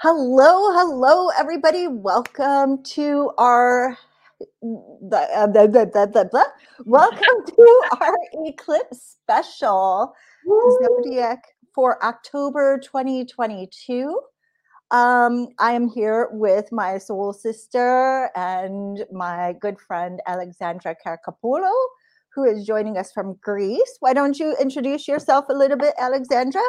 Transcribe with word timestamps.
Hello, 0.00 0.74
hello, 0.74 1.30
everybody. 1.38 1.88
Welcome 1.88 2.82
to 2.82 3.30
our 3.38 3.96
the, 4.60 5.48
the, 5.50 5.90
the, 5.90 6.28
the, 6.30 6.46
welcome 6.84 7.46
to 7.46 7.82
our 8.02 8.14
eclipse 8.44 9.16
special 9.22 10.12
zodiac 10.82 11.44
for 11.74 12.04
October 12.04 12.78
2022. 12.84 14.20
Um, 14.90 15.48
I 15.58 15.72
am 15.72 15.88
here 15.88 16.28
with 16.30 16.70
my 16.72 16.98
soul 16.98 17.32
sister 17.32 18.28
and 18.36 19.02
my 19.10 19.54
good 19.62 19.80
friend 19.80 20.20
Alexandra 20.26 20.94
Karkapoulou, 20.94 21.72
who 22.34 22.44
is 22.44 22.66
joining 22.66 22.98
us 22.98 23.12
from 23.12 23.38
Greece. 23.42 23.96
Why 24.00 24.12
don't 24.12 24.38
you 24.38 24.54
introduce 24.60 25.08
yourself 25.08 25.46
a 25.48 25.54
little 25.54 25.78
bit, 25.78 25.94
Alexandra? 25.98 26.60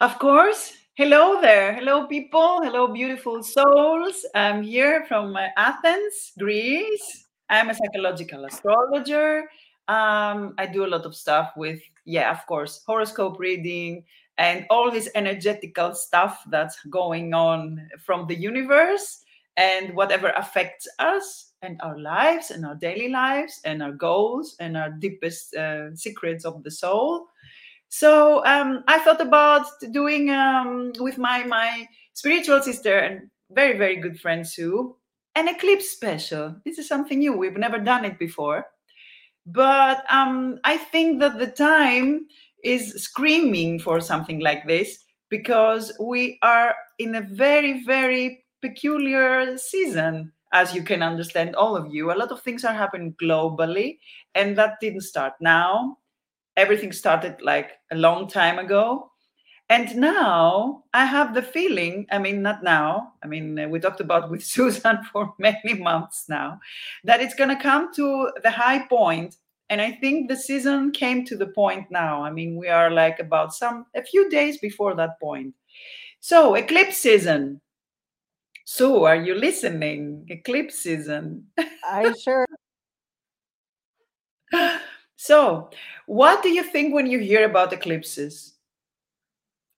Of 0.00 0.20
course. 0.20 0.74
Hello 0.94 1.40
there. 1.40 1.72
Hello, 1.72 2.06
people. 2.06 2.60
Hello, 2.62 2.86
beautiful 2.86 3.42
souls. 3.42 4.26
I'm 4.34 4.62
here 4.62 5.06
from 5.08 5.34
uh, 5.34 5.46
Athens, 5.56 6.32
Greece. 6.38 7.28
I'm 7.48 7.70
a 7.70 7.74
psychological 7.74 8.44
astrologer. 8.44 9.44
Um, 9.88 10.52
I 10.58 10.66
do 10.70 10.84
a 10.84 10.92
lot 10.92 11.06
of 11.06 11.16
stuff 11.16 11.54
with, 11.56 11.80
yeah, 12.04 12.30
of 12.30 12.44
course, 12.46 12.82
horoscope 12.86 13.38
reading 13.40 14.04
and 14.36 14.66
all 14.68 14.90
this 14.90 15.08
energetical 15.14 15.94
stuff 15.94 16.44
that's 16.50 16.78
going 16.90 17.32
on 17.32 17.88
from 18.04 18.26
the 18.26 18.36
universe 18.36 19.24
and 19.56 19.96
whatever 19.96 20.28
affects 20.36 20.86
us 20.98 21.52
and 21.62 21.80
our 21.82 21.98
lives 21.98 22.50
and 22.50 22.66
our 22.66 22.74
daily 22.74 23.08
lives 23.08 23.62
and 23.64 23.82
our 23.82 23.92
goals 23.92 24.56
and 24.60 24.76
our 24.76 24.90
deepest 24.90 25.56
uh, 25.56 25.96
secrets 25.96 26.44
of 26.44 26.62
the 26.62 26.70
soul. 26.70 27.28
So 27.92 28.42
um, 28.46 28.84
I 28.88 29.00
thought 29.00 29.20
about 29.20 29.66
doing 29.90 30.30
um, 30.30 30.94
with 30.98 31.18
my 31.18 31.44
my 31.44 31.86
spiritual 32.14 32.62
sister 32.62 32.98
and 32.98 33.28
very 33.50 33.76
very 33.76 33.96
good 33.96 34.18
friend 34.18 34.48
Sue 34.48 34.96
an 35.34 35.46
eclipse 35.46 35.90
special. 35.90 36.56
This 36.64 36.78
is 36.78 36.88
something 36.88 37.18
new. 37.18 37.36
We've 37.36 37.58
never 37.58 37.78
done 37.78 38.06
it 38.06 38.18
before, 38.18 38.64
but 39.44 40.04
um, 40.10 40.58
I 40.64 40.78
think 40.78 41.20
that 41.20 41.38
the 41.38 41.48
time 41.48 42.28
is 42.64 42.94
screaming 42.94 43.78
for 43.78 44.00
something 44.00 44.40
like 44.40 44.66
this 44.66 45.04
because 45.28 45.92
we 46.00 46.38
are 46.40 46.74
in 46.98 47.16
a 47.16 47.20
very 47.20 47.84
very 47.84 48.42
peculiar 48.62 49.58
season 49.58 50.32
as 50.54 50.74
you 50.74 50.82
can 50.82 51.02
understand 51.02 51.56
all 51.56 51.76
of 51.76 51.92
you 51.92 52.12
a 52.12 52.14
lot 52.14 52.30
of 52.30 52.40
things 52.40 52.64
are 52.64 52.74
happening 52.74 53.12
globally 53.20 53.98
and 54.36 54.56
that 54.56 54.78
didn't 54.80 55.00
start 55.00 55.32
now 55.40 55.98
everything 56.56 56.92
started 56.92 57.40
like 57.42 57.72
a 57.90 57.96
long 57.96 58.28
time 58.28 58.58
ago. 58.58 59.10
And 59.68 59.96
now 59.96 60.84
i 60.92 61.04
have 61.06 61.34
the 61.34 61.40
feeling 61.42 62.06
i 62.10 62.18
mean 62.18 62.42
not 62.42 62.62
now 62.62 63.14
i 63.24 63.26
mean 63.26 63.58
uh, 63.58 63.68
we 63.68 63.80
talked 63.80 64.00
about 64.00 64.30
with 64.30 64.44
susan 64.56 64.98
for 65.12 65.32
many 65.38 65.74
months 65.74 66.26
now 66.28 66.60
that 67.04 67.22
it's 67.22 67.34
going 67.34 67.48
to 67.48 67.62
come 67.62 67.92
to 67.94 68.30
the 68.42 68.50
high 68.50 68.86
point. 68.86 69.36
And 69.70 69.80
i 69.80 69.92
think 69.92 70.28
the 70.28 70.36
season 70.36 70.90
came 70.92 71.24
to 71.24 71.36
the 71.36 71.46
point 71.46 71.90
now. 71.90 72.22
I 72.22 72.30
mean 72.30 72.56
we 72.56 72.68
are 72.68 72.90
like 72.90 73.18
about 73.20 73.54
some 73.54 73.86
a 73.94 74.02
few 74.04 74.28
days 74.28 74.58
before 74.58 74.94
that 74.96 75.18
point. 75.20 75.54
So 76.20 76.54
eclipse 76.54 76.98
season. 76.98 77.60
So 78.64 79.04
are 79.06 79.16
you 79.16 79.34
listening? 79.34 80.26
Eclipse 80.28 80.76
season. 80.76 81.46
I 81.84 82.12
sure. 82.12 82.46
So, 85.22 85.70
what 86.06 86.42
do 86.42 86.48
you 86.48 86.64
think 86.64 86.92
when 86.92 87.06
you 87.06 87.20
hear 87.20 87.44
about 87.44 87.72
eclipses? 87.72 88.54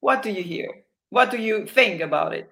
What 0.00 0.22
do 0.22 0.30
you 0.30 0.42
hear? 0.42 0.70
What 1.10 1.30
do 1.30 1.36
you 1.36 1.66
think 1.66 2.00
about 2.00 2.32
it? 2.32 2.50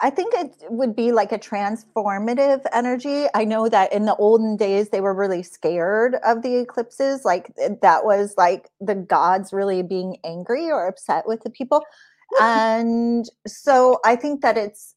I 0.00 0.08
think 0.08 0.32
it 0.32 0.56
would 0.70 0.96
be 0.96 1.12
like 1.12 1.32
a 1.32 1.38
transformative 1.38 2.64
energy. 2.72 3.26
I 3.34 3.44
know 3.44 3.68
that 3.68 3.92
in 3.92 4.06
the 4.06 4.16
olden 4.16 4.56
days 4.56 4.88
they 4.88 5.02
were 5.02 5.12
really 5.12 5.42
scared 5.42 6.14
of 6.24 6.40
the 6.40 6.56
eclipses. 6.56 7.26
Like 7.26 7.52
eh, 7.60 7.74
that 7.82 8.06
was 8.06 8.32
like 8.38 8.70
the 8.80 8.94
gods 8.94 9.52
really 9.52 9.82
being 9.82 10.16
angry 10.24 10.70
or 10.70 10.86
upset 10.86 11.28
with 11.28 11.42
the 11.42 11.50
people. 11.50 11.84
And 12.40 13.24
so 13.46 14.00
I 14.04 14.16
think 14.16 14.40
that 14.40 14.56
it's 14.56 14.95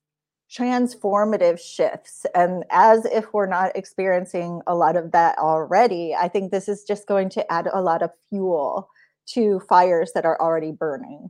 transformative 0.51 1.59
shifts. 1.59 2.25
And 2.33 2.65
as 2.71 3.05
if 3.05 3.33
we're 3.33 3.45
not 3.45 3.75
experiencing 3.75 4.61
a 4.67 4.75
lot 4.75 4.95
of 4.95 5.11
that 5.11 5.37
already, 5.37 6.15
I 6.15 6.27
think 6.27 6.51
this 6.51 6.67
is 6.67 6.83
just 6.83 7.07
going 7.07 7.29
to 7.29 7.51
add 7.51 7.67
a 7.71 7.81
lot 7.81 8.01
of 8.01 8.11
fuel 8.29 8.89
to 9.27 9.59
fires 9.69 10.11
that 10.13 10.25
are 10.25 10.41
already 10.41 10.71
burning. 10.71 11.29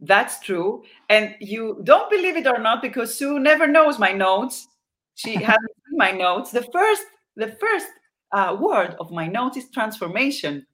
That's 0.00 0.40
true. 0.40 0.82
And 1.08 1.34
you 1.40 1.80
don't 1.84 2.10
believe 2.10 2.36
it 2.36 2.46
or 2.46 2.58
not, 2.58 2.82
because 2.82 3.16
Sue 3.16 3.38
never 3.38 3.66
knows 3.66 3.98
my 3.98 4.12
notes. 4.12 4.66
She 5.14 5.34
hasn't 5.34 5.72
seen 5.88 5.96
my 5.96 6.10
notes. 6.10 6.50
The 6.50 6.66
first, 6.72 7.04
the 7.36 7.56
first 7.60 7.86
uh, 8.32 8.56
word 8.58 8.96
of 8.98 9.12
my 9.12 9.28
notes 9.28 9.56
is 9.56 9.70
transformation. 9.70 10.66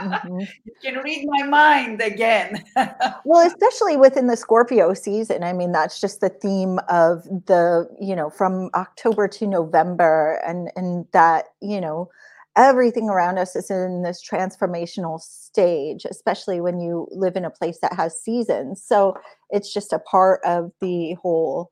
Mm-hmm. 0.00 0.40
you 0.64 0.74
can 0.82 1.02
read 1.02 1.26
my 1.28 1.46
mind 1.46 2.00
again. 2.00 2.64
well, 3.24 3.46
especially 3.46 3.96
within 3.96 4.26
the 4.26 4.36
Scorpio 4.36 4.94
season. 4.94 5.42
I 5.42 5.52
mean, 5.52 5.72
that's 5.72 6.00
just 6.00 6.20
the 6.20 6.28
theme 6.28 6.78
of 6.88 7.24
the, 7.46 7.88
you 8.00 8.16
know, 8.16 8.30
from 8.30 8.70
October 8.74 9.28
to 9.28 9.46
November 9.46 10.40
and 10.46 10.70
and 10.76 11.06
that, 11.12 11.46
you 11.60 11.80
know, 11.80 12.10
everything 12.56 13.08
around 13.08 13.38
us 13.38 13.56
is 13.56 13.70
in 13.70 14.02
this 14.02 14.22
transformational 14.26 15.20
stage, 15.20 16.04
especially 16.08 16.60
when 16.60 16.78
you 16.80 17.08
live 17.10 17.36
in 17.36 17.44
a 17.44 17.50
place 17.50 17.78
that 17.80 17.94
has 17.94 18.20
seasons. 18.20 18.82
So 18.84 19.16
it's 19.50 19.72
just 19.72 19.92
a 19.92 19.98
part 19.98 20.40
of 20.44 20.72
the 20.80 21.14
whole 21.14 21.70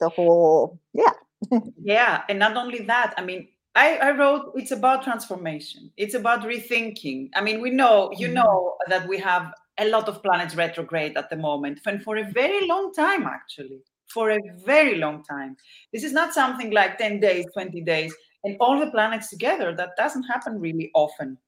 the 0.00 0.08
whole 0.08 0.78
yeah. 0.92 1.12
yeah, 1.82 2.22
and 2.28 2.38
not 2.38 2.54
only 2.56 2.80
that, 2.80 3.14
I 3.16 3.24
mean, 3.24 3.48
I, 3.74 3.96
I, 3.98 4.10
wrote 4.10 4.52
it's 4.56 4.72
about 4.72 5.04
transformation. 5.04 5.92
It's 5.96 6.14
about 6.14 6.42
rethinking. 6.42 7.30
I 7.34 7.40
mean 7.40 7.60
we 7.60 7.70
know 7.70 8.10
you 8.16 8.26
mm-hmm. 8.26 8.34
know 8.34 8.76
that 8.88 9.08
we 9.08 9.18
have 9.18 9.52
a 9.78 9.88
lot 9.88 10.08
of 10.08 10.22
planets 10.22 10.54
retrograde 10.54 11.16
at 11.16 11.30
the 11.30 11.36
moment 11.36 11.80
and 11.86 12.02
for 12.02 12.18
a 12.18 12.30
very 12.32 12.66
long 12.66 12.92
time 12.92 13.24
actually 13.24 13.80
for 14.08 14.30
a 14.30 14.40
very 14.64 14.96
long 14.96 15.22
time. 15.24 15.56
This 15.92 16.04
is 16.04 16.12
not 16.12 16.34
something 16.34 16.70
like 16.72 16.98
10 16.98 17.20
days 17.20 17.46
20 17.54 17.80
days 17.82 18.14
and 18.44 18.56
all 18.60 18.78
the 18.78 18.90
planets 18.90 19.30
together. 19.30 19.74
That 19.74 19.96
doesn't 19.96 20.24
happen 20.24 20.60
really 20.60 20.90
often 20.94 21.38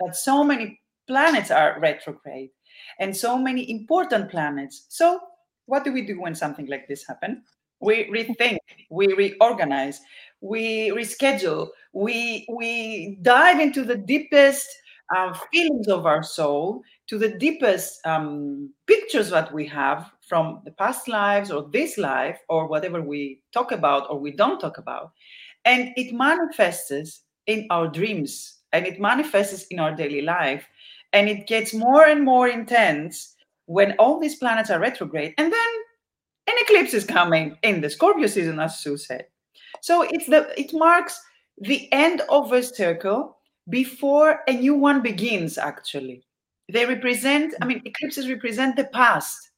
that 0.00 0.16
so 0.16 0.44
many 0.44 0.80
planets 1.06 1.50
are 1.50 1.78
retrograde 1.80 2.50
and 3.00 3.16
so 3.16 3.36
many 3.36 3.70
important 3.70 4.30
planets. 4.30 4.86
So 4.88 5.20
what 5.66 5.84
do 5.84 5.92
we 5.92 6.02
do 6.02 6.20
when 6.20 6.34
something 6.34 6.66
like 6.66 6.88
this 6.88 7.06
happens 7.06 7.38
we 7.82 8.04
rethink 8.10 8.58
we 8.90 9.06
reorganize 9.14 10.00
we 10.40 10.90
reschedule 10.90 11.68
we 11.92 12.46
we 12.48 13.18
dive 13.22 13.60
into 13.60 13.84
the 13.84 13.96
deepest 13.96 14.68
uh, 15.14 15.34
feelings 15.52 15.88
of 15.88 16.06
our 16.06 16.22
soul 16.22 16.82
to 17.06 17.18
the 17.18 17.36
deepest 17.38 18.04
um, 18.06 18.70
pictures 18.86 19.28
that 19.30 19.52
we 19.52 19.66
have 19.66 20.10
from 20.26 20.62
the 20.64 20.70
past 20.70 21.08
lives 21.08 21.50
or 21.50 21.68
this 21.72 21.98
life 21.98 22.38
or 22.48 22.66
whatever 22.66 23.02
we 23.02 23.40
talk 23.52 23.72
about 23.72 24.08
or 24.08 24.18
we 24.18 24.30
don't 24.30 24.60
talk 24.60 24.78
about. 24.78 25.12
And 25.64 25.92
it 25.96 26.14
manifests 26.14 27.22
in 27.46 27.66
our 27.70 27.88
dreams 27.88 28.60
and 28.72 28.86
it 28.86 29.00
manifests 29.00 29.66
in 29.66 29.78
our 29.78 29.94
daily 29.94 30.22
life. 30.22 30.66
And 31.12 31.28
it 31.28 31.46
gets 31.46 31.74
more 31.74 32.06
and 32.06 32.24
more 32.24 32.48
intense 32.48 33.34
when 33.66 33.92
all 33.98 34.18
these 34.18 34.36
planets 34.36 34.70
are 34.70 34.80
retrograde. 34.80 35.34
And 35.36 35.52
then 35.52 35.70
an 36.46 36.54
eclipse 36.58 36.94
is 36.94 37.04
coming 37.04 37.56
in 37.62 37.80
the 37.80 37.90
scorpio 37.90 38.26
season 38.26 38.58
as 38.60 38.78
sue 38.78 38.96
said 38.96 39.26
so 39.80 40.02
it's 40.02 40.26
the 40.26 40.48
it 40.58 40.72
marks 40.72 41.20
the 41.58 41.92
end 41.92 42.22
of 42.28 42.52
a 42.52 42.62
circle 42.62 43.36
before 43.68 44.40
a 44.48 44.52
new 44.52 44.74
one 44.74 45.02
begins, 45.02 45.58
actually. 45.58 46.24
They 46.70 46.86
represent, 46.86 47.54
I 47.60 47.66
mean, 47.66 47.82
eclipses 47.84 48.28
represent 48.28 48.76
the 48.76 48.84
past, 48.84 49.50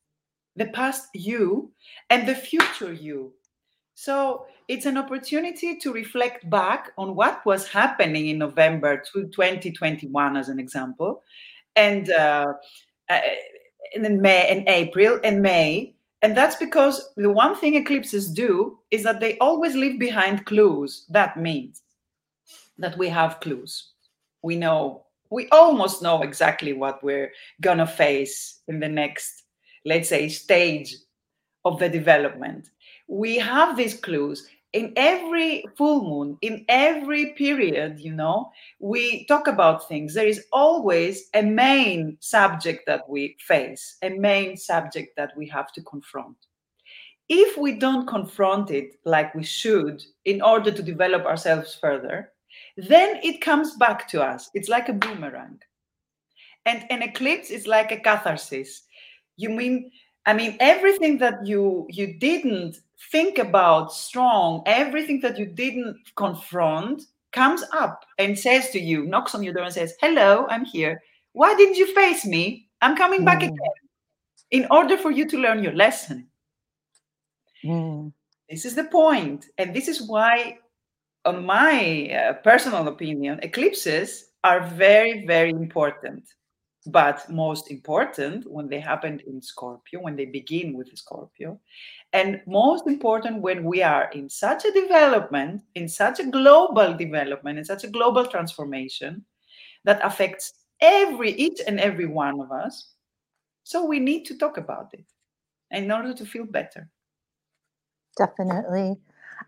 the 0.56 0.66
past 0.66 1.08
you 1.14 1.72
and 2.10 2.28
the 2.28 2.34
future 2.34 2.92
you. 2.92 3.32
So 3.94 4.46
it's 4.68 4.86
an 4.86 4.96
opportunity 4.96 5.76
to 5.76 5.92
reflect 5.92 6.48
back 6.50 6.90
on 6.98 7.14
what 7.14 7.44
was 7.46 7.68
happening 7.68 8.28
in 8.28 8.38
November 8.38 9.02
2021, 9.12 10.36
as 10.36 10.48
an 10.48 10.58
example, 10.58 11.22
and 11.76 12.10
uh, 12.10 12.52
uh, 13.08 13.20
in 13.94 14.20
May 14.20 14.48
and 14.48 14.68
April 14.68 15.20
and 15.22 15.40
May, 15.40 15.93
and 16.24 16.34
that's 16.34 16.56
because 16.56 17.10
the 17.18 17.30
one 17.30 17.54
thing 17.54 17.74
eclipses 17.74 18.30
do 18.30 18.78
is 18.90 19.02
that 19.02 19.20
they 19.20 19.36
always 19.40 19.74
leave 19.74 19.98
behind 19.98 20.46
clues. 20.46 21.04
That 21.10 21.36
means 21.38 21.82
that 22.78 22.96
we 22.96 23.10
have 23.10 23.40
clues. 23.40 23.90
We 24.40 24.56
know, 24.56 25.04
we 25.28 25.50
almost 25.50 26.00
know 26.00 26.22
exactly 26.22 26.72
what 26.72 27.04
we're 27.04 27.30
going 27.60 27.76
to 27.76 27.86
face 27.86 28.62
in 28.68 28.80
the 28.80 28.88
next, 28.88 29.42
let's 29.84 30.08
say, 30.08 30.30
stage 30.30 30.96
of 31.66 31.78
the 31.78 31.90
development. 31.90 32.70
We 33.06 33.36
have 33.36 33.76
these 33.76 34.00
clues. 34.00 34.48
In 34.74 34.92
every 34.96 35.64
full 35.76 36.02
moon, 36.02 36.36
in 36.42 36.64
every 36.68 37.32
period, 37.34 38.00
you 38.00 38.12
know, 38.12 38.50
we 38.80 39.24
talk 39.26 39.46
about 39.46 39.88
things. 39.88 40.12
There 40.12 40.26
is 40.26 40.44
always 40.52 41.30
a 41.32 41.42
main 41.42 42.16
subject 42.20 42.84
that 42.86 43.08
we 43.08 43.36
face, 43.38 43.96
a 44.02 44.10
main 44.10 44.56
subject 44.56 45.16
that 45.16 45.30
we 45.36 45.48
have 45.48 45.72
to 45.74 45.82
confront. 45.82 46.36
If 47.28 47.56
we 47.56 47.78
don't 47.78 48.06
confront 48.06 48.72
it 48.72 48.96
like 49.04 49.34
we 49.34 49.44
should 49.44 50.02
in 50.24 50.42
order 50.42 50.72
to 50.72 50.82
develop 50.82 51.24
ourselves 51.24 51.78
further, 51.80 52.32
then 52.76 53.20
it 53.22 53.40
comes 53.40 53.76
back 53.76 54.08
to 54.08 54.22
us. 54.22 54.50
It's 54.54 54.68
like 54.68 54.88
a 54.88 54.92
boomerang. 54.92 55.60
And 56.66 56.84
an 56.90 57.02
eclipse 57.02 57.50
is 57.50 57.68
like 57.68 57.92
a 57.92 58.00
catharsis. 58.00 58.82
You 59.36 59.50
mean, 59.50 59.92
I 60.26 60.32
mean, 60.32 60.56
everything 60.58 61.18
that 61.18 61.46
you 61.46 61.86
you 61.90 62.18
didn't 62.18 62.78
think 63.10 63.38
about 63.38 63.92
strong, 63.92 64.62
everything 64.66 65.20
that 65.20 65.38
you 65.38 65.46
didn't 65.46 65.96
confront 66.16 67.02
comes 67.32 67.64
up 67.72 68.04
and 68.18 68.38
says 68.38 68.70
to 68.70 68.80
you, 68.80 69.04
knocks 69.06 69.34
on 69.34 69.42
your 69.42 69.54
door 69.54 69.64
and 69.64 69.74
says, 69.74 69.94
Hello, 70.00 70.46
I'm 70.48 70.64
here. 70.64 71.02
Why 71.32 71.54
didn't 71.54 71.76
you 71.76 71.92
face 71.94 72.24
me? 72.24 72.68
I'm 72.80 72.96
coming 72.96 73.24
back 73.24 73.40
mm. 73.40 73.48
again. 73.48 73.58
In 74.50 74.66
order 74.70 74.96
for 74.96 75.10
you 75.10 75.26
to 75.28 75.38
learn 75.38 75.64
your 75.64 75.72
lesson. 75.72 76.28
Mm. 77.64 78.12
This 78.48 78.64
is 78.64 78.74
the. 78.74 78.88
And 79.58 79.74
this 79.74 79.88
is 79.88 80.02
why, 80.02 80.58
on 81.24 81.44
my 81.44 82.10
uh, 82.10 82.32
personal 82.34 82.86
opinion, 82.86 83.40
eclipses 83.42 84.26
are 84.44 84.60
very, 84.60 85.26
very 85.26 85.50
important 85.50 86.24
but 86.86 87.28
most 87.30 87.70
important 87.70 88.50
when 88.50 88.68
they 88.68 88.80
happen 88.80 89.20
in 89.26 89.40
Scorpio, 89.40 90.00
when 90.00 90.16
they 90.16 90.26
begin 90.26 90.76
with 90.76 90.96
Scorpio, 90.96 91.58
and 92.14 92.40
most 92.46 92.86
important 92.86 93.42
when 93.42 93.64
we 93.64 93.82
are 93.82 94.08
in 94.12 94.30
such 94.30 94.64
a 94.64 94.70
development, 94.70 95.62
in 95.74 95.88
such 95.88 96.20
a 96.20 96.24
global 96.24 96.96
development, 96.96 97.58
in 97.58 97.64
such 97.64 97.82
a 97.82 97.88
global 97.88 98.24
transformation 98.24 99.24
that 99.84 100.00
affects 100.02 100.52
every 100.80 101.32
each 101.32 101.60
and 101.66 101.80
every 101.80 102.06
one 102.06 102.40
of 102.40 102.52
us. 102.52 102.92
So 103.64 103.84
we 103.84 103.98
need 103.98 104.24
to 104.26 104.38
talk 104.38 104.58
about 104.58 104.90
it 104.92 105.04
in 105.72 105.90
order 105.90 106.14
to 106.14 106.24
feel 106.24 106.44
better. 106.44 106.88
Definitely. 108.16 108.96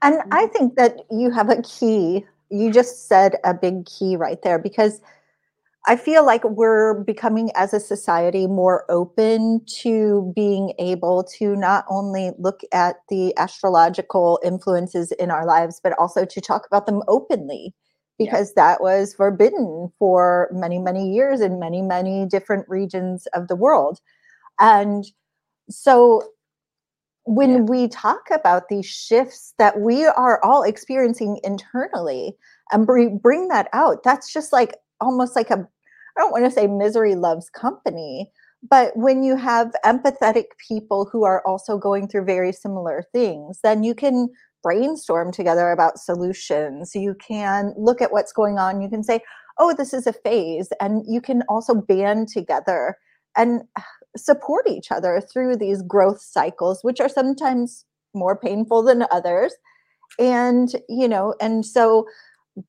And 0.03 0.17
I 0.33 0.47
mm-hmm. 0.47 0.53
think 0.53 0.75
that 0.75 0.97
you 1.09 1.31
have 1.31 1.51
a 1.51 1.63
key. 1.63 2.27
You 2.51 2.73
just 2.73 3.07
said 3.07 3.37
a 3.45 3.55
big 3.55 3.87
key 3.87 4.17
right 4.17 4.43
there 4.43 4.59
because 4.59 5.01
I 5.89 5.95
feel 5.95 6.27
like 6.27 6.43
we're 6.43 6.95
becoming 7.05 7.51
as 7.55 7.73
a 7.73 7.79
society 7.79 8.49
more 8.49 8.85
open 8.91 9.65
to 9.83 10.33
being 10.35 10.75
able 10.81 11.23
to 11.39 11.55
not 11.55 11.85
only 11.89 12.33
look 12.39 12.63
at 12.73 12.97
the 13.09 13.37
astrological 13.39 14.41
influences 14.43 15.13
in 15.13 15.31
our 15.31 15.47
lives, 15.47 15.81
but 15.83 15.97
also 15.97 16.25
to 16.25 16.41
talk 16.41 16.67
about 16.67 16.87
them 16.87 17.03
openly 17.07 17.73
because 18.19 18.53
yeah. 18.57 18.65
that 18.65 18.81
was 18.81 19.15
forbidden 19.15 19.93
for 19.99 20.49
many, 20.53 20.81
many 20.81 21.13
years 21.13 21.41
in 21.41 21.61
many, 21.61 21.83
many 21.83 22.27
different 22.27 22.69
regions 22.69 23.29
of 23.35 23.47
the 23.47 23.57
world. 23.57 24.01
And 24.59 25.05
so 25.71 26.23
when 27.27 27.51
yeah. 27.51 27.61
we 27.61 27.89
talk 27.89 28.23
about 28.33 28.69
these 28.69 28.87
shifts 28.87 29.55
that 29.59 29.81
we 29.81 30.05
are 30.05 30.43
all 30.43 30.65
experiencing 30.65 31.39
internally 31.45 32.37
and 32.73 32.87
bring 32.87 33.49
that 33.49 33.69
out, 33.73 34.03
that's 34.03 34.33
just 34.33 34.53
like 34.53 34.75
almost 35.01 35.37
like 35.37 35.51
a 35.51 35.69
I 36.17 36.21
don't 36.21 36.33
want 36.33 36.45
to 36.45 36.51
say 36.51 36.67
misery 36.67 37.15
loves 37.15 37.51
company, 37.51 38.31
but 38.69 38.97
when 38.97 39.23
you 39.23 39.37
have 39.37 39.75
empathetic 39.85 40.47
people 40.67 41.09
who 41.11 41.25
are 41.25 41.47
also 41.47 41.79
going 41.79 42.09
through 42.09 42.25
very 42.25 42.53
similar 42.53 43.05
things, 43.13 43.61
then 43.63 43.85
you 43.85 43.95
can 43.95 44.29
brainstorm 44.63 45.31
together 45.31 45.71
about 45.71 45.99
solutions. 45.99 46.93
You 46.95 47.15
can 47.15 47.75
look 47.77 48.01
at 48.03 48.13
what's 48.13 48.33
going 48.33 48.59
on. 48.59 48.81
You 48.81 48.89
can 48.89 49.05
say, 49.05 49.21
oh, 49.59 49.75
this 49.75 49.95
is 49.95 50.07
a 50.07 50.13
phase. 50.13 50.69
And 50.81 51.05
you 51.07 51.21
can 51.21 51.43
also 51.49 51.75
band 51.75 52.29
together 52.29 52.97
and 53.37 53.63
support 54.17 54.67
each 54.69 54.91
other 54.91 55.21
through 55.21 55.57
these 55.57 55.83
growth 55.83 56.21
cycles, 56.21 56.81
which 56.83 57.01
are 57.01 57.09
sometimes 57.09 57.85
more 58.15 58.37
painful 58.37 58.83
than 58.83 59.07
others. 59.13 59.55
And, 60.19 60.73
you 60.89 61.07
know, 61.07 61.35
and 61.41 61.65
so 61.65 62.07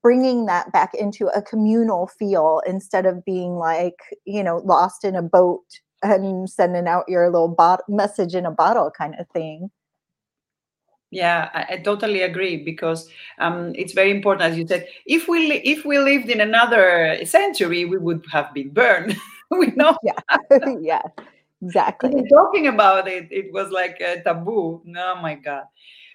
bringing 0.02 0.46
that 0.46 0.72
back 0.72 0.94
into 0.94 1.28
a 1.28 1.42
communal 1.42 2.08
feel 2.08 2.62
instead 2.68 3.06
of 3.06 3.24
being 3.24 3.56
like 3.56 3.98
you 4.26 4.44
know 4.44 4.58
lost 4.66 5.04
in 5.04 5.16
a 5.16 5.22
boat 5.22 5.64
and 6.04 6.50
sending 6.50 6.88
out 6.88 7.06
your 7.08 7.30
little 7.30 7.48
bot- 7.48 7.88
message 7.90 8.36
in 8.36 8.46
a 8.46 8.52
bottle 8.52 8.92
kind 8.92 9.16
of 9.20 9.28
thing. 9.30 9.72
Yeah 11.10 11.50
I, 11.54 11.76
I, 11.76 11.78
totally 11.78 12.22
agree 12.22 12.58
because 12.58 13.08
um, 13.40 13.74
it's 13.76 13.94
very 13.94 14.12
important 14.12 14.52
as 14.52 14.58
you 14.58 14.68
said 14.68 14.88
if 15.06 15.30
we 15.30 15.48
li- 15.48 15.62
if 15.64 15.86
we 15.86 16.00
lived 16.00 16.30
in 16.30 16.42
another 16.42 17.18
century 17.24 17.86
we 17.86 17.98
would 17.98 18.26
have 18.30 18.54
been 18.54 18.70
burned 18.72 19.16
we 19.52 19.68
know. 19.68 19.98
Yeah 20.04 20.20
yeah 20.82 21.04
exactly. 21.62 22.28
Talking 22.30 22.68
about 22.68 23.08
it 23.08 23.32
it 23.32 23.54
was 23.54 23.72
like 23.72 24.02
a 24.02 24.22
taboo 24.22 24.84
oh 24.86 25.16
my 25.22 25.36
god. 25.36 25.64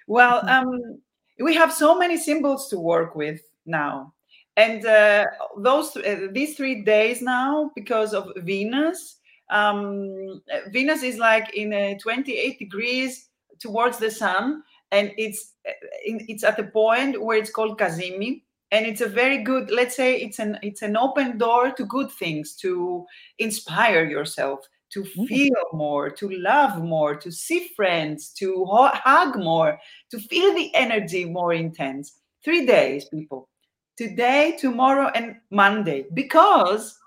Well 0.05 0.41
mm-hmm. 0.41 0.69
um 0.69 1.01
we 1.39 1.55
have 1.55 1.73
so 1.73 1.97
many 1.97 2.17
symbols 2.17 2.69
to 2.69 2.77
work 2.77 3.15
with 3.15 3.41
now. 3.65 4.13
And 4.55 4.85
uh, 4.85 5.25
those 5.57 5.95
uh, 5.97 6.27
these 6.31 6.55
three 6.55 6.83
days 6.83 7.21
now 7.21 7.71
because 7.75 8.13
of 8.13 8.31
venus 8.37 9.17
um, 9.49 10.41
venus 10.71 11.03
is 11.03 11.17
like 11.17 11.53
in 11.55 11.73
a 11.73 11.97
28 11.99 12.59
degrees 12.59 13.29
towards 13.59 13.97
the 13.97 14.11
sun 14.11 14.63
and 14.91 15.11
it's 15.17 15.53
uh, 15.67 15.71
it's 16.03 16.43
at 16.43 16.57
the 16.57 16.65
point 16.65 17.21
where 17.21 17.37
it's 17.37 17.51
called 17.51 17.79
cazimi 17.79 18.43
and 18.71 18.85
it's 18.85 19.01
a 19.01 19.07
very 19.07 19.43
good 19.43 19.69
let's 19.71 19.95
say 19.95 20.17
it's 20.17 20.39
an 20.39 20.57
it's 20.61 20.81
an 20.81 20.97
open 20.97 21.37
door 21.37 21.71
to 21.71 21.85
good 21.85 22.11
things 22.11 22.55
to 22.55 23.05
inspire 23.39 24.05
yourself 24.05 24.67
to 24.91 25.03
mm. 25.03 25.27
feel 25.27 25.63
more 25.73 26.09
to 26.09 26.29
love 26.29 26.83
more 26.83 27.15
to 27.15 27.31
see 27.31 27.69
friends 27.75 28.29
to 28.29 28.65
hug 28.69 29.37
more 29.37 29.79
to 30.09 30.19
feel 30.19 30.53
the 30.53 30.73
energy 30.75 31.25
more 31.25 31.53
intense. 31.53 32.19
Three 32.43 32.65
days 32.65 33.05
people 33.05 33.49
today, 33.97 34.57
tomorrow, 34.59 35.11
and 35.15 35.37
Monday 35.49 36.05
because 36.13 36.99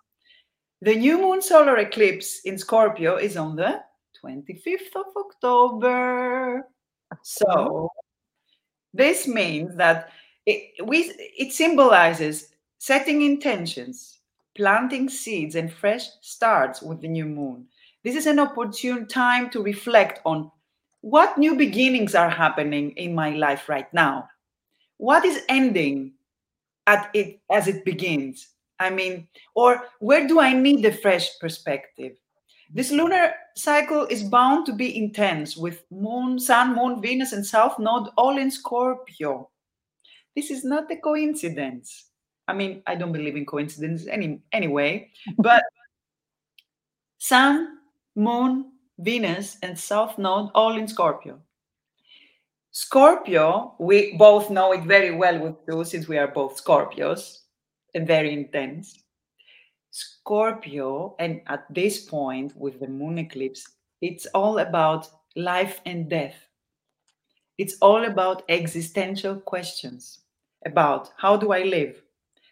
the 0.81 0.95
new 0.95 1.19
moon 1.19 1.41
solar 1.41 1.79
eclipse 1.79 2.41
in 2.45 2.59
Scorpio 2.59 3.17
is 3.17 3.37
on 3.37 3.57
the 3.57 3.81
25th 4.23 4.95
of 4.95 5.07
October. 5.17 6.69
So 7.23 7.91
this 8.93 9.27
means 9.27 9.77
that 9.77 10.11
it, 10.47 10.85
we, 10.85 11.13
it 11.19 11.53
symbolizes 11.53 12.51
setting 12.79 13.23
intentions, 13.23 14.19
planting 14.55 15.09
seeds, 15.09 15.55
and 15.55 15.73
fresh 15.73 16.09
starts 16.21 16.83
with 16.83 17.01
the 17.01 17.09
new 17.09 17.25
moon. 17.27 17.67
This 18.05 18.17
is 18.17 18.27
an 18.27 18.39
opportune 18.39 19.07
time 19.07 19.51
to 19.51 19.63
reflect 19.63 20.21
on 20.25 20.51
what 21.01 21.39
new 21.39 21.55
beginnings 21.55 22.15
are 22.15 22.31
happening 22.31 22.91
in 22.93 23.15
my 23.15 23.31
life 23.31 23.69
right 23.69 23.93
now. 23.93 24.29
What 24.99 25.25
is 25.25 25.43
ending 25.49 26.13
at 26.87 27.11
it 27.15 27.41
as 27.51 27.69
it 27.69 27.85
begins. 27.85 28.49
I 28.79 28.91
mean 28.91 29.29
or 29.55 29.85
where 30.01 30.29
do 30.29 30.41
i 30.41 30.53
need 30.53 30.85
a 30.85 30.93
fresh 30.93 31.39
perspective? 31.41 32.17
This 32.73 32.91
lunar 32.91 33.33
cycle 33.57 34.07
is 34.07 34.25
bound 34.25 34.67
to 34.67 34.73
be 34.73 34.97
intense 34.97 35.57
with 35.57 35.85
moon 35.91 36.39
sun 36.39 36.75
moon 36.75 37.01
venus 37.01 37.33
and 37.33 37.45
south 37.45 37.79
node 37.79 38.09
all 38.17 38.39
in 38.39 38.51
scorpio. 38.51 39.49
This 40.35 40.51
is 40.51 40.65
not 40.65 40.91
a 40.91 40.97
coincidence. 40.97 42.11
I 42.49 42.53
mean 42.53 42.83
i 42.87 42.95
don't 42.95 43.13
believe 43.13 43.37
in 43.37 43.47
coincidence 43.47 44.07
any 44.07 44.41
anyway 44.53 45.11
but 45.39 45.63
sun 47.19 47.79
moon 48.15 48.73
venus 48.99 49.57
and 49.63 49.79
south 49.79 50.19
node 50.19 50.51
all 50.55 50.77
in 50.77 50.87
scorpio 50.87 51.41
Scorpio, 52.79 53.75
we 53.79 54.19
both 54.19 54.51
know 54.51 54.73
it 54.73 54.83
very 54.83 55.11
well 55.11 55.39
with 55.39 55.55
you 55.67 55.83
since 55.83 56.09
we 56.09 56.19
are 56.19 56.29
both 56.29 56.63
Scorpios 56.63 57.39
and 57.95 58.07
very 58.07 58.35
intense. 58.35 59.03
Scorpio, 59.91 61.17
and 61.19 61.41
at 61.47 61.65
this 61.73 62.05
point 62.05 62.55
with 62.55 62.79
the 62.79 62.87
moon 62.87 63.17
eclipse, 63.17 63.67
it's 64.03 64.27
all 64.35 64.59
about 64.59 65.09
life 65.37 65.81
and 65.87 66.11
death. 66.11 66.35
It's 67.57 67.79
all 67.81 68.05
about 68.05 68.43
existential 68.51 69.37
questions 69.37 70.19
about 70.67 71.13
how 71.17 71.39
do 71.39 71.53
I 71.53 71.63
live? 71.63 72.03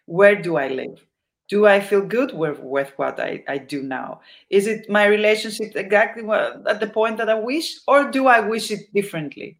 Where 0.07 0.41
do 0.41 0.57
I 0.57 0.69
live? 0.69 1.05
Do 1.49 1.67
I 1.67 1.79
feel 1.79 2.01
good 2.01 2.33
with, 2.33 2.57
with 2.61 2.91
what 2.95 3.19
I, 3.19 3.43
I 3.47 3.59
do 3.59 3.83
now? 3.83 4.21
Is 4.49 4.65
it 4.65 4.89
my 4.89 5.05
relationship 5.05 5.75
exactly 5.75 6.27
at 6.27 6.79
the 6.79 6.87
point 6.87 7.17
that 7.17 7.29
I 7.29 7.35
wish, 7.35 7.77
or 7.87 8.09
do 8.09 8.25
I 8.25 8.39
wish 8.39 8.71
it 8.71 8.91
differently? 8.91 9.59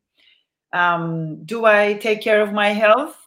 Um, 0.76 1.44
do 1.46 1.66
I 1.66 1.96
take 1.96 2.22
care 2.22 2.42
of 2.42 2.54
my 2.54 2.70
health 2.70 3.18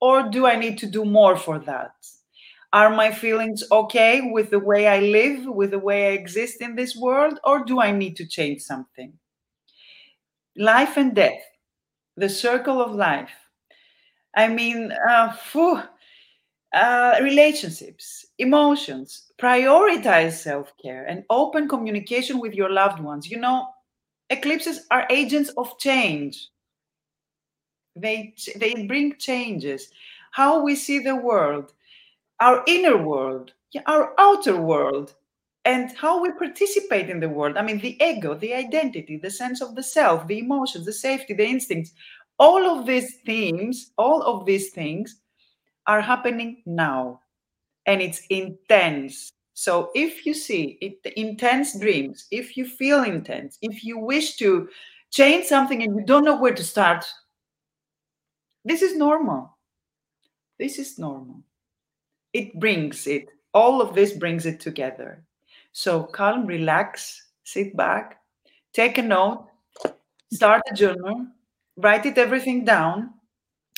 or 0.00 0.28
do 0.30 0.46
I 0.46 0.56
need 0.56 0.78
to 0.78 0.86
do 0.86 1.04
more 1.04 1.36
for 1.36 1.58
that? 1.60 1.94
Are 2.72 2.90
my 2.90 3.10
feelings 3.10 3.64
okay 3.72 4.20
with 4.30 4.50
the 4.50 4.58
way 4.58 4.86
I 4.88 5.00
live, 5.00 5.46
with 5.46 5.70
the 5.70 5.78
way 5.78 6.08
I 6.08 6.12
exist 6.12 6.60
in 6.60 6.76
this 6.76 6.94
world, 6.96 7.40
or 7.44 7.64
do 7.64 7.80
I 7.80 7.92
need 7.92 8.16
to 8.16 8.26
change 8.26 8.60
something? 8.62 9.12
Life 10.56 10.98
and 10.98 11.14
death, 11.14 11.42
the 12.16 12.28
circle 12.28 12.82
of 12.82 12.94
life, 12.94 13.32
I 14.34 14.48
mean, 14.48 14.92
uh, 14.92 15.32
phew, 15.32 15.82
uh, 16.74 17.18
relationships, 17.22 18.26
emotions, 18.38 19.32
prioritize 19.38 20.32
self 20.32 20.72
care 20.82 21.04
and 21.06 21.24
open 21.30 21.68
communication 21.68 22.38
with 22.38 22.54
your 22.54 22.70
loved 22.70 23.00
ones. 23.00 23.30
You 23.30 23.38
know, 23.38 23.68
eclipses 24.30 24.86
are 24.90 25.06
agents 25.10 25.50
of 25.56 25.78
change. 25.78 26.48
They, 28.00 28.34
they 28.56 28.86
bring 28.86 29.16
changes. 29.16 29.90
How 30.30 30.62
we 30.62 30.74
see 30.76 30.98
the 30.98 31.16
world, 31.16 31.72
our 32.40 32.62
inner 32.66 32.96
world, 32.96 33.52
our 33.86 34.14
outer 34.18 34.56
world, 34.56 35.14
and 35.64 35.94
how 35.96 36.22
we 36.22 36.30
participate 36.32 37.10
in 37.10 37.20
the 37.20 37.28
world. 37.28 37.56
I 37.56 37.62
mean, 37.62 37.78
the 37.78 38.02
ego, 38.02 38.34
the 38.34 38.54
identity, 38.54 39.18
the 39.18 39.30
sense 39.30 39.60
of 39.60 39.74
the 39.74 39.82
self, 39.82 40.26
the 40.26 40.38
emotions, 40.38 40.86
the 40.86 40.92
safety, 40.92 41.34
the 41.34 41.46
instincts, 41.46 41.92
all 42.38 42.64
of 42.64 42.86
these 42.86 43.16
themes, 43.26 43.92
all 43.98 44.22
of 44.22 44.46
these 44.46 44.70
things 44.70 45.20
are 45.86 46.00
happening 46.00 46.62
now. 46.64 47.20
And 47.86 48.00
it's 48.00 48.22
intense. 48.30 49.30
So 49.54 49.90
if 49.94 50.24
you 50.24 50.34
see 50.34 50.78
it, 50.80 51.12
intense 51.16 51.78
dreams, 51.78 52.26
if 52.30 52.56
you 52.56 52.66
feel 52.66 53.02
intense, 53.02 53.58
if 53.60 53.84
you 53.84 53.98
wish 53.98 54.36
to 54.36 54.68
change 55.10 55.46
something 55.46 55.82
and 55.82 55.96
you 55.96 56.04
don't 56.04 56.24
know 56.24 56.40
where 56.40 56.54
to 56.54 56.62
start, 56.62 57.04
this 58.64 58.82
is 58.82 58.96
normal. 58.96 59.56
This 60.58 60.78
is 60.78 60.98
normal. 60.98 61.42
It 62.32 62.58
brings 62.58 63.06
it. 63.06 63.30
All 63.54 63.80
of 63.80 63.94
this 63.94 64.12
brings 64.12 64.46
it 64.46 64.60
together. 64.60 65.24
So 65.72 66.02
calm, 66.02 66.46
relax, 66.46 67.28
sit 67.44 67.76
back, 67.76 68.20
take 68.72 68.98
a 68.98 69.02
note, 69.02 69.46
start 70.32 70.62
a 70.70 70.74
journal, 70.74 71.26
write 71.76 72.06
it 72.06 72.18
everything 72.18 72.64
down. 72.64 73.14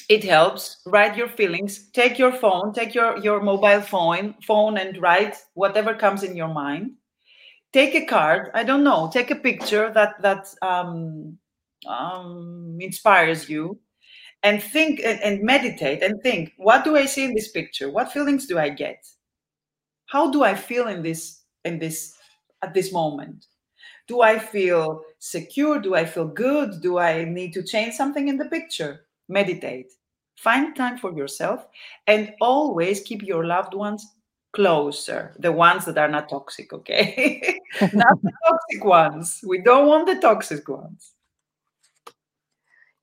It 0.08 0.24
helps. 0.24 0.82
Write 0.86 1.16
your 1.16 1.28
feelings. 1.28 1.88
Take 1.92 2.18
your 2.18 2.32
phone, 2.32 2.72
take 2.72 2.94
your, 2.94 3.18
your 3.18 3.40
mobile 3.40 3.80
phone, 3.80 4.34
phone 4.42 4.78
and 4.78 5.00
write 5.00 5.36
whatever 5.54 5.94
comes 5.94 6.24
in 6.24 6.34
your 6.34 6.48
mind. 6.48 6.92
Take 7.72 7.94
a 7.94 8.04
card. 8.04 8.50
I 8.52 8.64
don't 8.64 8.82
know. 8.82 9.08
Take 9.12 9.30
a 9.30 9.36
picture 9.36 9.92
that 9.92 10.20
that 10.22 10.52
um, 10.62 11.38
um, 11.86 12.78
inspires 12.80 13.48
you, 13.48 13.78
and 14.42 14.62
think 14.62 15.00
and, 15.04 15.20
and 15.22 15.42
meditate 15.42 16.02
and 16.02 16.20
think. 16.22 16.52
What 16.56 16.84
do 16.84 16.96
I 16.96 17.06
see 17.06 17.24
in 17.24 17.34
this 17.34 17.48
picture? 17.48 17.90
What 17.90 18.12
feelings 18.12 18.46
do 18.46 18.58
I 18.58 18.70
get? 18.70 19.06
How 20.06 20.30
do 20.30 20.42
I 20.42 20.54
feel 20.54 20.88
in 20.88 21.02
this 21.02 21.42
in 21.64 21.78
this 21.78 22.16
at 22.62 22.74
this 22.74 22.92
moment? 22.92 23.46
Do 24.06 24.22
i 24.22 24.38
feel 24.38 25.02
secure? 25.18 25.78
Do 25.78 25.94
i 25.94 26.04
feel 26.04 26.26
good? 26.26 26.82
Do 26.82 26.98
i 26.98 27.24
need 27.24 27.52
to 27.52 27.62
change 27.62 27.94
something 27.94 28.28
in 28.28 28.36
the 28.36 28.46
picture? 28.46 29.06
Meditate. 29.28 29.92
Find 30.36 30.74
time 30.74 30.98
for 30.98 31.12
yourself 31.12 31.66
and 32.06 32.34
always 32.40 33.02
keep 33.02 33.22
your 33.22 33.44
loved 33.46 33.74
ones 33.74 34.04
closer 34.52 35.36
the 35.38 35.52
ones 35.52 35.84
that 35.84 35.96
are 35.96 36.08
not 36.08 36.28
toxic 36.28 36.72
okay? 36.72 37.60
Not 37.80 38.20
the 38.20 38.32
toxic 38.48 38.84
ones. 38.84 39.44
We 39.46 39.62
don't 39.62 39.86
want 39.86 40.08
the 40.08 40.18
toxic 40.18 40.68
ones 40.68 41.12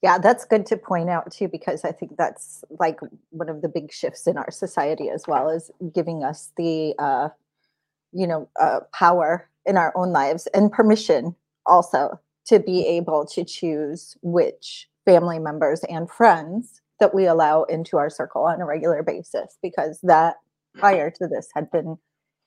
yeah 0.01 0.17
that's 0.17 0.45
good 0.45 0.65
to 0.65 0.77
point 0.77 1.09
out 1.09 1.31
too 1.31 1.47
because 1.47 1.83
i 1.83 1.91
think 1.91 2.15
that's 2.17 2.63
like 2.79 2.99
one 3.29 3.49
of 3.49 3.61
the 3.61 3.69
big 3.69 3.91
shifts 3.91 4.27
in 4.27 4.37
our 4.37 4.51
society 4.51 5.09
as 5.09 5.23
well 5.27 5.49
as 5.49 5.71
giving 5.93 6.23
us 6.23 6.51
the 6.57 6.93
uh, 6.99 7.29
you 8.13 8.27
know 8.27 8.47
uh, 8.59 8.79
power 8.93 9.49
in 9.65 9.77
our 9.77 9.95
own 9.95 10.11
lives 10.11 10.47
and 10.53 10.71
permission 10.71 11.35
also 11.65 12.19
to 12.45 12.59
be 12.59 12.85
able 12.85 13.25
to 13.25 13.43
choose 13.43 14.17
which 14.21 14.87
family 15.05 15.39
members 15.39 15.83
and 15.89 16.09
friends 16.09 16.81
that 16.99 17.13
we 17.13 17.25
allow 17.25 17.63
into 17.63 17.97
our 17.97 18.09
circle 18.09 18.43
on 18.43 18.61
a 18.61 18.65
regular 18.65 19.03
basis 19.03 19.57
because 19.61 19.99
that 20.01 20.35
prior 20.75 21.09
to 21.09 21.27
this 21.27 21.49
had 21.53 21.69
been 21.71 21.97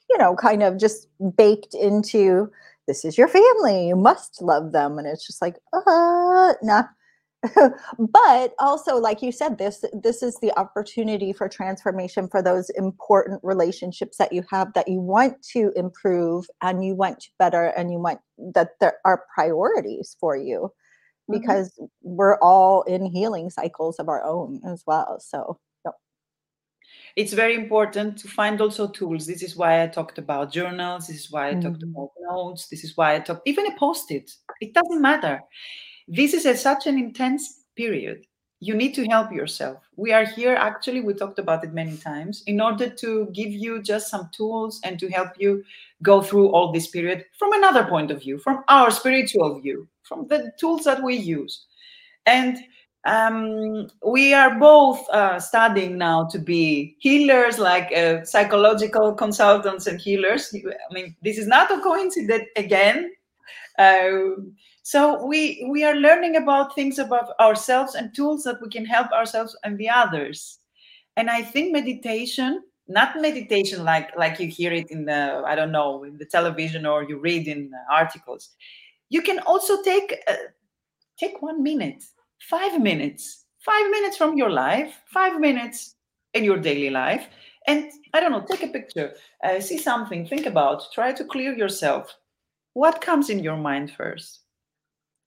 you 0.09 0.19
know 0.19 0.35
kind 0.35 0.63
of 0.63 0.79
just 0.79 1.09
baked 1.37 1.75
into 1.75 2.51
this 2.87 3.05
is 3.05 3.19
your 3.19 3.29
family 3.29 3.89
you 3.89 3.97
must 3.97 4.41
love 4.41 4.73
them 4.73 4.99
and 4.99 5.07
it's 5.07 5.27
just 5.27 5.43
like 5.43 5.57
uh 5.73 6.53
nah 6.63 6.85
but 7.99 8.53
also 8.59 8.97
like 8.97 9.23
you 9.23 9.33
said 9.33 9.57
this 9.57 9.83
this 10.03 10.23
is 10.23 10.37
the 10.43 10.53
opportunity 10.59 11.33
for 11.33 11.49
transformation 11.49 12.29
for 12.29 12.43
those 12.43 12.69
important 12.71 13.41
relationships 13.43 14.19
that 14.19 14.33
you 14.33 14.45
have 14.51 14.73
that 14.75 14.87
you 14.87 15.01
want 15.01 15.43
to 15.43 15.73
improve 15.75 16.47
and 16.61 16.85
you 16.85 16.95
want 16.95 17.19
to 17.19 17.31
better 17.39 17.67
and 17.79 17.91
you 17.91 17.99
want 17.99 18.21
that 18.55 18.73
there 18.81 18.99
are 19.07 19.25
priorities 19.35 20.17
for 20.21 20.37
you 20.37 20.71
mm-hmm. 21.31 21.41
because 21.41 21.73
mm-hmm. 21.73 21.87
we're 22.03 22.39
all 22.41 22.83
in 22.83 23.07
healing 23.07 23.49
cycles 23.49 23.99
of 23.99 24.09
our 24.09 24.23
own 24.23 24.61
as 24.67 24.83
well 24.87 25.19
so 25.19 25.59
yep. 25.87 25.95
it's 27.17 27.33
very 27.33 27.55
important 27.55 28.19
to 28.19 28.29
find 28.29 28.61
also 28.61 28.87
tools 28.87 29.27
this 29.27 29.43
is 29.43 29.57
why 29.57 29.83
i 29.83 29.87
talked 29.87 30.19
about 30.19 30.53
journals 30.53 31.07
this 31.07 31.21
is 31.21 31.31
why 31.31 31.49
i 31.49 31.53
mm-hmm. 31.53 31.63
talked 31.63 31.83
about 31.83 32.11
notes 32.21 32.69
this 32.69 32.85
is 32.85 32.95
why 32.99 33.15
i 33.15 33.19
talked 33.19 33.41
even 33.47 33.67
a 33.67 33.79
post-it 33.79 34.31
it 34.61 34.75
doesn't 34.75 35.01
matter 35.01 35.41
this 36.11 36.35
is 36.35 36.45
a, 36.45 36.57
such 36.57 36.87
an 36.87 36.99
intense 36.99 37.63
period. 37.77 38.27
You 38.59 38.75
need 38.75 38.95
to 38.97 39.07
help 39.07 39.33
yourself. 39.33 39.79
We 39.97 40.13
are 40.13 40.25
here, 40.25 40.55
actually, 40.55 41.01
we 41.01 41.15
talked 41.15 41.39
about 41.39 41.65
it 41.65 41.73
many 41.73 41.97
times, 41.97 42.43
in 42.47 42.61
order 42.61 42.91
to 42.91 43.31
give 43.33 43.49
you 43.49 43.81
just 43.81 44.11
some 44.11 44.29
tools 44.33 44.81
and 44.85 44.99
to 44.99 45.09
help 45.09 45.31
you 45.39 45.65
go 46.03 46.21
through 46.21 46.49
all 46.49 46.73
this 46.73 46.89
period 46.89 47.25
from 47.39 47.53
another 47.55 47.85
point 47.85 48.11
of 48.11 48.21
view, 48.21 48.39
from 48.39 48.65
our 48.69 48.91
spiritual 48.91 49.61
view, 49.61 49.89
from 50.03 50.27
the 50.27 50.53
tools 50.59 50.85
that 50.85 51.03
we 51.03 51.15
use. 51.17 51.65
And 52.27 52.59
um, 53.05 53.89
we 54.07 54.35
are 54.35 54.59
both 54.59 55.09
uh, 55.09 55.41
studying 55.41 55.97
now 55.97 56.27
to 56.27 56.39
be 56.39 56.97
healers, 56.99 57.59
like 57.59 57.91
uh, 57.97 58.25
psychological 58.25 59.15
consultants 59.15 59.87
and 59.87 59.99
healers. 59.99 60.55
I 60.55 60.93
mean, 60.93 61.17
this 61.23 61.39
is 61.39 61.47
not 61.47 61.71
a 61.71 61.81
coincidence 61.81 62.45
again. 62.57 63.13
Uh, 63.79 64.37
so 64.83 65.25
we 65.25 65.67
we 65.71 65.85
are 65.85 65.95
learning 65.95 66.37
about 66.37 66.75
things 66.75 66.99
about 66.99 67.39
ourselves 67.39 67.95
and 67.95 68.15
tools 68.15 68.43
that 68.45 68.61
we 68.63 68.69
can 68.69 68.85
help 68.85 69.11
ourselves 69.13 69.57
and 69.65 69.79
the 69.79 69.89
others. 69.89 70.59
And 71.17 71.29
i 71.31 71.43
think 71.43 71.73
meditation 71.73 72.63
not 72.89 73.21
meditation 73.21 73.85
like 73.85 74.17
like 74.17 74.41
you 74.41 74.49
hear 74.49 74.73
it 74.73 74.91
in 74.91 75.05
the 75.05 75.43
i 75.47 75.55
don't 75.55 75.71
know 75.73 76.05
in 76.05 76.19
the 76.19 76.25
television 76.25 76.87
or 76.87 77.05
you 77.05 77.19
read 77.19 77.47
in 77.49 77.71
articles. 77.91 78.51
You 79.11 79.23
can 79.23 79.39
also 79.41 79.83
take 79.83 80.17
uh, 80.29 80.35
take 81.19 81.41
one 81.43 81.63
minute 81.63 82.03
five 82.49 82.81
minutes 82.81 83.45
five 83.65 83.91
minutes 83.91 84.17
from 84.17 84.37
your 84.37 84.51
life 84.51 84.95
five 85.13 85.39
minutes 85.39 85.97
in 86.35 86.45
your 86.45 86.57
daily 86.57 86.91
life 86.91 87.29
and 87.67 87.91
i 88.15 88.21
don't 88.21 88.33
know 88.33 88.45
take 88.49 88.63
a 88.63 88.69
picture 88.69 89.13
uh, 89.45 89.61
see 89.61 89.77
something 89.79 90.27
think 90.27 90.47
about 90.47 90.83
try 90.93 91.13
to 91.13 91.25
clear 91.25 91.55
yourself. 91.55 92.17
What 92.75 93.01
comes 93.01 93.31
in 93.31 93.41
your 93.41 93.57
mind 93.57 93.93
first 93.93 94.40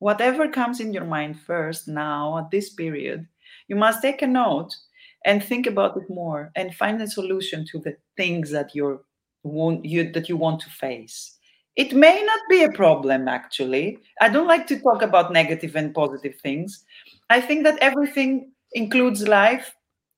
whatever 0.04 0.50
comes 0.50 0.82
in 0.82 0.92
your 0.92 1.06
mind 1.06 1.40
first 1.40 1.88
now 1.88 2.38
at 2.38 2.52
this 2.52 2.70
period, 2.74 3.26
you 3.70 3.76
must 3.78 4.02
take 4.02 4.22
a 4.22 4.28
note 4.28 4.76
and 5.24 5.42
think 5.42 5.66
about 5.66 5.96
it 5.96 6.04
more 6.10 6.52
and 6.58 6.76
find 6.76 7.02
a 7.02 7.08
solution 7.08 7.66
to 7.66 7.80
the 7.80 7.96
things 8.18 8.52
that 8.52 8.76
you're 8.76 9.00
want 9.44 9.86
you 9.86 10.12
that 10.12 10.28
you 10.28 10.36
want 10.36 10.60
to 10.60 10.70
face. 10.70 11.38
It 11.78 11.94
may 11.94 12.22
not 12.22 12.42
be 12.50 12.64
a 12.64 12.72
problem 12.72 13.30
actually. 13.30 13.98
I 14.20 14.28
don't 14.28 14.48
like 14.48 14.68
to 14.68 14.80
talk 14.80 15.02
about 15.02 15.32
negative 15.32 15.78
and 15.78 15.96
positive 15.96 16.36
things. 16.42 16.84
I 17.30 17.40
think 17.40 17.64
that 17.64 17.80
everything 17.80 18.52
includes 18.74 19.26
life 19.28 19.74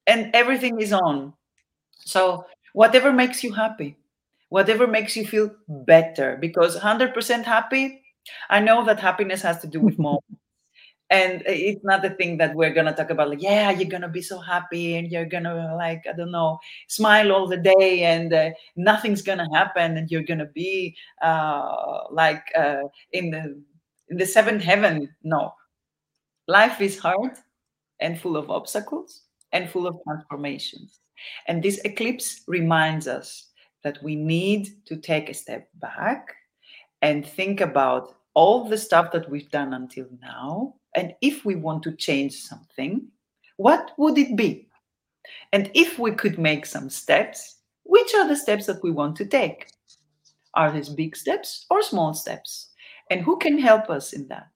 and 0.08 0.32
everything 0.34 0.82
is 0.82 0.94
on. 0.94 1.34
So 2.06 2.46
whatever 2.74 3.14
makes 3.14 3.44
you 3.44 3.54
happy, 3.54 3.98
whatever 4.50 4.88
makes 4.88 5.16
you 5.16 5.26
feel 5.28 5.52
better 5.68 6.38
because 6.42 6.76
100% 6.76 7.44
happy 7.44 8.02
I 8.50 8.60
know 8.60 8.84
that 8.86 9.00
happiness 9.00 9.42
has 9.42 9.60
to 9.62 9.68
do 9.68 9.80
with 9.80 10.00
moments. 10.08 10.40
and 11.10 11.44
it's 11.46 11.84
not 11.84 12.02
the 12.02 12.10
thing 12.12 12.38
that 12.38 12.56
we're 12.56 12.74
gonna 12.74 12.94
talk 12.94 13.12
about 13.12 13.30
like 13.30 13.42
yeah 13.42 13.70
you're 13.70 13.90
gonna 13.90 14.10
be 14.10 14.22
so 14.22 14.40
happy 14.40 14.96
and 14.96 15.12
you're 15.12 15.26
gonna 15.26 15.76
like 15.76 16.04
i 16.10 16.14
don't 16.14 16.32
know 16.32 16.58
smile 16.88 17.32
all 17.32 17.48
the 17.48 17.58
day 17.58 18.04
and 18.04 18.34
uh, 18.34 18.50
nothing's 18.76 19.22
gonna 19.22 19.48
happen 19.54 19.98
and 19.98 20.10
you're 20.10 20.24
gonna 20.24 20.48
be 20.48 20.96
uh, 21.22 22.06
like 22.10 22.44
uh, 22.58 22.84
in 23.12 23.30
the 23.30 23.62
in 24.10 24.18
the 24.18 24.26
seventh 24.26 24.64
heaven 24.64 25.08
no 25.24 25.54
life 26.48 26.82
is 26.82 26.98
hard 26.98 27.34
and 28.00 28.20
full 28.20 28.36
of 28.36 28.50
obstacles 28.50 29.24
and 29.52 29.70
full 29.70 29.86
of 29.86 29.98
transformations 30.08 31.02
and 31.48 31.62
this 31.62 31.80
eclipse 31.86 32.42
reminds 32.48 33.08
us 33.08 33.52
that 33.84 34.02
we 34.02 34.16
need 34.16 34.70
to 34.86 34.98
take 34.98 35.30
a 35.30 35.34
step 35.34 35.70
back 35.76 36.36
and 37.06 37.24
think 37.24 37.62
about 37.62 38.16
all 38.34 38.68
the 38.68 38.78
stuff 38.80 39.12
that 39.12 39.30
we've 39.30 39.52
done 39.52 39.76
until 39.76 40.08
now. 40.24 40.74
And 40.96 41.14
if 41.22 41.46
we 41.46 41.54
want 41.56 41.84
to 41.84 41.96
change 41.96 42.34
something, 42.34 43.08
what 43.58 43.92
would 44.00 44.18
it 44.18 44.36
be? 44.36 44.68
And 45.54 45.70
if 45.76 46.00
we 46.00 46.14
could 46.14 46.40
make 46.40 46.66
some 46.66 46.90
steps, 46.90 47.58
which 47.84 48.16
are 48.16 48.28
the 48.28 48.36
steps 48.36 48.66
that 48.66 48.82
we 48.82 48.90
want 48.90 49.16
to 49.18 49.26
take? 49.26 49.68
Are 50.56 50.72
these 50.72 50.90
big 50.90 51.16
steps 51.16 51.68
or 51.70 51.84
small 51.84 52.16
steps? 52.16 52.72
And 53.12 53.22
who 53.22 53.38
can 53.38 53.60
help 53.60 53.88
us 53.92 54.12
in 54.12 54.28
that? 54.30 54.50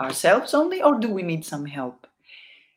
Ourselves 0.00 0.54
only, 0.54 0.82
or 0.82 0.98
do 0.98 1.10
we 1.10 1.22
need 1.22 1.44
some 1.44 1.66
help? 1.66 2.06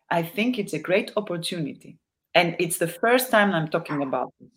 I 0.09 0.21
think 0.21 0.59
it's 0.59 0.73
a 0.73 0.79
great 0.79 1.13
opportunity. 1.15 1.97
And 2.35 2.57
it's 2.59 2.77
the 2.77 2.89
first 2.89 3.31
time 3.31 3.53
I'm 3.53 3.69
talking 3.69 4.01
about 4.01 4.33
this. 4.41 4.49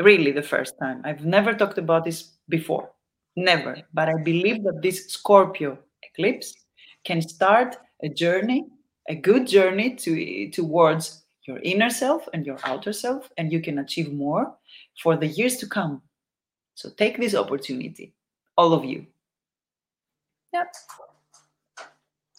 Really, 0.00 0.30
the 0.30 0.42
first 0.42 0.74
time. 0.80 1.02
I've 1.04 1.24
never 1.24 1.52
talked 1.52 1.78
about 1.78 2.04
this 2.04 2.30
before. 2.48 2.94
Never. 3.36 3.76
But 3.92 4.08
I 4.08 4.22
believe 4.22 4.62
that 4.64 4.80
this 4.82 5.06
Scorpio 5.08 5.78
eclipse 6.02 6.54
can 7.04 7.20
start 7.20 7.76
a 8.02 8.08
journey, 8.08 8.66
a 9.08 9.14
good 9.14 9.46
journey 9.46 9.94
to, 9.96 10.50
towards 10.50 11.24
your 11.46 11.58
inner 11.58 11.90
self 11.90 12.28
and 12.32 12.46
your 12.46 12.58
outer 12.64 12.92
self, 12.92 13.28
and 13.36 13.52
you 13.52 13.60
can 13.60 13.78
achieve 13.78 14.12
more 14.12 14.54
for 15.02 15.16
the 15.16 15.26
years 15.26 15.56
to 15.58 15.66
come. 15.66 16.00
So 16.74 16.90
take 16.90 17.18
this 17.18 17.34
opportunity, 17.34 18.14
all 18.56 18.72
of 18.72 18.84
you. 18.84 19.06
Yep. 20.52 20.74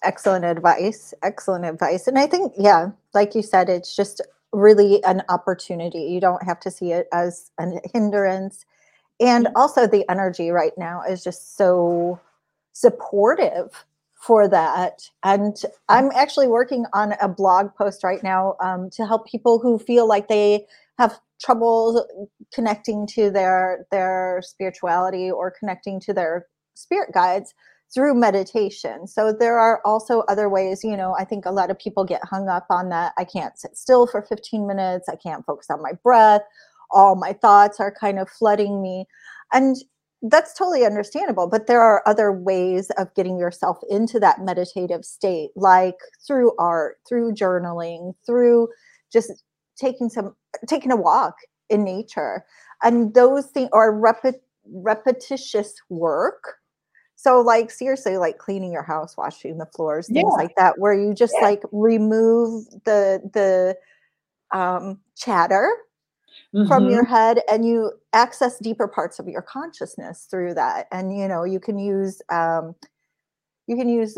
Excellent 0.04 0.46
advice. 0.46 1.14
Excellent 1.24 1.66
advice. 1.66 2.08
And 2.08 2.18
I 2.18 2.28
think, 2.28 2.54
yeah, 2.58 2.92
like 3.14 3.36
you 3.36 3.42
said, 3.42 3.70
it's 3.70 3.96
just 3.96 4.22
really 4.54 5.04
an 5.04 5.22
opportunity. 5.30 6.00
You 6.04 6.22
don't 6.22 6.44
have 6.44 6.60
to 6.62 6.72
see 6.72 6.92
it 6.92 7.08
as 7.12 7.52
a 7.60 7.68
hindrance. 7.94 8.66
And 9.20 9.48
also, 9.56 9.88
the 9.88 10.10
energy 10.10 10.50
right 10.50 10.74
now 10.78 11.02
is 11.08 11.24
just 11.24 11.56
so 11.58 12.20
supportive 12.74 13.86
for 14.16 14.48
that. 14.48 15.10
And 15.24 15.56
I'm 15.88 16.12
actually 16.16 16.48
working 16.48 16.86
on 16.94 17.14
a 17.22 17.28
blog 17.28 17.74
post 17.76 18.04
right 18.04 18.24
now 18.24 18.56
um, 18.60 18.90
to 18.92 19.06
help 19.06 19.28
people 19.28 19.60
who 19.60 19.78
feel 19.80 20.08
like 20.08 20.28
they 20.28 20.66
have 20.98 21.20
trouble 21.42 22.08
connecting 22.54 23.06
to 23.06 23.30
their 23.30 23.86
their 23.92 24.42
spirituality 24.44 25.30
or 25.30 25.52
connecting 25.52 26.00
to 26.00 26.14
their 26.14 26.48
spirit 26.74 27.14
guides 27.14 27.54
through 27.94 28.16
meditation. 28.16 29.08
So 29.08 29.32
there 29.32 29.60
are 29.60 29.80
also 29.86 30.22
other 30.22 30.50
ways, 30.50 30.84
you 30.84 30.98
know, 30.98 31.16
I 31.18 31.24
think 31.24 31.46
a 31.46 31.52
lot 31.52 31.70
of 31.70 31.78
people 31.78 32.04
get 32.04 32.24
hung 32.24 32.50
up 32.50 32.66
on 32.70 32.90
that. 32.90 33.14
I 33.18 33.26
can't 33.26 33.58
sit 33.58 33.78
still 33.78 34.08
for 34.08 34.22
15 34.22 34.66
minutes. 34.66 35.08
I 35.08 35.16
can't 35.16 35.46
focus 35.46 35.68
on 35.70 35.82
my 35.82 35.94
breath. 36.04 36.42
All 36.92 37.16
my 37.16 37.34
thoughts 37.34 37.80
are 37.80 37.94
kind 37.94 38.20
of 38.20 38.30
flooding 38.30 38.82
me. 38.82 39.06
And 39.54 39.78
that's 40.30 40.54
totally 40.54 40.86
understandable 40.86 41.48
but 41.48 41.68
there 41.68 41.82
are 41.82 42.02
other 42.06 42.32
ways 42.32 42.90
of 42.98 43.14
getting 43.16 43.38
yourself 43.38 43.78
into 43.90 44.20
that 44.20 44.42
meditative 44.42 45.06
state 45.06 45.52
like 45.56 45.98
through 46.26 46.52
art 46.58 46.98
through 47.08 47.34
journaling 47.34 48.14
through 48.26 48.68
just 49.12 49.44
taking 49.76 50.10
some 50.10 50.36
taking 50.68 50.92
a 50.92 50.96
walk 50.96 51.36
in 51.70 51.84
nature 51.84 52.46
and 52.84 53.14
those 53.14 53.48
things 53.48 53.70
are 53.74 53.94
repet- 53.94 54.42
repetitious 54.68 55.76
work 55.90 56.56
so 57.16 57.42
like 57.42 57.70
seriously 57.70 58.18
like 58.18 58.38
cleaning 58.38 58.72
your 58.72 58.84
house 58.84 59.16
washing 59.18 59.58
the 59.58 59.66
floors 59.76 60.08
things 60.08 60.32
yeah. 60.38 60.44
like 60.44 60.56
that 60.56 60.80
where 60.80 60.94
you 60.94 61.14
just 61.14 61.36
yeah. 61.40 61.48
like 61.48 61.62
remove 61.72 62.66
the 62.86 63.22
the 63.34 63.76
um 64.58 65.00
chatter 65.16 65.70
mm-hmm. 66.54 66.68
from 66.68 66.90
your 66.90 67.04
head 67.04 67.42
and 67.50 67.66
you 67.66 67.92
access 68.14 68.60
deeper 68.60 68.88
parts 68.88 69.20
of 69.20 69.28
your 69.28 69.42
consciousness 69.42 70.28
through 70.30 70.54
that. 70.56 70.88
And 70.92 71.18
you 71.18 71.28
know 71.28 71.44
you 71.44 71.60
can 71.60 71.78
use 71.78 72.22
um, 72.32 72.76
you 73.68 73.76
can 73.76 73.90
use 73.90 74.18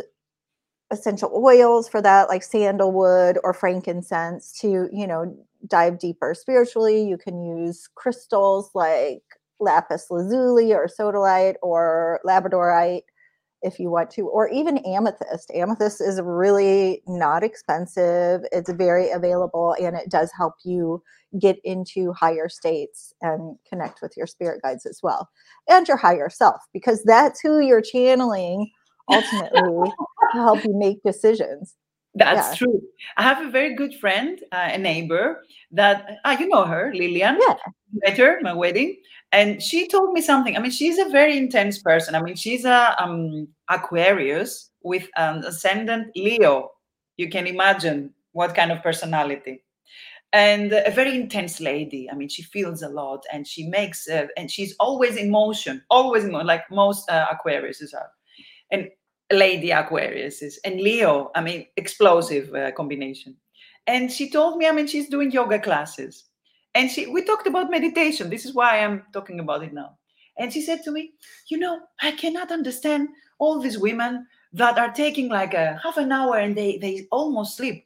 essential 0.89 1.31
oils 1.33 1.89
for 1.89 2.01
that 2.01 2.29
like 2.29 2.43
sandalwood 2.43 3.37
or 3.43 3.53
frankincense 3.53 4.57
to 4.61 4.89
you 4.91 5.07
know 5.07 5.37
dive 5.67 5.99
deeper 5.99 6.33
spiritually. 6.33 7.07
You 7.07 7.17
can 7.17 7.43
use 7.43 7.87
crystals 7.95 8.69
like 8.73 9.23
lapis 9.59 10.07
lazuli 10.09 10.73
or 10.73 10.87
sodalite 10.87 11.55
or 11.61 12.19
labradorite 12.25 13.03
if 13.61 13.79
you 13.79 13.89
want 13.89 14.09
to, 14.11 14.27
or 14.27 14.49
even 14.49 14.77
amethyst. 14.79 15.51
Amethyst 15.53 16.01
is 16.01 16.21
really 16.21 17.01
not 17.07 17.43
expensive, 17.43 18.41
it's 18.51 18.71
very 18.71 19.09
available, 19.11 19.75
and 19.79 19.95
it 19.95 20.09
does 20.09 20.31
help 20.37 20.53
you 20.63 21.01
get 21.39 21.57
into 21.63 22.13
higher 22.13 22.47
states 22.47 23.13
and 23.21 23.57
connect 23.67 24.01
with 24.01 24.15
your 24.15 24.27
spirit 24.27 24.61
guides 24.61 24.85
as 24.85 24.99
well 25.03 25.27
and 25.69 25.87
your 25.87 25.97
higher 25.97 26.29
self, 26.29 26.61
because 26.73 27.03
that's 27.03 27.41
who 27.41 27.59
you're 27.59 27.81
channeling 27.81 28.69
ultimately 29.09 29.91
to 30.33 30.37
help 30.37 30.63
you 30.63 30.73
make 30.75 31.01
decisions. 31.03 31.75
That's 32.17 32.49
yeah. 32.49 32.55
true. 32.55 32.81
I 33.17 33.23
have 33.23 33.45
a 33.45 33.51
very 33.51 33.75
good 33.75 33.93
friend, 33.95 34.39
uh, 34.51 34.69
a 34.71 34.77
neighbor 34.77 35.43
that 35.71 36.19
uh, 36.25 36.35
you 36.39 36.47
know 36.47 36.65
her, 36.65 36.91
Lillian. 36.93 37.37
Yeah. 37.39 37.55
Met 38.05 38.17
her 38.17 38.39
my 38.41 38.53
wedding, 38.53 38.97
and 39.31 39.61
she 39.61 39.87
told 39.87 40.13
me 40.13 40.21
something. 40.21 40.55
I 40.55 40.59
mean, 40.59 40.71
she's 40.71 40.97
a 40.97 41.09
very 41.09 41.37
intense 41.37 41.79
person. 41.79 42.15
I 42.15 42.21
mean, 42.21 42.35
she's 42.35 42.65
a 42.65 42.95
um, 43.01 43.47
Aquarius 43.69 44.71
with 44.83 45.07
an 45.15 45.43
ascendant 45.45 46.07
Leo. 46.15 46.71
You 47.17 47.29
can 47.29 47.47
imagine 47.47 48.13
what 48.33 48.55
kind 48.55 48.71
of 48.71 48.83
personality, 48.83 49.63
and 50.33 50.73
a 50.73 50.91
very 50.91 51.15
intense 51.15 51.59
lady. 51.59 52.09
I 52.11 52.15
mean, 52.15 52.29
she 52.29 52.43
feels 52.43 52.81
a 52.83 52.89
lot, 52.89 53.23
and 53.31 53.47
she 53.47 53.67
makes, 53.67 54.09
uh, 54.09 54.27
and 54.37 54.51
she's 54.51 54.75
always 54.79 55.15
in 55.15 55.29
motion, 55.29 55.83
always 55.89 56.23
in 56.23 56.31
motion, 56.31 56.47
like 56.47 56.69
most 56.71 57.09
uh, 57.09 57.27
Aquariuses 57.27 57.93
are. 57.93 58.09
And 58.71 58.89
lady 59.31 59.71
Aquarius 59.71 60.41
and 60.63 60.79
Leo, 60.79 61.31
I 61.35 61.41
mean, 61.41 61.67
explosive 61.75 62.53
uh, 62.53 62.71
combination. 62.71 63.35
And 63.85 64.11
she 64.11 64.29
told 64.29 64.57
me, 64.57 64.67
I 64.67 64.71
mean, 64.71 64.87
she's 64.87 65.09
doing 65.09 65.31
yoga 65.31 65.59
classes. 65.59 66.25
And 66.75 66.91
she, 66.91 67.07
we 67.07 67.23
talked 67.23 67.47
about 67.47 67.71
meditation. 67.71 68.29
This 68.29 68.45
is 68.45 68.53
why 68.53 68.79
I'm 68.79 69.03
talking 69.13 69.39
about 69.39 69.63
it 69.63 69.73
now. 69.73 69.97
And 70.37 70.53
she 70.53 70.61
said 70.61 70.83
to 70.83 70.91
me, 70.91 71.13
You 71.49 71.57
know, 71.57 71.81
I 72.01 72.11
cannot 72.11 72.51
understand 72.51 73.09
all 73.39 73.59
these 73.59 73.77
women 73.77 74.27
that 74.53 74.77
are 74.77 74.91
taking 74.91 75.29
like 75.29 75.53
a 75.53 75.79
half 75.83 75.97
an 75.97 76.11
hour 76.11 76.37
and 76.37 76.55
they, 76.55 76.77
they 76.77 77.07
almost 77.11 77.57
sleep. 77.57 77.85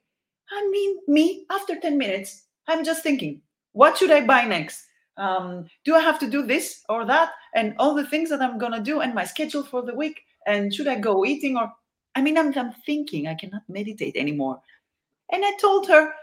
I 0.52 0.68
mean, 0.70 0.98
me, 1.08 1.46
after 1.50 1.80
10 1.80 1.98
minutes, 1.98 2.44
I'm 2.68 2.84
just 2.84 3.04
thinking, 3.04 3.42
What 3.72 3.98
should 3.98 4.12
I 4.12 4.26
buy 4.26 4.46
next? 4.46 4.86
Um, 5.18 5.66
do 5.86 5.96
I 5.96 6.00
have 6.00 6.20
to 6.20 6.30
do 6.30 6.46
this 6.46 6.84
or 6.90 7.06
that? 7.06 7.32
And 7.54 7.76
all 7.80 7.94
the 7.94 8.08
things 8.08 8.30
that 8.30 8.42
I'm 8.42 8.58
going 8.58 8.72
to 8.72 8.80
do 8.80 9.02
and 9.02 9.14
my 9.14 9.26
schedule 9.26 9.64
for 9.64 9.84
the 9.84 9.94
week 9.94 10.22
and 10.48 10.74
should 10.74 10.88
I 10.88 11.00
go 11.00 11.26
eating 11.26 11.58
or 11.58 11.72
I 12.16 12.22
mean 12.22 12.38
I'm, 12.38 12.58
I'm 12.58 12.74
thinking 12.86 13.28
I 13.28 13.36
cannot 13.36 13.64
meditate 13.70 14.16
anymore. 14.16 14.62
And 15.32 15.46
I 15.46 15.54
told 15.60 15.88
her, 15.88 16.14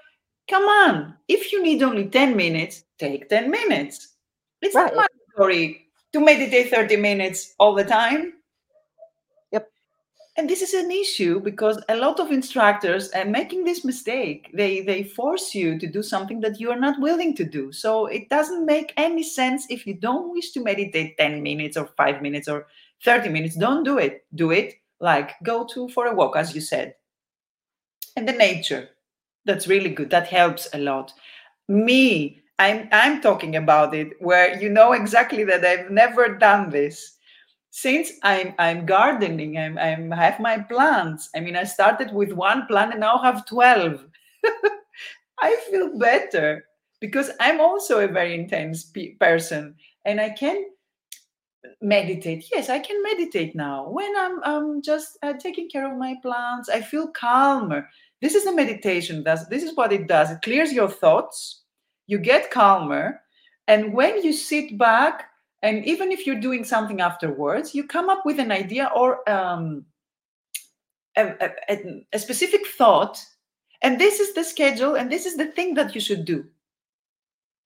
come 0.48 0.64
on, 0.64 1.14
if 1.28 1.52
you 1.52 1.62
need 1.62 1.82
only 1.82 2.06
10 2.06 2.36
minutes, 2.36 2.84
take 2.98 3.28
10 3.28 3.50
minutes. 3.50 4.14
It's 4.60 4.74
right. 4.74 4.94
not 4.94 5.10
mandatory 5.36 5.88
to 6.12 6.20
meditate 6.20 6.70
30 6.70 6.96
minutes 6.96 7.54
all 7.58 7.74
the 7.74 7.84
time. 7.84 8.34
Yep. 9.52 9.70
And 10.36 10.48
this 10.48 10.62
is 10.62 10.74
an 10.74 10.90
issue 10.90 11.40
because 11.40 11.82
a 11.88 11.96
lot 11.96 12.20
of 12.20 12.32
instructors 12.32 13.10
are 13.10 13.24
making 13.24 13.64
this 13.64 13.84
mistake. 13.84 14.50
They 14.52 14.82
they 14.82 15.04
force 15.04 15.54
you 15.54 15.78
to 15.78 15.86
do 15.86 16.02
something 16.02 16.40
that 16.40 16.60
you 16.60 16.70
are 16.70 16.80
not 16.80 17.00
willing 17.00 17.34
to 17.36 17.44
do. 17.44 17.72
So 17.72 18.06
it 18.06 18.28
doesn't 18.28 18.66
make 18.66 18.92
any 18.96 19.22
sense 19.22 19.66
if 19.70 19.86
you 19.86 19.94
don't 19.94 20.32
wish 20.32 20.50
to 20.52 20.62
meditate 20.62 21.16
10 21.18 21.42
minutes 21.42 21.76
or 21.76 21.86
5 21.96 22.22
minutes 22.22 22.48
or 22.48 22.66
30 23.04 23.28
minutes 23.28 23.56
don't 23.56 23.84
do 23.84 23.98
it. 23.98 24.24
Do 24.34 24.50
it 24.50 24.74
like 25.00 25.32
go 25.42 25.64
to 25.66 25.88
for 25.90 26.06
a 26.06 26.14
walk 26.14 26.36
as 26.36 26.54
you 26.54 26.60
said. 26.60 26.94
And 28.16 28.28
the 28.28 28.32
nature 28.32 28.88
that's 29.44 29.68
really 29.68 29.90
good. 29.90 30.10
That 30.10 30.26
helps 30.26 30.68
a 30.74 30.78
lot. 30.78 31.12
Me 31.68 32.42
i'm 32.60 32.88
i'm 32.90 33.20
talking 33.20 33.54
about 33.54 33.94
it 33.94 34.14
where 34.18 34.60
you 34.60 34.68
know 34.68 34.90
exactly 34.92 35.44
that 35.44 35.64
i've 35.64 35.90
never 35.90 36.36
done 36.36 36.70
this. 36.70 37.16
Since 37.70 38.12
i'm 38.22 38.54
i'm 38.58 38.86
gardening 38.86 39.56
i'm 39.58 39.78
i'm 39.78 40.10
have 40.10 40.40
my 40.40 40.58
plants. 40.58 41.30
I 41.36 41.40
mean 41.40 41.56
i 41.56 41.64
started 41.64 42.12
with 42.12 42.32
one 42.32 42.66
plant 42.66 42.92
and 42.92 43.00
now 43.00 43.18
have 43.18 43.46
12 43.46 44.04
i 45.40 45.56
feel 45.70 45.96
better 45.98 46.64
because 47.00 47.30
i'm 47.40 47.60
also 47.60 48.00
a 48.00 48.08
very 48.08 48.34
intense 48.34 48.84
pe- 48.84 49.14
person 49.14 49.74
and 50.04 50.20
i 50.20 50.30
can 50.30 50.64
meditate. 51.80 52.46
Yes 52.52 52.68
i 52.68 52.78
can 52.78 53.02
meditate 53.02 53.54
now. 53.54 53.88
When 53.88 54.12
i'm, 54.16 54.42
I'm 54.44 54.82
just 54.82 55.18
uh, 55.22 55.34
taking 55.34 55.68
care 55.68 55.90
of 55.90 55.98
my 55.98 56.16
plants 56.22 56.68
i 56.68 56.80
feel 56.80 57.08
calmer. 57.08 57.88
This 58.20 58.34
is 58.34 58.46
a 58.46 58.54
meditation 58.54 59.22
does 59.22 59.48
this 59.48 59.62
is 59.62 59.76
what 59.76 59.92
it 59.92 60.06
does. 60.06 60.30
It 60.30 60.42
clears 60.42 60.72
your 60.72 60.88
thoughts. 60.88 61.62
You 62.06 62.18
get 62.18 62.50
calmer. 62.50 63.20
And 63.66 63.92
when 63.92 64.22
you 64.22 64.32
sit 64.32 64.78
back 64.78 65.30
and 65.62 65.84
even 65.84 66.10
if 66.12 66.26
you're 66.26 66.40
doing 66.40 66.64
something 66.64 67.00
afterwards 67.00 67.74
you 67.74 67.86
come 67.86 68.08
up 68.08 68.24
with 68.24 68.38
an 68.38 68.52
idea 68.52 68.90
or 68.94 69.28
um, 69.28 69.84
a, 71.18 71.50
a, 71.68 72.06
a 72.12 72.18
specific 72.18 72.66
thought. 72.66 73.24
And 73.82 74.00
this 74.00 74.20
is 74.20 74.34
the 74.34 74.44
schedule 74.44 74.96
and 74.96 75.10
this 75.10 75.26
is 75.26 75.36
the 75.36 75.46
thing 75.46 75.74
that 75.74 75.94
you 75.94 76.00
should 76.00 76.24
do. 76.24 76.44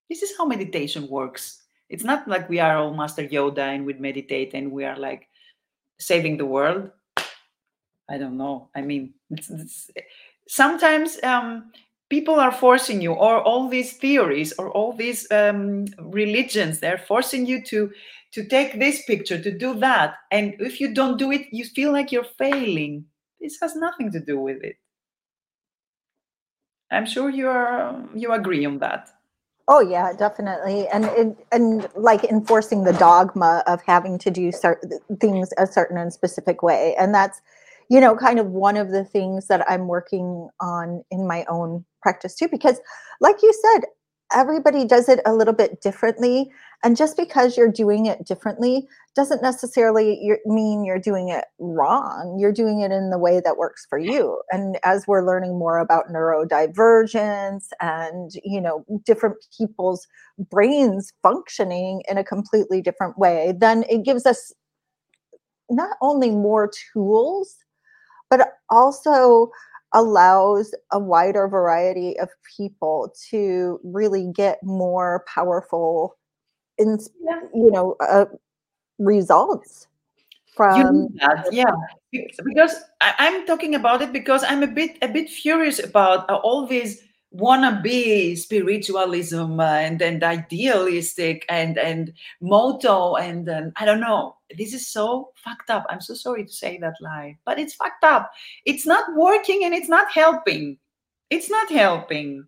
This 0.09 0.23
is 0.23 0.37
how 0.37 0.45
meditation 0.45 1.09
works 1.09 1.62
it's 1.92 2.05
not 2.05 2.26
like 2.26 2.48
we 2.48 2.59
are 2.59 2.78
all 2.78 2.94
Master 2.94 3.28
Yoda 3.28 3.74
and 3.74 3.85
we 3.85 3.92
meditate 3.92 4.55
and 4.55 4.72
we 4.72 4.85
are 4.85 4.98
like 4.98 5.28
saving 6.00 6.38
the 6.38 6.46
world. 6.46 6.90
I 8.09 8.16
don't 8.16 8.38
know. 8.38 8.70
I 8.74 8.81
mean, 8.81 9.12
it's, 9.31 9.50
it's, 9.50 9.90
sometimes 10.48 11.22
um, 11.22 11.70
people 12.09 12.40
are 12.40 12.50
forcing 12.50 13.02
you, 13.02 13.12
or 13.12 13.42
all 13.42 13.68
these 13.68 13.92
theories, 13.92 14.55
or 14.59 14.70
all 14.70 14.94
these 14.94 15.31
um, 15.31 15.85
religions, 16.00 16.81
they're 16.81 16.98
forcing 16.98 17.46
you 17.46 17.62
to 17.64 17.90
to 18.33 18.46
take 18.46 18.78
this 18.78 19.05
picture, 19.05 19.38
to 19.38 19.50
do 19.50 19.74
that, 19.74 20.14
and 20.31 20.55
if 20.59 20.81
you 20.81 20.94
don't 20.94 21.18
do 21.18 21.31
it, 21.31 21.46
you 21.52 21.66
feel 21.66 21.92
like 21.92 22.11
you're 22.11 22.33
failing. 22.38 23.05
This 23.38 23.59
has 23.61 23.76
nothing 23.76 24.11
to 24.12 24.20
do 24.20 24.40
with 24.40 24.64
it. 24.64 24.76
I'm 26.90 27.05
sure 27.05 27.28
you 27.28 27.48
are 27.48 28.02
you 28.14 28.33
agree 28.33 28.64
on 28.64 28.78
that. 28.78 29.11
Oh 29.68 29.81
yeah, 29.81 30.12
definitely, 30.12 30.88
and 30.88 31.05
and, 31.05 31.37
and 31.53 31.88
like 31.94 32.25
enforcing 32.25 32.83
the 32.85 32.92
dogma 32.94 33.62
of 33.66 33.81
having 33.87 34.18
to 34.18 34.31
do 34.31 34.51
certain 34.51 34.98
things 35.20 35.51
a 35.57 35.66
certain 35.66 35.96
and 35.98 36.12
specific 36.12 36.62
way, 36.62 36.96
and 36.98 37.14
that's 37.14 37.40
you 37.88 38.01
know 38.01 38.16
kind 38.16 38.38
of 38.40 38.46
one 38.48 38.77
of 38.77 38.90
the 38.90 39.05
things 39.05 39.46
that 39.46 39.64
I'm 39.70 39.87
working 39.87 40.48
on 40.61 41.05
in 41.11 41.27
my 41.29 41.44
own 41.48 41.85
practice 42.03 42.35
too, 42.35 42.48
because 42.48 42.81
like 43.20 43.37
you 43.42 43.53
said, 43.53 43.85
everybody 44.35 44.85
does 44.85 45.09
it 45.09 45.21
a 45.27 45.35
little 45.35 45.55
bit 45.55 45.81
differently 45.81 46.51
and 46.85 46.97
just 46.97 47.16
because 47.16 47.57
you're 47.57 47.71
doing 47.71 48.07
it 48.07 48.27
differently 48.27 48.88
doesn't 49.14 49.42
necessarily 49.42 50.33
mean 50.47 50.85
you're 50.85 50.99
doing 50.99 51.29
it 51.29 51.45
wrong. 51.59 52.38
You're 52.40 52.53
doing 52.53 52.81
it 52.81 52.90
in 52.90 53.11
the 53.11 53.18
way 53.18 53.40
that 53.40 53.57
works 53.57 53.87
for 53.88 53.99
you. 53.99 54.40
And 54.51 54.79
as 54.83 55.07
we're 55.07 55.25
learning 55.25 55.59
more 55.59 55.79
about 55.79 56.09
neurodivergence 56.09 57.68
and 57.81 58.31
you 58.42 58.61
know 58.61 58.85
different 59.05 59.37
people's 59.57 60.07
brains 60.51 61.12
functioning 61.23 62.03
in 62.09 62.18
a 62.18 62.25
completely 62.25 62.81
different 62.81 63.18
way 63.18 63.53
then 63.57 63.85
it 63.88 64.05
gives 64.05 64.27
us 64.27 64.53
not 65.71 65.97
only 66.01 66.31
more 66.31 66.71
tools 66.92 67.57
but 68.31 68.55
also 68.71 69.51
allows 69.94 70.74
a 70.90 70.98
wider 70.98 71.48
variety 71.48 72.18
of 72.18 72.28
people 72.57 73.14
to 73.31 73.81
really 73.85 74.31
get 74.35 74.62
more 74.62 75.24
powerful 75.26 76.16
in 76.78 76.98
you 77.55 77.70
know 77.70 77.96
uh, 78.00 78.26
results 78.98 79.87
from 80.55 81.09
that, 81.14 81.48
yeah. 81.50 81.72
because 82.12 82.76
I, 83.00 83.14
am 83.18 83.46
talking 83.46 83.74
about 83.74 84.02
it 84.02 84.12
because 84.12 84.44
i'm 84.44 84.62
a 84.62 84.66
bit 84.66 84.98
a 85.00 85.09
bit 85.09 85.31
furious 85.31 85.83
about 85.83 86.28
uh, 86.28 86.37
all 86.37 86.66
these 86.66 87.02
wannabe 87.35 88.37
spiritualism 88.37 89.59
uh, 89.61 89.64
and 89.64 90.03
and 90.03 90.23
idealistic 90.23 91.45
and 91.49 91.79
and 91.79 92.12
motto 92.40 93.14
and 93.16 93.49
um, 93.49 93.73
I 93.77 93.85
don't 93.85 94.01
know. 94.01 94.37
This 94.57 94.75
is 94.75 94.87
so 94.87 95.31
fucked 95.37 95.71
up. 95.71 95.87
I'm 95.88 96.01
so 96.01 96.14
sorry 96.14 96.45
to 96.45 96.53
say 96.53 96.79
that 96.79 96.95
lie, 97.01 97.38
but 97.45 97.59
it's 97.59 97.75
fucked 97.75 98.05
up. 98.05 98.31
It's 98.66 98.87
not 98.87 99.05
working 99.16 99.64
and 99.64 99.75
it's 99.75 99.88
not 99.88 100.12
helping. 100.12 100.79
It's 101.31 101.49
not 101.49 101.71
helping. 101.71 102.47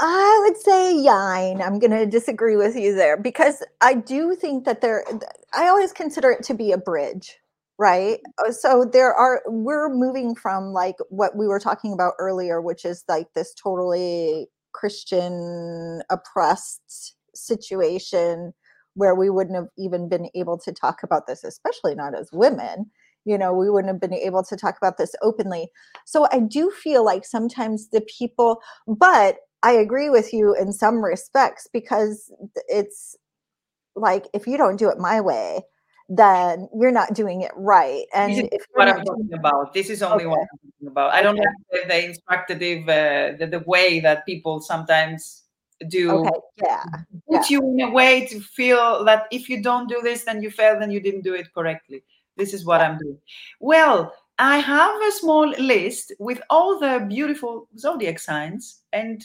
I 0.00 0.40
would 0.44 0.56
say 0.56 0.96
yine. 0.96 1.60
I'm 1.60 1.78
going 1.78 1.90
to 1.90 2.06
disagree 2.06 2.56
with 2.56 2.76
you 2.76 2.94
there 2.94 3.16
because 3.16 3.64
I 3.80 3.94
do 3.94 4.36
think 4.36 4.64
that 4.64 4.80
there, 4.80 5.04
I 5.52 5.66
always 5.66 5.92
consider 5.92 6.30
it 6.30 6.44
to 6.44 6.54
be 6.54 6.70
a 6.70 6.78
bridge 6.78 7.36
right? 7.78 8.18
Uh, 8.44 8.50
so 8.50 8.84
there 8.84 9.14
are 9.14 9.42
we're 9.46 9.88
moving 9.88 10.34
from 10.34 10.72
like 10.72 10.96
what 11.08 11.36
we 11.36 11.46
were 11.46 11.60
talking 11.60 11.92
about 11.92 12.14
earlier 12.18 12.60
which 12.60 12.84
is 12.84 13.04
like 13.08 13.28
this 13.34 13.54
totally 13.54 14.48
christian 14.72 16.02
oppressed 16.10 17.14
situation 17.34 18.52
where 18.94 19.14
we 19.14 19.30
wouldn't 19.30 19.56
have 19.56 19.68
even 19.78 20.08
been 20.08 20.28
able 20.34 20.58
to 20.58 20.72
talk 20.72 21.02
about 21.02 21.26
this 21.26 21.44
especially 21.44 21.94
not 21.94 22.18
as 22.18 22.28
women 22.32 22.90
you 23.24 23.38
know 23.38 23.52
we 23.52 23.70
wouldn't 23.70 23.92
have 23.92 24.00
been 24.00 24.14
able 24.14 24.42
to 24.42 24.56
talk 24.56 24.76
about 24.76 24.98
this 24.98 25.14
openly. 25.22 25.68
So 26.04 26.26
i 26.32 26.40
do 26.40 26.70
feel 26.70 27.04
like 27.04 27.24
sometimes 27.24 27.88
the 27.90 28.00
people 28.18 28.60
but 28.86 29.36
i 29.62 29.72
agree 29.72 30.10
with 30.10 30.32
you 30.32 30.54
in 30.54 30.72
some 30.72 31.04
respects 31.04 31.68
because 31.72 32.32
it's 32.68 33.16
like 33.96 34.26
if 34.34 34.46
you 34.46 34.56
don't 34.56 34.78
do 34.78 34.88
it 34.88 34.98
my 34.98 35.20
way 35.20 35.60
then 36.08 36.68
you're 36.74 36.92
not 36.92 37.14
doing 37.14 37.42
it 37.42 37.52
right. 37.54 38.04
And 38.14 38.34
this 38.34 38.48
is 38.52 38.66
what 38.72 38.88
I'm 38.88 39.04
talking 39.04 39.30
about. 39.34 39.74
This 39.74 39.90
is 39.90 40.02
only 40.02 40.24
okay. 40.24 40.26
what 40.26 40.40
I'm 40.40 40.70
talking 40.70 40.88
about. 40.88 41.12
I 41.12 41.22
don't 41.22 41.36
like 41.36 41.88
the, 41.88 42.04
instructive, 42.06 42.88
uh, 42.88 43.36
the, 43.38 43.48
the 43.50 43.62
way 43.66 44.00
that 44.00 44.24
people 44.24 44.60
sometimes 44.60 45.44
do 45.88 46.10
okay. 46.10 46.30
yeah. 46.62 46.82
put 47.30 47.42
yeah. 47.42 47.44
you 47.50 47.60
in 47.60 47.88
a 47.88 47.90
way 47.90 48.26
to 48.26 48.40
feel 48.40 49.04
that 49.04 49.26
if 49.30 49.48
you 49.48 49.62
don't 49.62 49.88
do 49.88 50.00
this, 50.02 50.24
then 50.24 50.42
you 50.42 50.50
fail, 50.50 50.78
then 50.78 50.90
you 50.90 51.00
didn't 51.00 51.22
do 51.22 51.34
it 51.34 51.52
correctly. 51.54 52.02
This 52.36 52.54
is 52.54 52.64
what 52.64 52.80
yeah. 52.80 52.88
I'm 52.88 52.98
doing. 52.98 53.18
Well, 53.60 54.14
I 54.38 54.58
have 54.58 54.94
a 55.02 55.12
small 55.12 55.48
list 55.48 56.12
with 56.18 56.40
all 56.48 56.78
the 56.78 57.04
beautiful 57.08 57.68
zodiac 57.76 58.18
signs, 58.18 58.82
and 58.92 59.22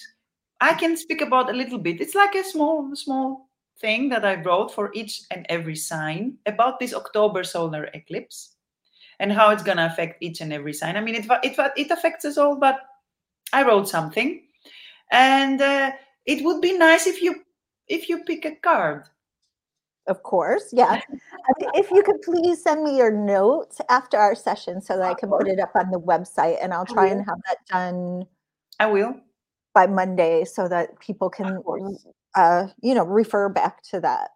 I 0.59 0.73
can 0.73 0.97
speak 0.97 1.21
about 1.21 1.49
a 1.49 1.53
little 1.53 1.77
bit. 1.77 2.01
It's 2.01 2.15
like 2.15 2.35
a 2.35 2.43
small, 2.43 2.95
small 2.95 3.49
thing 3.79 4.09
that 4.09 4.25
I 4.25 4.41
wrote 4.41 4.73
for 4.73 4.91
each 4.93 5.23
and 5.31 5.45
every 5.49 5.75
sign 5.75 6.37
about 6.45 6.79
this 6.79 6.93
October 6.93 7.43
solar 7.43 7.85
eclipse 7.93 8.55
and 9.19 9.31
how 9.31 9.49
it's 9.49 9.63
going 9.63 9.77
to 9.77 9.85
affect 9.85 10.21
each 10.21 10.41
and 10.41 10.53
every 10.53 10.73
sign. 10.73 10.97
I 10.97 11.01
mean, 11.01 11.15
it, 11.15 11.25
it, 11.43 11.55
it 11.77 11.91
affects 11.91 12.25
us 12.25 12.37
all, 12.37 12.55
but 12.55 12.79
I 13.51 13.63
wrote 13.63 13.87
something. 13.87 14.41
And 15.11 15.61
uh, 15.61 15.91
it 16.25 16.43
would 16.43 16.61
be 16.61 16.77
nice 16.77 17.07
if 17.07 17.21
you 17.21 17.43
if 17.87 18.09
you 18.09 18.23
pick 18.23 18.45
a 18.45 18.55
card. 18.55 19.03
Of 20.07 20.21
course, 20.23 20.69
yeah. 20.73 20.99
if 21.75 21.89
you 21.89 22.03
could 22.03 22.21
please 22.23 22.61
send 22.61 22.83
me 22.83 22.97
your 22.97 23.11
notes 23.11 23.79
after 23.89 24.17
our 24.17 24.35
session 24.35 24.81
so 24.81 24.97
that 24.97 25.03
I 25.03 25.13
can 25.13 25.29
put 25.29 25.47
it 25.47 25.59
up 25.59 25.71
on 25.75 25.91
the 25.91 25.99
website 25.99 26.57
and 26.61 26.73
I'll 26.73 26.85
try 26.85 27.07
and 27.07 27.23
have 27.25 27.39
that 27.47 27.57
done. 27.69 28.25
I 28.79 28.87
will. 28.87 29.15
By 29.73 29.87
Monday 29.87 30.43
so 30.43 30.67
that 30.67 30.99
people 30.99 31.29
can 31.29 31.61
uh, 32.35 32.67
you 32.81 32.93
know, 32.93 33.03
refer 33.03 33.49
back 33.49 33.83
to 33.91 33.99
that. 34.01 34.29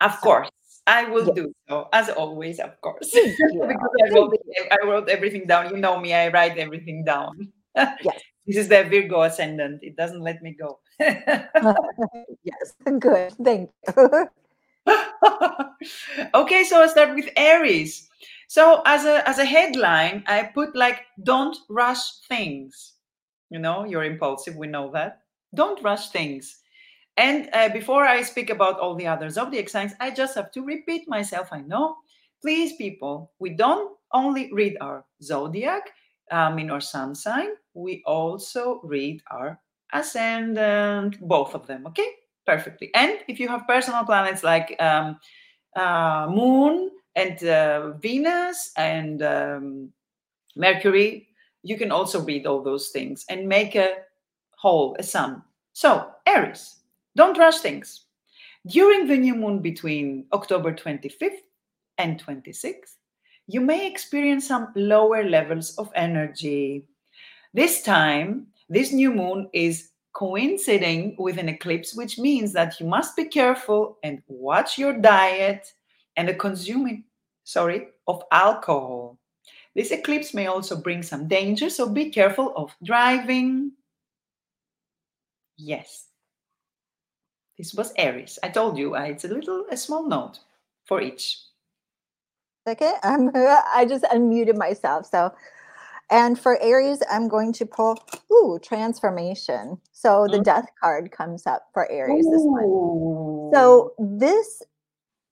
Of 0.00 0.12
so, 0.14 0.20
course. 0.20 0.50
I 0.86 1.04
will 1.04 1.26
yeah. 1.28 1.34
do 1.34 1.54
so, 1.68 1.88
as 1.92 2.08
always, 2.08 2.58
of 2.60 2.80
course. 2.80 3.10
because 3.12 3.92
I 4.02 4.14
wrote, 4.14 4.34
I 4.70 4.86
wrote 4.86 5.08
everything 5.10 5.46
down. 5.46 5.68
You 5.70 5.76
know 5.76 6.00
me, 6.00 6.14
I 6.14 6.28
write 6.28 6.56
everything 6.56 7.04
down. 7.04 7.52
yes. 7.76 8.20
This 8.46 8.56
is 8.56 8.68
the 8.68 8.84
Virgo 8.84 9.22
ascendant. 9.22 9.80
It 9.82 9.96
doesn't 9.96 10.22
let 10.22 10.42
me 10.42 10.56
go. 10.58 10.78
yes, 10.98 12.72
good. 12.98 13.32
Thank 13.44 13.70
you. 13.86 14.28
okay, 16.34 16.64
so 16.64 16.82
I 16.82 16.86
start 16.86 17.14
with 17.14 17.28
Aries. 17.36 18.08
So 18.48 18.80
as 18.86 19.04
a 19.04 19.28
as 19.28 19.38
a 19.38 19.44
headline, 19.44 20.24
I 20.26 20.44
put 20.44 20.74
like 20.74 21.04
don't 21.22 21.56
rush 21.68 22.20
things. 22.28 22.94
You 23.50 23.58
know, 23.58 23.84
you're 23.84 24.04
impulsive, 24.04 24.56
we 24.56 24.66
know 24.66 24.90
that. 24.92 25.20
Don't 25.54 25.82
rush 25.82 26.08
things. 26.08 26.60
And 27.18 27.50
uh, 27.52 27.68
before 27.68 28.06
I 28.06 28.22
speak 28.22 28.48
about 28.48 28.80
all 28.80 28.94
the 28.94 29.06
other 29.06 29.28
zodiac 29.28 29.68
signs, 29.68 29.92
I 30.00 30.10
just 30.10 30.34
have 30.36 30.50
to 30.52 30.62
repeat 30.62 31.08
myself. 31.08 31.48
I 31.52 31.60
know. 31.60 31.96
Please, 32.40 32.76
people, 32.76 33.32
we 33.40 33.50
don't 33.50 33.98
only 34.12 34.50
read 34.52 34.78
our 34.80 35.04
zodiac 35.22 35.90
um, 36.30 36.58
in 36.58 36.70
our 36.70 36.80
sun 36.80 37.14
sign, 37.14 37.48
we 37.74 38.02
also 38.06 38.80
read 38.84 39.22
our 39.30 39.58
ascendant, 39.92 41.20
both 41.20 41.54
of 41.54 41.66
them. 41.66 41.86
Okay, 41.86 42.08
perfectly. 42.46 42.90
And 42.94 43.18
if 43.28 43.40
you 43.40 43.48
have 43.48 43.66
personal 43.66 44.04
planets 44.04 44.42
like 44.42 44.76
um, 44.80 45.18
uh, 45.76 46.26
Moon 46.30 46.90
and 47.16 47.42
uh, 47.44 47.92
Venus 47.92 48.72
and 48.76 49.22
um, 49.22 49.92
Mercury, 50.56 51.28
you 51.62 51.76
can 51.76 51.90
also 51.90 52.20
read 52.22 52.46
all 52.46 52.62
those 52.62 52.88
things 52.88 53.24
and 53.28 53.48
make 53.48 53.74
a 53.74 53.96
whole, 54.56 54.96
a 54.98 55.02
sum. 55.02 55.42
So, 55.72 56.10
Aries, 56.26 56.76
don't 57.18 57.36
rush 57.36 57.58
things. 57.58 58.04
During 58.66 59.08
the 59.08 59.16
new 59.16 59.34
moon 59.34 59.60
between 59.60 60.26
October 60.32 60.72
25th 60.72 61.42
and 61.98 62.24
26th, 62.24 62.94
you 63.48 63.60
may 63.60 63.86
experience 63.86 64.46
some 64.46 64.72
lower 64.76 65.24
levels 65.24 65.76
of 65.78 65.90
energy. 65.96 66.86
This 67.52 67.82
time, 67.82 68.46
this 68.68 68.92
new 68.92 69.12
moon 69.12 69.50
is 69.52 69.90
coinciding 70.12 71.16
with 71.18 71.38
an 71.38 71.48
eclipse, 71.48 71.94
which 71.94 72.18
means 72.18 72.52
that 72.52 72.78
you 72.78 72.86
must 72.86 73.16
be 73.16 73.24
careful 73.24 73.98
and 74.04 74.22
watch 74.28 74.78
your 74.78 74.92
diet 74.92 75.72
and 76.16 76.28
the 76.28 76.34
consuming, 76.34 77.04
sorry, 77.42 77.88
of 78.06 78.22
alcohol. 78.30 79.18
This 79.74 79.90
eclipse 79.90 80.34
may 80.34 80.46
also 80.46 80.76
bring 80.76 81.02
some 81.02 81.26
danger, 81.26 81.68
so 81.70 81.88
be 81.88 82.10
careful 82.10 82.52
of 82.56 82.74
driving. 82.84 83.72
Yes, 85.56 86.08
this 87.58 87.74
was 87.74 87.92
Aries. 87.96 88.38
I 88.42 88.48
told 88.48 88.78
you, 88.78 88.94
uh, 88.94 89.02
it's 89.02 89.24
a 89.24 89.28
little, 89.28 89.64
a 89.70 89.76
small 89.76 90.08
note 90.08 90.38
for 90.86 91.02
each. 91.02 91.38
Okay, 92.66 92.92
I'm, 93.02 93.30
I 93.34 93.84
just 93.88 94.04
unmuted 94.04 94.56
myself. 94.56 95.06
So, 95.06 95.32
and 96.10 96.38
for 96.38 96.60
Aries, 96.62 97.02
I'm 97.10 97.28
going 97.28 97.52
to 97.54 97.66
pull, 97.66 97.98
ooh, 98.32 98.58
transformation. 98.62 99.78
So 99.92 100.26
the 100.26 100.34
mm-hmm. 100.34 100.42
death 100.44 100.68
card 100.80 101.10
comes 101.10 101.46
up 101.46 101.68
for 101.74 101.90
Aries 101.90 102.26
ooh. 102.26 102.30
this 102.30 102.42
month. 102.44 103.54
So 103.54 103.92
this 103.98 104.62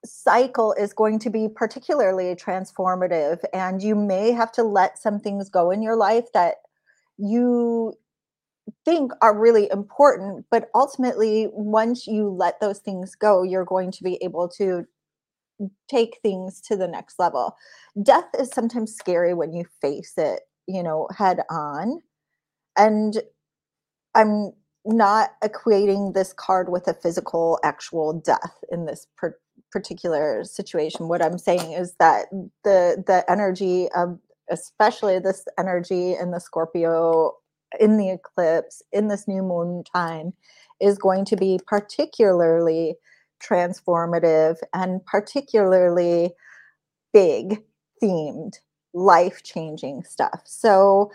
cycle 0.04 0.72
is 0.74 0.92
going 0.92 1.18
to 1.20 1.30
be 1.30 1.48
particularly 1.48 2.34
transformative 2.34 3.42
and 3.52 3.82
you 3.82 3.94
may 3.94 4.30
have 4.32 4.52
to 4.52 4.62
let 4.62 4.98
some 4.98 5.18
things 5.18 5.48
go 5.48 5.70
in 5.70 5.82
your 5.82 5.96
life 5.96 6.32
that 6.32 6.56
you 7.18 7.92
think 8.86 9.12
are 9.22 9.38
really 9.38 9.70
important 9.72 10.46
but 10.52 10.70
ultimately 10.76 11.48
once 11.52 12.08
you 12.08 12.30
let 12.30 12.60
those 12.60 12.80
things 12.80 13.16
go 13.16 13.44
you're 13.44 13.66
going 13.66 13.92
to 13.92 14.04
be 14.04 14.18
able 14.22 14.48
to 14.48 14.86
take 15.90 16.18
things 16.22 16.60
to 16.60 16.76
the 16.76 16.88
next 16.88 17.18
level 17.18 17.56
death 18.02 18.26
is 18.38 18.50
sometimes 18.50 18.94
scary 18.94 19.34
when 19.34 19.52
you 19.54 19.64
face 19.82 20.14
it 20.18 20.42
you 20.68 20.82
know 20.82 21.08
head 21.18 21.40
on 21.50 22.02
and 22.78 23.18
I'm 24.16 24.52
not 24.86 25.32
equating 25.44 26.14
this 26.14 26.34
card 26.34 26.70
with 26.70 26.88
a 26.88 26.94
physical 26.94 27.60
actual 27.64 28.14
death 28.14 28.58
in 28.72 28.86
this 28.86 29.08
per- 29.18 29.38
particular 29.72 30.44
situation. 30.44 31.08
What 31.08 31.24
I'm 31.24 31.38
saying 31.38 31.72
is 31.74 31.96
that 32.00 32.26
the 32.64 33.04
the 33.06 33.24
energy 33.30 33.88
of 33.96 34.20
especially 34.50 35.20
this 35.20 35.46
energy 35.58 36.14
in 36.14 36.32
the 36.32 36.40
Scorpio 36.40 37.34
in 37.80 37.96
the 37.96 38.10
eclipse 38.10 38.82
in 38.92 39.08
this 39.08 39.28
new 39.28 39.42
moon 39.42 39.84
time 39.84 40.32
is 40.80 40.98
going 40.98 41.24
to 41.26 41.36
be 41.36 41.58
particularly 41.66 42.96
transformative 43.42 44.56
and 44.72 45.04
particularly 45.04 46.30
big 47.12 47.62
themed 48.02 48.54
life 48.94 49.42
changing 49.42 50.02
stuff. 50.04 50.42
So 50.44 51.10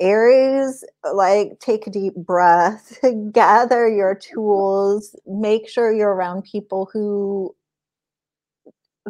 Aries, 0.00 0.84
like 1.12 1.58
take 1.58 1.86
a 1.86 1.90
deep 1.90 2.14
breath, 2.14 2.98
gather 3.32 3.88
your 3.88 4.14
tools, 4.14 5.16
make 5.26 5.68
sure 5.68 5.92
you're 5.92 6.14
around 6.14 6.44
people 6.44 6.88
who 6.92 7.54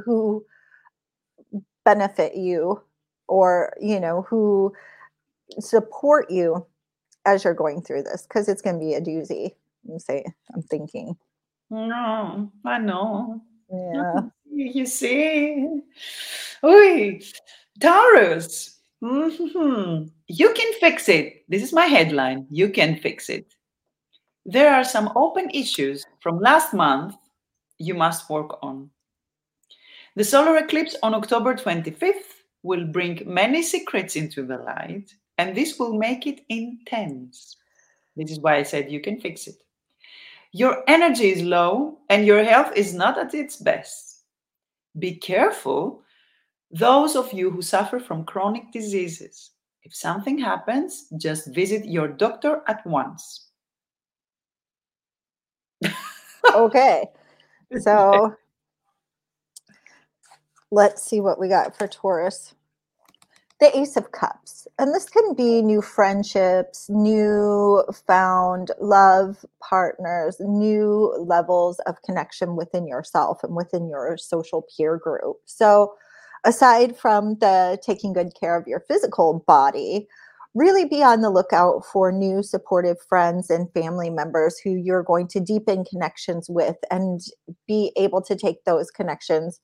who 0.05 0.45
benefit 1.85 2.37
you 2.37 2.81
or 3.27 3.75
you 3.81 4.01
know 4.01 4.23
who 4.29 4.73
support 5.61 6.31
you 6.31 6.67
as 7.29 7.45
you're 7.45 7.55
going 7.55 7.83
through 7.83 8.03
this 8.03 8.23
because 8.23 8.49
it's 8.49 8.63
going 8.63 8.79
to 8.79 8.85
be 8.85 8.95
a 8.95 9.01
doozy 9.01 9.55
i'm 9.91 9.99
saying 9.99 10.33
i'm 10.55 10.63
thinking. 10.63 11.17
No 11.71 12.51
i 12.65 12.79
know. 12.79 13.41
Yeah. 13.71 14.21
You 14.51 14.87
see? 14.87 15.69
Oy, 16.65 17.21
taurus. 17.81 18.81
Mm-hmm. 19.05 20.09
you 20.27 20.53
can 20.53 20.73
fix 20.81 21.09
it. 21.09 21.45
This 21.49 21.63
is 21.63 21.73
my 21.73 21.85
headline. 21.85 22.47
You 22.51 22.69
can 22.71 22.97
fix 22.97 23.29
it. 23.29 23.55
There 24.45 24.75
are 24.75 24.83
some 24.83 25.13
open 25.15 25.51
issues 25.51 26.05
from 26.21 26.41
last 26.41 26.75
month 26.75 27.15
you 27.79 27.95
must 27.95 28.29
work 28.29 28.59
on. 28.63 28.91
The 30.17 30.25
solar 30.25 30.57
eclipse 30.57 30.97
on 31.03 31.15
October 31.15 31.55
25th 31.55 32.43
will 32.65 32.85
bring 32.85 33.23
many 33.25 33.63
secrets 33.63 34.17
into 34.17 34.45
the 34.45 34.59
light, 34.59 35.15
and 35.39 35.57
this 35.57 35.79
will 35.79 35.95
make 35.95 36.27
it 36.27 36.45
intense. 36.49 37.57
This 38.17 38.33
is 38.33 38.41
why 38.41 38.57
I 38.57 38.65
said 38.65 38.91
you 38.91 39.01
can 39.01 39.21
fix 39.21 39.47
it. 39.47 39.63
Your 40.53 40.83
energy 40.89 41.31
is 41.31 41.43
low 41.43 41.99
and 42.11 42.27
your 42.27 42.43
health 42.43 42.73
is 42.75 42.93
not 42.93 43.17
at 43.19 43.35
its 43.35 43.57
best. 43.57 44.25
Be 44.99 45.15
careful, 45.15 46.03
those 46.71 47.15
of 47.15 47.33
you 47.33 47.51
who 47.51 47.63
suffer 47.63 48.01
from 48.01 48.25
chronic 48.25 48.73
diseases. 48.73 49.51
If 49.85 49.95
something 49.95 50.39
happens, 50.39 51.07
just 51.17 51.55
visit 51.55 51.87
your 51.87 52.09
doctor 52.09 52.63
at 52.67 52.85
once. 52.87 53.47
okay. 56.55 57.07
So 57.81 58.35
let's 60.71 61.03
see 61.03 61.21
what 61.21 61.39
we 61.39 61.49
got 61.49 61.77
for 61.77 61.87
Taurus. 61.87 62.55
The 63.61 63.77
Ace 63.77 63.97
of 63.97 64.13
Cups. 64.13 64.69
And 64.79 64.95
this 64.95 65.07
can 65.09 65.35
be 65.35 65.63
new 65.63 65.83
friendships, 65.83 66.89
new 66.89 67.83
found 68.07 68.71
love 68.81 69.45
partners, 69.61 70.37
new 70.39 71.13
levels 71.19 71.81
of 71.81 72.01
connection 72.03 72.55
within 72.55 72.87
yourself 72.87 73.43
and 73.43 73.57
within 73.57 73.89
your 73.89 74.17
social 74.17 74.65
peer 74.77 74.97
group. 74.97 75.39
So, 75.47 75.95
aside 76.45 76.97
from 76.97 77.37
the 77.41 77.79
taking 77.85 78.13
good 78.13 78.33
care 78.39 78.57
of 78.57 78.69
your 78.69 78.79
physical 78.87 79.45
body, 79.49 80.07
really 80.55 80.85
be 80.85 81.03
on 81.03 81.21
the 81.21 81.31
lookout 81.31 81.85
for 81.85 82.13
new 82.13 82.45
supportive 82.45 82.99
friends 83.09 83.51
and 83.51 83.73
family 83.73 84.09
members 84.09 84.59
who 84.59 84.71
you're 84.71 85.03
going 85.03 85.27
to 85.29 85.41
deepen 85.41 85.85
connections 85.85 86.49
with 86.49 86.77
and 86.93 87.23
be 87.67 87.93
able 87.97 88.23
to 88.23 88.37
take 88.37 88.65
those 88.65 88.93
connections 88.93 89.61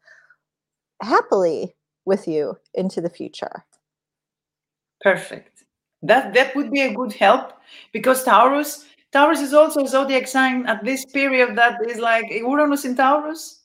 happily 1.00 1.76
with 2.04 2.26
you 2.26 2.57
into 2.74 3.00
the 3.00 3.09
future. 3.09 3.64
Perfect. 5.00 5.64
That 6.02 6.35
that 6.35 6.54
would 6.54 6.70
be 6.70 6.83
a 6.83 6.94
good 6.94 7.12
help 7.12 7.52
because 7.92 8.24
Taurus 8.24 8.85
Taurus 9.12 9.40
is 9.40 9.54
also 9.54 9.85
a 9.85 9.88
zodiac 9.88 10.26
sign 10.26 10.66
at 10.66 10.85
this 10.85 11.04
period 11.07 11.57
that 11.57 11.78
is 11.88 11.98
like 11.98 12.24
Uranus 12.30 12.85
in 12.85 12.96
Taurus. 12.96 13.62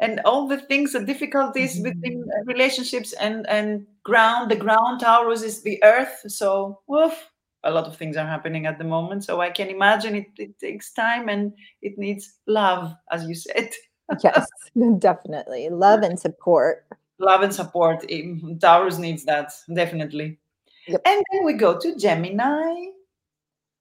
And 0.00 0.20
all 0.24 0.46
the 0.46 0.58
things, 0.58 0.92
the 0.92 1.04
difficulties 1.04 1.74
mm-hmm. 1.74 1.84
within 1.84 2.24
relationships 2.44 3.12
and 3.14 3.48
and 3.48 3.86
ground, 4.04 4.50
the 4.50 4.56
ground 4.56 5.00
Taurus 5.00 5.42
is 5.42 5.62
the 5.62 5.82
earth. 5.84 6.22
So 6.28 6.80
woof, 6.86 7.30
a 7.64 7.70
lot 7.70 7.86
of 7.86 7.96
things 7.96 8.16
are 8.16 8.26
happening 8.26 8.66
at 8.66 8.78
the 8.78 8.84
moment. 8.84 9.24
So 9.24 9.40
I 9.40 9.50
can 9.50 9.68
imagine 9.68 10.14
it, 10.14 10.26
it 10.38 10.58
takes 10.58 10.92
time 10.92 11.28
and 11.28 11.52
it 11.82 11.98
needs 11.98 12.34
love, 12.46 12.94
as 13.10 13.24
you 13.26 13.34
said. 13.34 13.70
yes, 14.22 14.46
definitely. 14.98 15.68
Love 15.68 16.02
and 16.02 16.18
support. 16.18 16.86
Love 17.18 17.42
and 17.42 17.54
support. 17.54 18.04
Taurus 18.60 18.98
needs 18.98 19.24
that, 19.24 19.52
definitely. 19.72 20.38
Yep. 20.86 21.02
And 21.04 21.24
then 21.32 21.44
we 21.44 21.54
go 21.54 21.78
to 21.78 21.96
Gemini. 21.96 22.86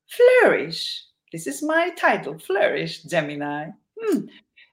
Flourish. 0.10 1.04
This 1.32 1.48
is 1.48 1.62
my 1.62 1.90
title 1.92 2.38
Flourish, 2.40 3.04
Gemini. 3.04 3.70
Hmm. 4.00 4.26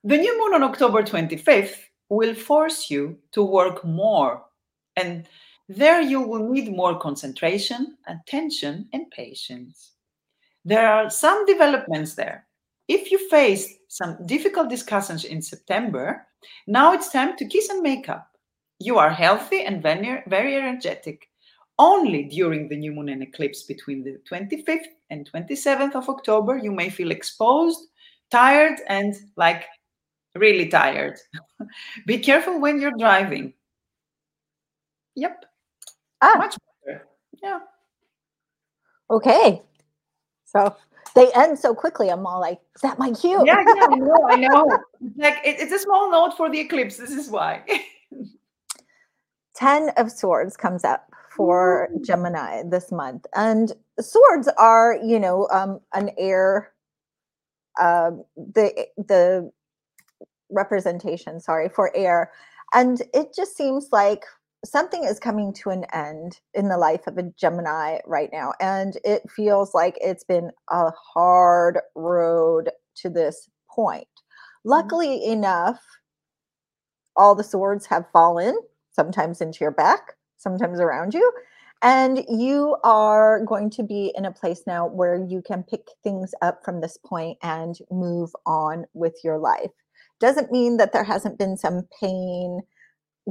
The 0.05 0.19
new 0.19 0.39
moon 0.39 0.55
on 0.55 0.63
October 0.63 1.03
25th 1.03 1.77
will 2.09 2.35
force 2.35 2.91
you 2.91 3.19
to 3.33 3.43
work 3.43 3.85
more. 3.85 4.45
And 4.97 5.27
there 5.69 6.01
you 6.01 6.21
will 6.21 6.49
need 6.49 6.75
more 6.75 6.99
concentration, 6.99 7.97
attention, 8.07 8.89
and 8.93 9.11
patience. 9.11 9.93
There 10.65 10.87
are 10.87 11.11
some 11.11 11.45
developments 11.47 12.15
there. 12.15 12.47
If 12.87 13.11
you 13.11 13.29
faced 13.31 13.71
some 13.89 14.27
difficult 14.27 14.69
discussions 14.69 15.25
in 15.25 15.41
September, 15.41 16.27
now 16.67 16.93
it's 16.93 17.11
time 17.11 17.37
to 17.39 17.49
kiss 17.49 17.71
and 17.71 17.83
make 17.83 18.09
up. 18.09 18.34
You 18.81 18.99
are 18.99 19.11
healthy 19.11 19.63
and 19.63 19.83
very, 19.83 20.57
energetic. 20.57 21.29
Only 21.79 22.25
during 22.25 22.69
the 22.69 22.77
new 22.77 22.93
moon 22.93 23.09
and 23.09 23.23
eclipse 23.23 23.65
between 23.65 24.05
the 24.05 24.19
25th 24.31 24.87
and 25.11 25.29
27th 25.31 25.95
of 25.95 26.09
October, 26.09 26.57
you 26.57 26.71
may 26.71 26.89
feel 26.89 27.11
exposed, 27.11 27.81
tired, 28.31 28.79
and 28.89 29.15
like 29.37 29.65
really 30.37 30.69
tired. 30.69 31.19
Be 32.07 32.19
careful 32.19 32.61
when 32.61 32.81
you're 32.81 32.97
driving. 32.99 33.55
Yep. 35.17 35.45
Ah. 36.21 36.35
Much 36.39 36.57
better. 36.87 37.07
Yeah. 37.43 37.59
Okay. 39.11 39.63
So 40.45 40.77
they 41.15 41.33
end 41.33 41.59
so 41.59 41.75
quickly. 41.75 42.09
I'm 42.11 42.27
all 42.27 42.41
like, 42.41 42.61
is 42.75 42.83
that 42.83 42.99
my 42.99 43.11
cue? 43.13 43.43
Yeah, 43.45 43.65
yeah, 43.67 43.87
I 43.91 43.97
know, 43.97 44.29
I 44.29 44.37
know. 44.37 44.79
Like 45.17 45.39
it, 45.45 45.61
it's 45.61 45.73
a 45.73 45.79
small 45.79 46.11
note 46.11 46.37
for 46.37 46.51
the 46.51 46.59
eclipse. 46.59 46.97
This 46.97 47.11
is 47.11 47.29
why. 47.29 47.63
Ten 49.55 49.91
of 49.97 50.11
Swords 50.11 50.57
comes 50.57 50.85
up 50.85 51.11
for 51.37 51.89
Gemini 52.03 52.63
this 52.65 52.93
month, 52.93 53.27
and 53.35 53.73
swords 54.01 54.49
are, 54.59 54.99
you 55.05 55.19
know, 55.19 55.49
um, 55.53 55.81
an 55.93 56.11
air. 56.19 56.71
Uh, 57.81 58.13
the 58.37 58.87
the 58.97 59.51
representation, 60.51 61.41
sorry, 61.41 61.69
for 61.69 61.91
air, 61.97 62.31
and 62.73 63.03
it 63.13 63.35
just 63.35 63.57
seems 63.57 63.89
like 63.91 64.25
something 64.65 65.05
is 65.05 65.19
coming 65.19 65.53
to 65.53 65.71
an 65.71 65.85
end 65.93 66.41
in 66.55 66.69
the 66.69 66.79
life 66.79 67.07
of 67.07 67.19
a 67.19 67.31
Gemini 67.39 67.99
right 68.07 68.31
now. 68.33 68.53
And 68.61 68.97
it 69.05 69.23
feels 69.31 69.75
like 69.75 69.99
it's 70.01 70.25
been 70.25 70.51
a 70.71 70.91
hard 70.91 71.79
road 71.95 72.71
to 72.97 73.11
this 73.11 73.49
point. 73.71 74.07
Mm-hmm. 74.07 74.71
Luckily 74.71 75.21
mm-hmm. 75.21 75.33
enough, 75.33 75.81
all 77.17 77.35
the 77.35 77.45
swords 77.45 77.87
have 77.87 78.07
fallen, 78.13 78.59
sometimes 78.95 79.41
into 79.41 79.59
your 79.61 79.71
back, 79.71 80.15
sometimes 80.37 80.81
around 80.81 81.15
you. 81.15 81.33
And 81.83 82.25
you 82.29 82.77
are 82.83 83.45
going 83.45 83.69
to 83.71 83.83
be 83.83 84.13
in 84.17 84.25
a 84.25 84.33
place 84.33 84.63
now 84.67 84.87
where 84.87 85.17
you 85.17 85.43
can 85.43 85.63
pick 85.63 85.89
things 86.03 86.33
up 86.41 86.65
from 86.65 86.81
this 86.81 86.97
point 87.05 87.37
and 87.43 87.77
move 87.91 88.31
on 88.47 88.87
with 88.95 89.17
your 89.23 89.39
life. 89.39 89.71
Doesn't 90.21 90.53
mean 90.53 90.79
that 90.79 90.93
there 90.93 91.05
hasn't 91.05 91.39
been 91.39 91.57
some 91.57 91.87
pain, 92.01 92.63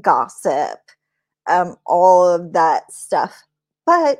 gossip, 0.02 0.80
um, 1.48 1.78
all 1.86 2.28
of 2.28 2.54
that 2.54 2.92
stuff. 2.92 3.44
But 3.86 4.20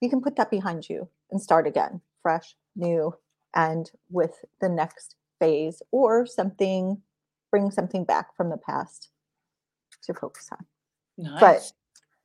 you 0.00 0.08
can 0.08 0.20
put 0.20 0.36
that 0.36 0.50
behind 0.50 0.88
you 0.88 1.08
and 1.30 1.40
start 1.40 1.66
again, 1.66 2.00
fresh, 2.22 2.54
new, 2.76 3.14
and 3.54 3.90
with 4.10 4.44
the 4.60 4.68
next 4.68 5.16
phase 5.40 5.82
or 5.90 6.24
something, 6.26 7.02
bring 7.50 7.70
something 7.70 8.04
back 8.04 8.36
from 8.36 8.48
the 8.48 8.56
past 8.56 9.10
to 10.04 10.14
focus 10.14 10.48
on. 10.52 10.64
Nice. 11.18 11.40
But 11.40 11.72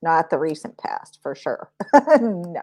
not 0.02 0.30
the 0.30 0.38
recent 0.38 0.76
past 0.78 1.18
for 1.22 1.34
sure. 1.34 1.70
no. 2.20 2.62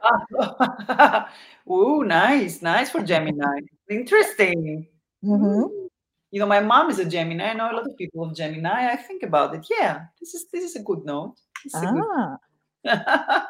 Ooh, 1.71 2.03
nice, 2.03 2.61
nice 2.61 2.89
for 2.89 3.01
Gemini. 3.01 3.59
Interesting. 3.89 4.88
Mm-hmm. 5.23 5.63
You 6.31 6.39
know, 6.39 6.45
my 6.45 6.59
mom 6.59 6.89
is 6.89 6.99
a 6.99 7.05
Gemini. 7.05 7.49
I 7.49 7.53
know 7.53 7.71
a 7.71 7.75
lot 7.75 7.88
of 7.88 7.97
people 7.97 8.23
of 8.23 8.35
Gemini. 8.35 8.91
I 8.91 8.95
think 8.95 9.23
about 9.23 9.55
it. 9.55 9.67
Yeah, 9.69 10.05
this 10.19 10.33
is 10.33 10.47
this 10.51 10.63
is 10.63 10.75
a 10.75 10.83
good 10.83 11.05
note. 11.05 11.35
Ah. 11.73 12.38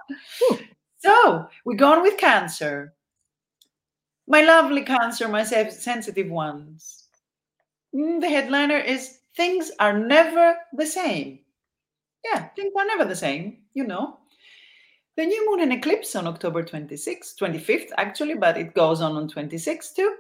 so 0.98 1.48
we're 1.66 1.76
going 1.76 2.02
with 2.02 2.18
Cancer. 2.18 2.94
My 4.28 4.42
lovely 4.42 4.84
Cancer, 4.84 5.28
my 5.28 5.44
sensitive 5.44 6.30
ones. 6.30 7.04
Mm, 7.94 8.22
the 8.22 8.30
headliner 8.30 8.78
is 8.78 9.20
Things 9.36 9.70
are 9.80 9.98
never 9.98 10.56
the 10.72 10.86
same. 10.86 11.40
Yeah, 12.26 12.48
things 12.56 12.74
are 12.78 12.86
never 12.86 13.06
the 13.06 13.16
same, 13.16 13.58
you 13.74 13.86
know. 13.86 14.18
The 15.16 15.26
new 15.26 15.50
moon 15.50 15.62
and 15.62 15.74
eclipse 15.74 16.16
on 16.16 16.28
October 16.28 16.64
26th, 16.64 17.38
25th 17.40 17.92
actually, 17.98 18.34
but 18.36 18.58
it 18.58 18.74
goes 18.74 19.00
on 19.00 19.16
on 19.16 19.30
26th 19.30 19.96
too, 19.96 20.16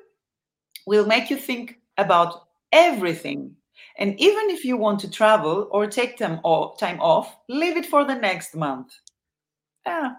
will 0.85 1.05
make 1.05 1.29
you 1.29 1.37
think 1.37 1.79
about 1.97 2.47
everything. 2.71 3.55
And 3.97 4.19
even 4.19 4.49
if 4.49 4.63
you 4.63 4.77
want 4.77 4.99
to 5.01 5.09
travel 5.09 5.67
or 5.71 5.87
take 5.87 6.17
time 6.17 6.39
off, 6.43 7.35
leave 7.49 7.75
it 7.75 7.85
for 7.85 8.05
the 8.05 8.15
next 8.15 8.55
month. 8.55 8.93
Yeah. 9.85 10.13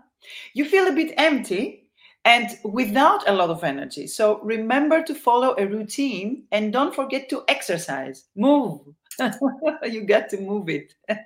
You 0.55 0.65
feel 0.65 0.89
a 0.89 0.93
bit 0.93 1.15
empty 1.17 1.89
and 2.25 2.59
without 2.65 3.29
a 3.29 3.33
lot 3.33 3.51
of 3.51 3.65
energy. 3.65 4.07
So 4.09 4.41
remember 4.43 5.03
to 5.05 5.15
follow 5.15 5.55
a 5.57 5.67
routine 5.67 6.45
and 6.53 6.73
don't 6.73 6.95
forget 6.95 7.29
to 7.31 7.45
exercise. 7.49 8.25
Move. 8.35 8.81
you 9.85 10.05
got 10.05 10.29
to 10.31 10.41
move 10.41 10.69
it. 10.69 10.95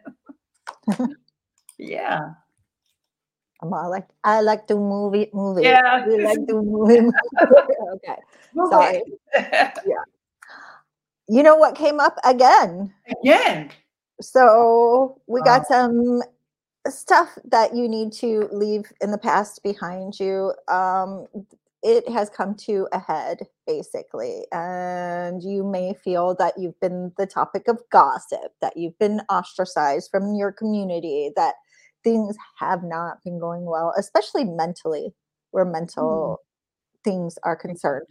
yeah. 1.78 2.20
I'm 3.62 3.72
all 3.72 3.90
like, 3.90 4.08
I 4.24 4.40
like 4.40 4.66
to 4.68 4.76
move 4.76 5.14
it, 5.14 5.34
move 5.34 5.58
it. 5.58 5.64
Yeah. 5.64 6.06
We 6.06 6.24
like 6.24 6.46
to 6.48 6.54
move 6.54 6.90
it. 6.90 7.14
okay. 7.94 8.16
Move 8.54 8.70
Sorry. 8.70 9.02
yeah. 9.34 10.04
You 11.28 11.42
know 11.42 11.56
what 11.56 11.76
came 11.76 12.00
up 12.00 12.16
again? 12.24 12.92
Again. 13.22 13.70
So 14.20 15.20
we 15.26 15.40
got 15.42 15.66
some 15.66 16.22
stuff 16.88 17.38
that 17.44 17.74
you 17.74 17.88
need 17.88 18.12
to 18.14 18.48
leave 18.52 18.90
in 19.00 19.10
the 19.10 19.18
past 19.18 19.62
behind 19.62 20.18
you 20.18 20.54
um, 20.68 21.26
it 21.82 22.06
has 22.08 22.28
come 22.28 22.54
to 22.54 22.86
a 22.92 22.98
head 22.98 23.38
basically 23.66 24.44
and 24.52 25.42
you 25.42 25.64
may 25.64 25.94
feel 26.04 26.34
that 26.34 26.54
you've 26.58 26.78
been 26.80 27.12
the 27.16 27.26
topic 27.26 27.68
of 27.68 27.80
gossip 27.90 28.52
that 28.60 28.76
you've 28.76 28.98
been 28.98 29.20
ostracized 29.30 30.10
from 30.10 30.34
your 30.34 30.52
community 30.52 31.30
that 31.36 31.54
things 32.04 32.36
have 32.58 32.82
not 32.82 33.22
been 33.24 33.38
going 33.38 33.64
well 33.64 33.94
especially 33.96 34.44
mentally 34.44 35.14
where 35.52 35.64
mental 35.64 36.38
mm. 36.38 37.04
things 37.04 37.38
are 37.44 37.56
concerned 37.56 38.06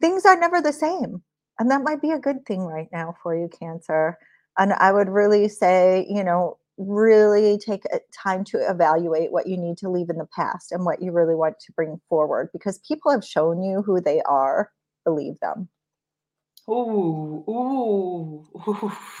things 0.00 0.24
are 0.24 0.38
never 0.38 0.60
the 0.60 0.72
same 0.72 1.22
and 1.58 1.70
that 1.70 1.82
might 1.82 2.00
be 2.00 2.10
a 2.10 2.18
good 2.18 2.44
thing 2.46 2.60
right 2.60 2.88
now 2.92 3.14
for 3.22 3.36
you 3.36 3.48
cancer 3.48 4.16
and 4.58 4.72
i 4.74 4.92
would 4.92 5.08
really 5.08 5.48
say 5.48 6.06
you 6.08 6.22
know 6.22 6.56
really 6.78 7.58
take 7.58 7.82
time 8.12 8.44
to 8.44 8.58
evaluate 8.58 9.30
what 9.32 9.46
you 9.46 9.56
need 9.56 9.76
to 9.78 9.88
leave 9.88 10.08
in 10.10 10.18
the 10.18 10.28
past 10.34 10.72
and 10.72 10.84
what 10.84 11.02
you 11.02 11.12
really 11.12 11.34
want 11.34 11.58
to 11.60 11.72
bring 11.72 12.00
forward 12.08 12.48
because 12.52 12.78
people 12.78 13.10
have 13.10 13.24
shown 13.24 13.62
you 13.62 13.82
who 13.82 14.00
they 14.00 14.22
are 14.22 14.70
believe 15.04 15.38
them. 15.40 15.68
Ooh 16.70 17.44
ooh, 17.48 18.46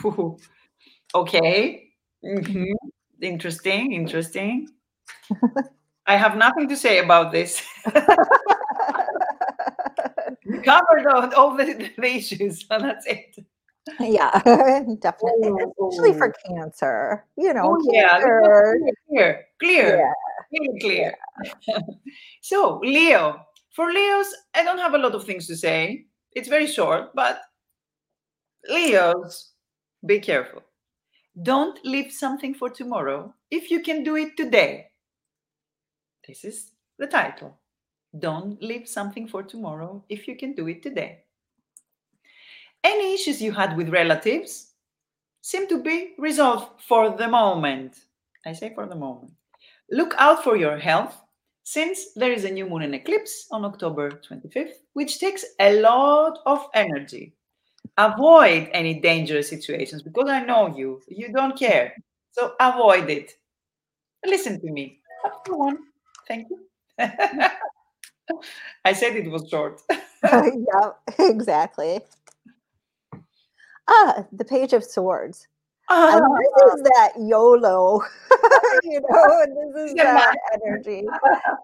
ooh. 0.04 0.36
okay. 1.14 1.88
Mm-hmm. 2.24 2.72
interesting 3.20 3.92
interesting. 3.92 4.68
I 6.06 6.16
have 6.16 6.36
nothing 6.36 6.68
to 6.68 6.76
say 6.76 6.98
about 6.98 7.32
this. 7.32 7.62
Covered 10.64 11.06
all, 11.06 11.34
all 11.34 11.56
the, 11.56 11.90
the 11.96 12.16
issues 12.16 12.66
so 12.66 12.78
that's 12.78 13.06
it 13.06 13.36
yeah, 14.00 14.30
definitely. 15.00 15.52
Especially 15.80 16.18
for 16.18 16.32
oh. 16.32 16.54
cancer. 16.54 17.24
You 17.36 17.54
know, 17.54 17.76
oh, 17.76 17.90
yeah, 17.92 18.20
clear, 18.20 18.94
clear, 19.08 19.46
clear, 19.60 20.12
yeah. 20.50 20.80
clear. 20.80 21.14
Yeah. 21.66 21.78
so, 22.42 22.80
Leo, 22.82 23.40
for 23.74 23.92
Leos, 23.92 24.34
I 24.54 24.62
don't 24.62 24.78
have 24.78 24.94
a 24.94 24.98
lot 24.98 25.14
of 25.14 25.24
things 25.24 25.46
to 25.48 25.56
say. 25.56 26.06
It's 26.34 26.48
very 26.48 26.66
short, 26.66 27.14
but 27.14 27.40
Leos, 28.68 29.52
be 30.06 30.20
careful. 30.20 30.62
Don't 31.42 31.78
leave 31.84 32.12
something 32.12 32.54
for 32.54 32.68
tomorrow 32.68 33.34
if 33.50 33.70
you 33.70 33.80
can 33.80 34.04
do 34.04 34.16
it 34.16 34.36
today. 34.36 34.86
This 36.26 36.44
is 36.44 36.72
the 36.98 37.06
title. 37.06 37.58
Don't 38.18 38.62
leave 38.62 38.86
something 38.86 39.26
for 39.26 39.42
tomorrow 39.42 40.04
if 40.08 40.28
you 40.28 40.36
can 40.36 40.54
do 40.54 40.68
it 40.68 40.82
today. 40.82 41.24
Any 42.84 43.14
issues 43.14 43.40
you 43.40 43.52
had 43.52 43.76
with 43.76 43.88
relatives 43.90 44.72
seem 45.40 45.68
to 45.68 45.82
be 45.82 46.14
resolved 46.18 46.80
for 46.80 47.16
the 47.16 47.28
moment. 47.28 47.96
I 48.46 48.52
say 48.52 48.72
for 48.74 48.86
the 48.86 48.94
moment. 48.94 49.32
Look 49.90 50.14
out 50.18 50.42
for 50.42 50.56
your 50.56 50.78
health 50.78 51.16
since 51.64 52.12
there 52.14 52.32
is 52.32 52.44
a 52.44 52.50
new 52.50 52.66
moon 52.66 52.82
and 52.82 52.94
eclipse 52.94 53.46
on 53.50 53.64
October 53.64 54.10
25th, 54.10 54.74
which 54.94 55.20
takes 55.20 55.44
a 55.60 55.80
lot 55.80 56.40
of 56.46 56.66
energy. 56.74 57.34
Avoid 57.98 58.68
any 58.72 59.00
dangerous 59.00 59.48
situations 59.48 60.02
because 60.02 60.28
I 60.28 60.44
know 60.44 60.74
you. 60.76 61.02
You 61.08 61.32
don't 61.32 61.58
care. 61.58 61.94
So 62.32 62.54
avoid 62.58 63.10
it. 63.10 63.32
Listen 64.24 64.60
to 64.60 64.72
me. 64.72 65.00
On. 65.50 65.78
Thank 66.26 66.48
you. 66.50 66.58
I 68.84 68.92
said 68.92 69.16
it 69.16 69.30
was 69.30 69.48
short. 69.48 69.82
yeah, 70.22 70.90
exactly. 71.18 72.00
Ah, 73.88 74.24
the 74.32 74.44
Page 74.44 74.72
of 74.72 74.84
Swords. 74.84 75.48
Uh, 75.88 76.12
and 76.14 76.38
this 76.38 76.74
is 76.74 76.82
that 76.84 77.12
YOLO, 77.18 78.00
you 78.82 79.00
know, 79.10 79.46
this 79.74 79.90
is 79.90 79.94
that 79.96 80.36
energy. 80.64 81.04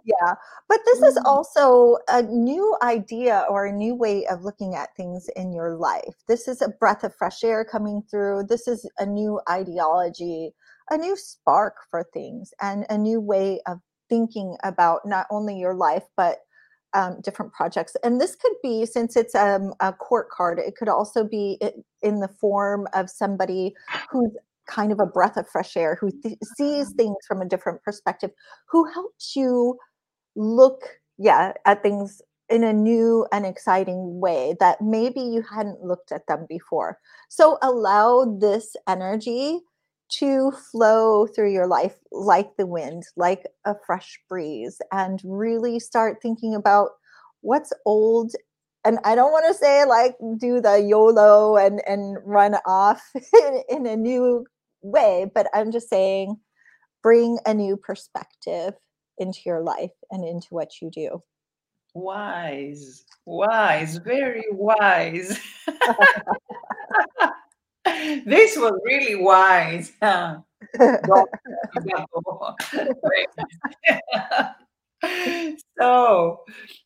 Yeah. 0.04 0.34
But 0.68 0.80
this 0.86 1.02
is 1.02 1.16
mm-hmm. 1.16 1.26
also 1.26 1.98
a 2.08 2.22
new 2.22 2.76
idea 2.82 3.44
or 3.50 3.66
a 3.66 3.72
new 3.72 3.94
way 3.94 4.26
of 4.26 4.42
looking 4.42 4.74
at 4.74 4.96
things 4.96 5.28
in 5.36 5.52
your 5.52 5.76
life. 5.76 6.14
This 6.26 6.48
is 6.48 6.62
a 6.62 6.70
breath 6.70 7.04
of 7.04 7.14
fresh 7.14 7.44
air 7.44 7.64
coming 7.64 8.02
through. 8.10 8.44
This 8.48 8.66
is 8.68 8.88
a 8.98 9.04
new 9.04 9.40
ideology, 9.50 10.54
a 10.90 10.96
new 10.96 11.14
spark 11.14 11.74
for 11.90 12.06
things, 12.14 12.54
and 12.62 12.86
a 12.88 12.96
new 12.96 13.20
way 13.20 13.60
of 13.66 13.80
thinking 14.08 14.56
about 14.64 15.00
not 15.04 15.26
only 15.30 15.58
your 15.58 15.74
life, 15.74 16.04
but 16.16 16.38
um, 16.94 17.20
different 17.22 17.52
projects. 17.52 17.96
And 18.02 18.20
this 18.20 18.34
could 18.34 18.54
be, 18.62 18.86
since 18.86 19.16
it's 19.16 19.34
um, 19.34 19.74
a 19.80 19.92
court 19.92 20.30
card, 20.30 20.58
it 20.58 20.76
could 20.76 20.88
also 20.88 21.24
be 21.24 21.58
in 22.02 22.20
the 22.20 22.28
form 22.28 22.86
of 22.94 23.10
somebody 23.10 23.74
who's 24.10 24.32
kind 24.66 24.92
of 24.92 25.00
a 25.00 25.06
breath 25.06 25.36
of 25.36 25.48
fresh 25.48 25.76
air, 25.76 25.96
who 26.00 26.10
th- 26.22 26.38
sees 26.56 26.92
things 26.92 27.16
from 27.26 27.40
a 27.40 27.46
different 27.46 27.82
perspective, 27.82 28.30
who 28.68 28.84
helps 28.92 29.34
you 29.34 29.78
look, 30.36 30.82
yeah, 31.18 31.52
at 31.64 31.82
things 31.82 32.22
in 32.48 32.64
a 32.64 32.72
new 32.72 33.26
and 33.32 33.44
exciting 33.44 34.20
way 34.20 34.56
that 34.60 34.80
maybe 34.80 35.20
you 35.20 35.42
hadn't 35.42 35.82
looked 35.82 36.12
at 36.12 36.26
them 36.26 36.46
before. 36.48 36.98
So 37.28 37.58
allow 37.62 38.36
this 38.40 38.74
energy 38.86 39.60
to 40.10 40.52
flow 40.72 41.26
through 41.26 41.52
your 41.52 41.66
life 41.66 41.96
like 42.10 42.56
the 42.56 42.66
wind, 42.66 43.04
like 43.16 43.46
a 43.64 43.74
fresh 43.86 44.18
breeze, 44.28 44.80
and 44.92 45.20
really 45.24 45.78
start 45.78 46.18
thinking 46.22 46.54
about 46.54 46.90
what's 47.40 47.72
old. 47.84 48.32
And 48.84 48.98
I 49.04 49.14
don't 49.14 49.32
want 49.32 49.46
to 49.48 49.54
say 49.54 49.84
like 49.84 50.16
do 50.38 50.60
the 50.60 50.80
YOLO 50.80 51.56
and, 51.56 51.82
and 51.86 52.16
run 52.24 52.56
off 52.66 53.02
in, 53.14 53.62
in 53.68 53.86
a 53.86 53.96
new 53.96 54.46
way, 54.82 55.30
but 55.34 55.48
I'm 55.54 55.70
just 55.70 55.90
saying 55.90 56.36
bring 57.02 57.38
a 57.46 57.54
new 57.54 57.76
perspective 57.76 58.74
into 59.18 59.40
your 59.46 59.62
life 59.62 59.92
and 60.10 60.24
into 60.24 60.48
what 60.50 60.80
you 60.80 60.90
do. 60.90 61.22
Wise, 61.94 63.04
wise, 63.24 63.96
very 63.96 64.44
wise. 64.50 65.38
this 68.24 68.56
was 68.56 68.72
really 68.84 69.14
wise. 69.16 69.92
so 75.78 76.44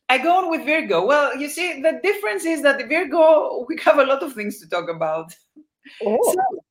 I 0.09 0.17
go 0.17 0.37
on 0.37 0.49
with 0.49 0.65
Virgo. 0.65 1.05
Well, 1.05 1.35
you 1.35 1.49
see, 1.49 1.81
the 1.81 1.99
difference 2.03 2.45
is 2.45 2.61
that 2.63 2.87
Virgo, 2.87 3.65
we 3.67 3.77
have 3.83 3.99
a 3.99 4.05
lot 4.05 4.23
of 4.23 4.33
things 4.33 4.59
to 4.59 4.69
talk 4.69 4.89
about. 4.89 5.33
Oh. 6.03 6.33
So, 6.33 6.63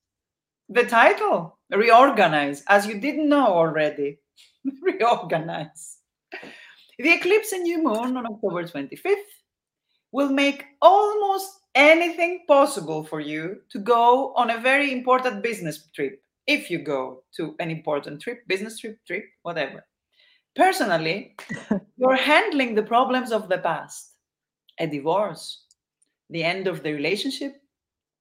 the 0.69 0.85
title, 0.85 1.59
Reorganize, 1.71 2.63
as 2.69 2.87
you 2.87 3.01
didn't 3.01 3.29
know 3.29 3.47
already. 3.47 4.19
Reorganize. 4.83 5.99
The 6.99 7.13
eclipse 7.13 7.53
and 7.53 7.65
new 7.65 7.83
moon 7.83 8.17
on 8.17 8.27
October 8.27 8.65
25th 8.65 9.15
will 10.13 10.31
make 10.31 10.65
almost 10.81 11.62
anything 11.75 12.45
possible 12.47 13.03
for 13.03 13.21
you 13.21 13.61
to 13.71 13.79
go 13.79 14.33
on 14.35 14.51
a 14.51 14.61
very 14.61 14.93
important 14.93 15.43
business 15.43 15.89
trip 15.95 16.23
if 16.47 16.71
you 16.71 16.79
go 16.79 17.23
to 17.37 17.55
an 17.61 17.71
important 17.71 18.21
trip 18.21 18.47
business 18.47 18.79
trip 18.79 18.99
trip 19.07 19.25
whatever. 19.43 19.85
Personally 20.55 21.37
you're 21.97 22.17
handling 22.17 22.75
the 22.75 22.83
problems 22.83 23.33
of 23.33 23.49
the 23.49 23.59
past. 23.59 24.11
A 24.79 24.87
divorce 24.87 25.65
the 26.31 26.43
end 26.43 26.67
of 26.67 26.83
the 26.83 26.93
relationship 26.93 27.61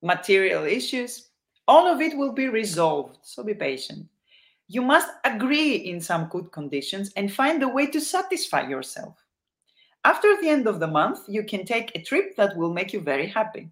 material 0.04 0.66
issues 0.66 1.30
all 1.68 1.88
of 1.88 2.02
it 2.02 2.18
will 2.18 2.34
be 2.34 2.48
resolved 2.48 3.18
so 3.22 3.44
be 3.44 3.54
patient. 3.54 4.08
You 4.68 4.82
must 4.82 5.10
agree 5.26 5.76
in 5.76 6.00
some 6.00 6.28
good 6.30 6.52
conditions 6.52 7.12
and 7.16 7.32
find 7.32 7.62
a 7.64 7.68
way 7.68 7.88
to 7.88 8.00
satisfy 8.00 8.68
yourself 8.68 9.16
After 10.04 10.36
the 10.42 10.50
end 10.50 10.68
of 10.68 10.80
the 10.80 10.88
month, 10.88 11.20
you 11.28 11.44
can 11.44 11.66
take 11.66 11.92
a 11.96 12.02
trip 12.02 12.36
that 12.36 12.56
will 12.58 12.74
make 12.74 12.92
you 12.94 13.00
very 13.00 13.28
happy. 13.28 13.70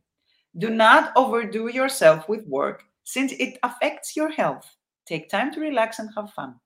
Do 0.57 0.69
not 0.69 1.11
overdo 1.15 1.67
yourself 1.67 2.30
with 2.30 2.45
work 2.47 2.84
since 3.03 3.32
it 3.34 3.57
affects 3.63 4.15
your 4.15 4.30
health. 4.30 4.65
Take 5.05 5.30
time 5.30 5.51
to 5.53 5.59
relax 5.59 5.99
and 5.99 6.09
have 6.15 6.32
fun. 6.34 6.59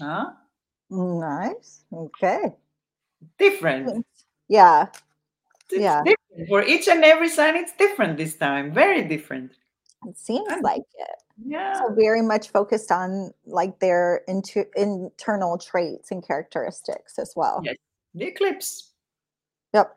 Huh? 0.00 0.32
Nice. 0.90 1.84
Okay. 1.92 2.52
Different. 3.38 4.06
Yeah. 4.48 4.86
It's 5.70 5.80
Yeah. 5.80 6.02
different. 6.04 6.48
For 6.48 6.62
each 6.62 6.88
and 6.88 7.02
every 7.04 7.28
sign, 7.28 7.56
it's 7.56 7.72
different 7.72 8.18
this 8.18 8.36
time. 8.36 8.72
Very 8.74 9.02
different. 9.02 9.52
It 10.06 10.18
seems 10.18 10.50
And- 10.52 10.62
like 10.62 10.82
it. 10.94 11.22
Yeah. 11.46 11.78
So 11.80 11.94
very 11.94 12.20
much 12.22 12.50
focused 12.50 12.92
on 12.92 13.32
like 13.46 13.78
their 13.80 14.22
into 14.28 14.66
internal 14.76 15.56
traits 15.58 16.10
and 16.10 16.22
characteristics 16.26 17.18
as 17.18 17.32
well. 17.34 17.60
Yes. 17.64 17.76
The 18.14 18.26
eclipse. 18.26 18.92
Yep. 19.72 19.96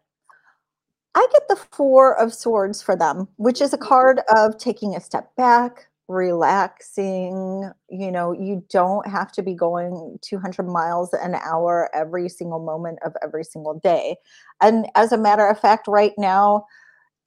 I 1.15 1.27
get 1.31 1.47
the 1.47 1.55
Four 1.55 2.19
of 2.19 2.33
Swords 2.33 2.81
for 2.81 2.95
them, 2.95 3.27
which 3.37 3.61
is 3.61 3.73
a 3.73 3.77
mm-hmm. 3.77 3.87
card 3.87 4.21
of 4.35 4.57
taking 4.57 4.95
a 4.95 5.01
step 5.01 5.35
back, 5.35 5.87
relaxing. 6.07 7.71
You 7.89 8.11
know, 8.11 8.31
you 8.31 8.63
don't 8.69 9.07
have 9.07 9.31
to 9.33 9.43
be 9.43 9.53
going 9.53 10.17
200 10.21 10.63
miles 10.63 11.13
an 11.13 11.35
hour 11.35 11.89
every 11.93 12.29
single 12.29 12.63
moment 12.63 12.99
of 13.05 13.13
every 13.23 13.43
single 13.43 13.79
day. 13.79 14.17
And 14.61 14.87
as 14.95 15.11
a 15.11 15.17
matter 15.17 15.47
of 15.47 15.59
fact, 15.59 15.87
right 15.87 16.13
now, 16.17 16.65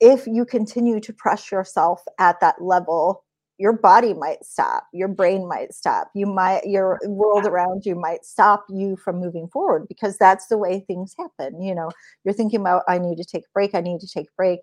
if 0.00 0.26
you 0.26 0.44
continue 0.44 0.98
to 1.00 1.12
press 1.12 1.52
yourself 1.52 2.02
at 2.18 2.40
that 2.40 2.62
level, 2.62 3.24
your 3.60 3.74
body 3.74 4.14
might 4.14 4.42
stop, 4.42 4.86
your 4.90 5.06
brain 5.06 5.46
might 5.46 5.74
stop, 5.74 6.10
you 6.14 6.24
might, 6.24 6.64
your 6.64 6.98
world 7.04 7.44
around 7.44 7.84
you 7.84 7.94
might 7.94 8.24
stop 8.24 8.64
you 8.70 8.96
from 8.96 9.20
moving 9.20 9.46
forward 9.48 9.86
because 9.86 10.16
that's 10.16 10.46
the 10.46 10.56
way 10.56 10.80
things 10.80 11.14
happen. 11.18 11.60
You 11.60 11.74
know, 11.74 11.90
you're 12.24 12.32
thinking 12.32 12.60
about, 12.60 12.84
I 12.88 12.98
need 12.98 13.18
to 13.18 13.24
take 13.24 13.42
a 13.42 13.52
break, 13.52 13.74
I 13.74 13.82
need 13.82 14.00
to 14.00 14.08
take 14.08 14.28
a 14.28 14.36
break. 14.36 14.60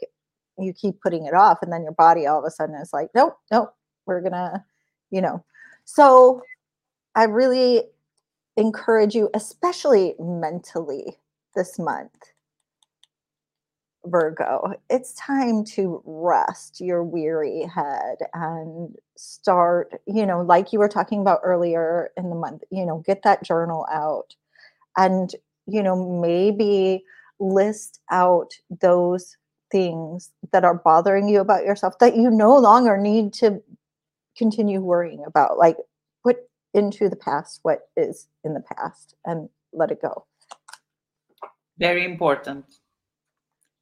You 0.58 0.74
keep 0.74 1.00
putting 1.00 1.28
it 1.28 1.36
off, 1.36 1.60
and 1.62 1.72
then 1.72 1.84
your 1.84 1.92
body 1.92 2.26
all 2.26 2.40
of 2.40 2.46
a 2.46 2.50
sudden 2.50 2.74
is 2.74 2.92
like, 2.92 3.10
nope, 3.14 3.38
nope, 3.52 3.72
we're 4.08 4.22
gonna, 4.22 4.66
you 5.12 5.22
know. 5.22 5.46
So 5.86 6.42
I 7.14 7.26
really 7.26 7.84
encourage 8.56 9.14
you, 9.14 9.30
especially 9.36 10.16
mentally 10.20 11.20
this 11.56 11.78
month, 11.78 12.32
Virgo, 14.10 14.74
it's 14.90 15.14
time 15.14 15.64
to 15.64 16.02
rest 16.06 16.80
your 16.80 17.04
weary 17.04 17.64
head 17.64 18.18
and 18.34 18.96
start, 19.16 19.94
you 20.06 20.26
know, 20.26 20.42
like 20.42 20.74
you 20.74 20.80
were 20.80 20.90
talking 20.90 21.22
about 21.22 21.42
earlier 21.44 22.12
in 22.18 22.30
the 22.30 22.36
month, 22.36 22.64
you 22.72 22.86
know, 22.86 23.04
get 23.06 23.24
that 23.24 23.44
journal 23.44 23.86
out 23.92 24.36
and, 24.98 25.32
you 25.66 25.84
know, 25.84 26.20
maybe 26.22 27.04
list 27.40 28.00
out 28.12 28.54
those 28.82 29.38
things 29.72 30.32
that 30.52 30.64
are 30.64 30.76
bothering 30.76 31.28
you 31.28 31.40
about 31.40 31.66
yourself 31.66 32.00
that 32.00 32.16
you 32.16 32.30
no 32.30 32.58
longer 32.58 32.98
need 32.98 33.34
to 33.34 33.62
continue 34.38 34.82
worrying 34.82 35.24
about. 35.26 35.58
Like, 35.58 35.78
put 36.24 36.38
into 36.74 37.10
the 37.10 37.16
past 37.16 37.60
what 37.64 37.90
is 37.96 38.28
in 38.44 38.54
the 38.54 38.62
past 38.76 39.16
and 39.26 39.50
let 39.74 39.92
it 39.92 40.02
go. 40.02 40.26
Very 41.78 42.06
important. 42.06 42.66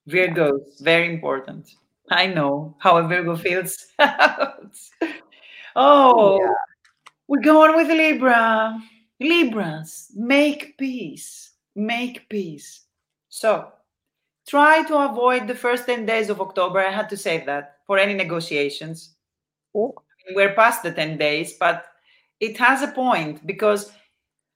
Virgos, 0.07 0.81
very 0.81 1.13
important. 1.13 1.69
I 2.11 2.27
know 2.27 2.75
how 2.79 2.97
a 2.97 3.03
Virgo 3.07 3.35
feels. 3.35 3.75
oh, 5.75 6.39
Yeah. 6.39 6.53
we 7.27 7.39
go 7.41 7.63
on 7.63 7.75
with 7.75 7.87
Libra. 7.87 8.79
Libras, 9.19 10.11
make 10.15 10.77
peace. 10.77 11.51
Make 11.75 12.29
peace. 12.29 12.81
So 13.29 13.71
try 14.47 14.83
to 14.83 14.97
avoid 15.09 15.47
the 15.47 15.55
first 15.55 15.85
10 15.87 16.05
days 16.05 16.29
of 16.29 16.41
October. 16.41 16.79
I 16.79 16.91
had 16.91 17.09
to 17.09 17.17
say 17.17 17.43
that 17.45 17.77
for 17.87 17.97
any 17.97 18.13
negotiations. 18.13 19.15
Oh. 19.73 19.93
Cool. 19.95 20.03
We're 20.35 20.53
past 20.55 20.81
the 20.81 20.91
10 20.91 21.17
days, 21.17 21.53
but 21.59 21.85
it 22.39 22.57
has 22.57 22.81
a 22.81 22.87
point 22.87 23.45
because 23.45 23.91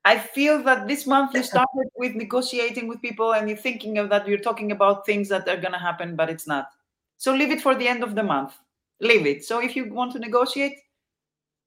I 0.06 0.18
feel 0.18 0.64
that 0.64 0.88
this 0.88 1.06
month 1.06 1.36
you 1.36 1.43
started 1.43 1.89
with 1.97 2.16
negotiating 2.16 2.88
with 2.88 3.02
people 3.02 3.34
and 3.34 3.50
you're 3.50 3.58
thinking 3.58 3.97
of 3.97 4.10
that 4.10 4.28
you're 4.28 4.38
talking 4.38 4.72
about 4.72 5.06
things 5.06 5.28
that 5.30 5.47
are 5.47 5.58
going 5.58 5.74
to 5.74 5.80
happen, 5.80 6.16
but 6.16 6.30
it's 6.30 6.47
not. 6.47 6.70
So 7.18 7.34
leave 7.34 7.52
it 7.52 7.62
for 7.62 7.76
the 7.76 7.88
end 7.88 8.02
of 8.04 8.16
the 8.16 8.24
month. 8.24 8.54
Leave 9.02 9.26
it. 9.26 9.43
So 9.43 9.60
if 9.62 9.76
you 9.76 9.93
want 9.93 10.14
to 10.14 10.20
negotiate 10.20 10.78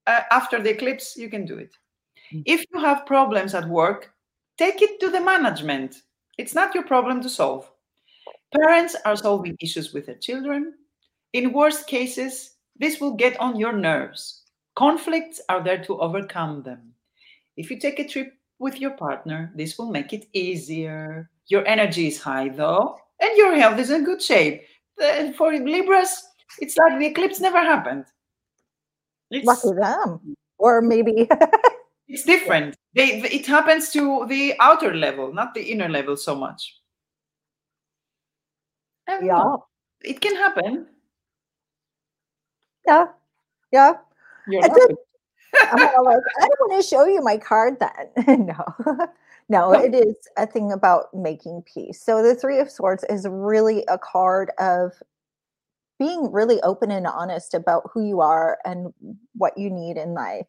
uh, 0.07 0.23
after 0.31 0.63
the 0.63 0.71
eclipse, 0.71 1.17
you 1.17 1.29
can 1.29 1.45
do 1.45 1.59
it. 1.59 1.77
Mm. 2.33 2.43
If 2.47 2.65
you 2.73 2.81
have 2.81 3.07
problems 3.07 3.55
at 3.55 3.69
work, 3.69 4.13
take 4.59 4.81
it 4.81 4.99
to 5.01 5.11
the 5.11 5.21
management. 5.21 6.03
It's 6.39 6.55
not 6.55 6.75
your 6.75 6.85
problem 6.85 7.23
to 7.23 7.29
solve. 7.29 7.71
Parents 8.55 8.97
are 9.05 9.17
solving 9.17 9.57
issues 9.61 9.93
with 9.93 10.07
their 10.07 10.17
children. 10.17 10.75
In 11.33 11.53
worst 11.53 11.87
cases, 11.87 12.55
this 12.79 13.01
will 13.01 13.15
get 13.15 13.39
on 13.41 13.59
your 13.59 13.73
nerves. 13.73 14.43
Conflicts 14.75 15.41
are 15.49 15.63
there 15.63 15.83
to 15.85 16.01
overcome 16.01 16.63
them. 16.63 16.92
If 17.57 17.71
you 17.71 17.79
take 17.79 17.99
a 17.99 18.09
trip 18.09 18.33
with 18.59 18.81
your 18.81 18.93
partner, 18.93 19.53
this 19.57 19.79
will 19.79 19.91
make 19.91 20.13
it 20.13 20.27
easier. 20.33 21.31
Your 21.49 21.67
energy 21.67 22.07
is 22.07 22.21
high, 22.21 22.49
though, 22.49 22.97
and 23.21 23.37
your 23.37 23.57
health 23.57 23.79
is 23.79 23.91
in 23.91 24.05
good 24.05 24.23
shape. 24.23 24.63
For 25.37 25.53
Libras, 25.53 26.25
it's 26.61 26.77
like 26.77 26.99
the 26.99 27.07
eclipse 27.07 27.41
never 27.41 27.59
happened. 27.59 28.05
It's, 29.31 29.47
Lucky 29.47 29.75
them. 29.79 30.37
Or 30.59 30.81
maybe 30.81 31.29
it's 32.09 32.25
different. 32.25 32.77
They, 32.95 33.23
it 33.23 33.47
happens 33.47 33.91
to 33.91 34.27
the 34.29 34.55
outer 34.61 34.95
level, 34.95 35.33
not 35.33 35.55
the 35.55 35.63
inner 35.63 35.89
level 35.89 36.17
so 36.17 36.35
much. 36.35 36.77
Don't 39.07 39.25
yeah. 39.27 39.57
It 40.03 40.21
can 40.21 40.37
happen. 40.37 40.87
Yeah. 42.87 43.07
Yeah. 43.73 43.95
You're 44.47 44.65
I 44.65 44.69
happy. 44.69 44.81
did- 44.89 44.97
I'm 45.61 46.05
like, 46.05 46.23
I 46.41 46.47
don't 46.47 46.71
want 46.71 46.83
to 46.83 46.89
show 46.89 47.05
you 47.05 47.23
my 47.23 47.37
card 47.37 47.79
then. 47.79 48.47
no. 48.47 49.07
no, 49.49 49.73
it 49.73 49.95
is 49.95 50.17
a 50.37 50.47
thing 50.47 50.73
about 50.73 51.13
making 51.15 51.63
peace. 51.73 52.03
So 52.03 52.23
the 52.23 52.35
Three 52.35 52.59
of 52.59 52.71
Swords 52.71 53.05
is 53.09 53.27
really 53.29 53.85
a 53.89 53.99
card 53.99 54.51
of 54.59 54.93
being 55.99 56.33
really 56.33 56.61
open 56.63 56.91
and 56.91 57.07
honest 57.07 57.55
about 57.55 57.91
who 57.93 58.07
you 58.07 58.21
are 58.21 58.59
and 58.65 58.93
what 59.35 59.57
you 59.57 59.71
need 59.71 59.97
in 59.97 60.15
life. 60.15 60.47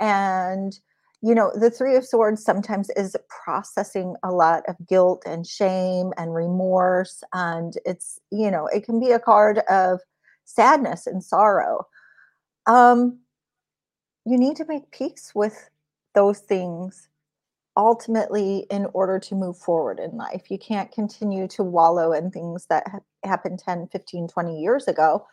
And 0.00 0.78
you 1.24 1.34
know, 1.34 1.50
the 1.54 1.70
Three 1.70 1.96
of 1.96 2.04
Swords 2.04 2.44
sometimes 2.44 2.90
is 2.96 3.16
processing 3.30 4.14
a 4.22 4.30
lot 4.30 4.62
of 4.68 4.76
guilt 4.86 5.22
and 5.24 5.46
shame 5.46 6.12
and 6.18 6.34
remorse. 6.34 7.24
And 7.32 7.72
it's, 7.86 8.20
you 8.30 8.50
know, 8.50 8.66
it 8.66 8.84
can 8.84 9.00
be 9.00 9.10
a 9.10 9.18
card 9.18 9.60
of 9.70 10.00
sadness 10.44 11.06
and 11.06 11.24
sorrow. 11.24 11.86
Um, 12.66 13.20
you 14.24 14.38
need 14.38 14.56
to 14.56 14.64
make 14.66 14.90
peace 14.90 15.32
with 15.34 15.70
those 16.14 16.40
things 16.40 17.08
ultimately 17.76 18.66
in 18.70 18.86
order 18.94 19.18
to 19.18 19.34
move 19.34 19.58
forward 19.58 19.98
in 19.98 20.16
life. 20.16 20.50
You 20.50 20.58
can't 20.58 20.92
continue 20.92 21.48
to 21.48 21.62
wallow 21.62 22.12
in 22.12 22.30
things 22.30 22.66
that 22.66 22.84
ha- 22.86 23.00
happened 23.24 23.58
10, 23.58 23.88
15, 23.88 24.28
20 24.28 24.60
years 24.60 24.86
ago. 24.86 25.26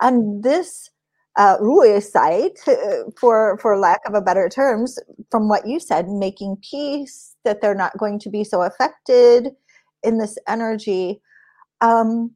And 0.00 0.42
this 0.42 0.90
uh, 1.36 1.56
site, 2.00 2.58
uh, 2.66 3.10
for 3.18 3.58
for 3.58 3.76
lack 3.76 4.00
of 4.06 4.14
a 4.14 4.20
better 4.20 4.48
terms, 4.48 4.98
from 5.30 5.48
what 5.48 5.66
you 5.66 5.80
said, 5.80 6.08
making 6.08 6.58
peace 6.68 7.36
that 7.44 7.60
they're 7.60 7.74
not 7.74 7.98
going 7.98 8.18
to 8.20 8.30
be 8.30 8.44
so 8.44 8.62
affected 8.62 9.50
in 10.02 10.18
this 10.18 10.38
energy, 10.46 11.20
um, 11.80 12.30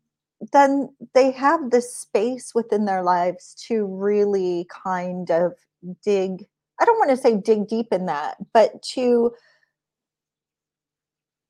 then 0.52 0.88
they 1.14 1.30
have 1.30 1.70
this 1.70 1.94
space 1.96 2.52
within 2.54 2.84
their 2.84 3.02
lives 3.02 3.54
to 3.68 3.86
really 3.86 4.66
kind 4.84 5.30
of 5.30 5.52
dig. 6.02 6.46
I 6.80 6.84
don't 6.84 6.98
want 6.98 7.10
to 7.10 7.16
say 7.16 7.36
dig 7.36 7.68
deep 7.68 7.88
in 7.92 8.06
that, 8.06 8.36
but 8.52 8.82
to 8.94 9.32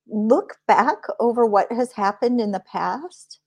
look 0.09 0.57
back 0.67 0.99
over 1.21 1.45
what 1.45 1.71
has 1.71 1.93
happened 1.93 2.41
in 2.41 2.53
the 2.53 2.61
past 2.61 3.41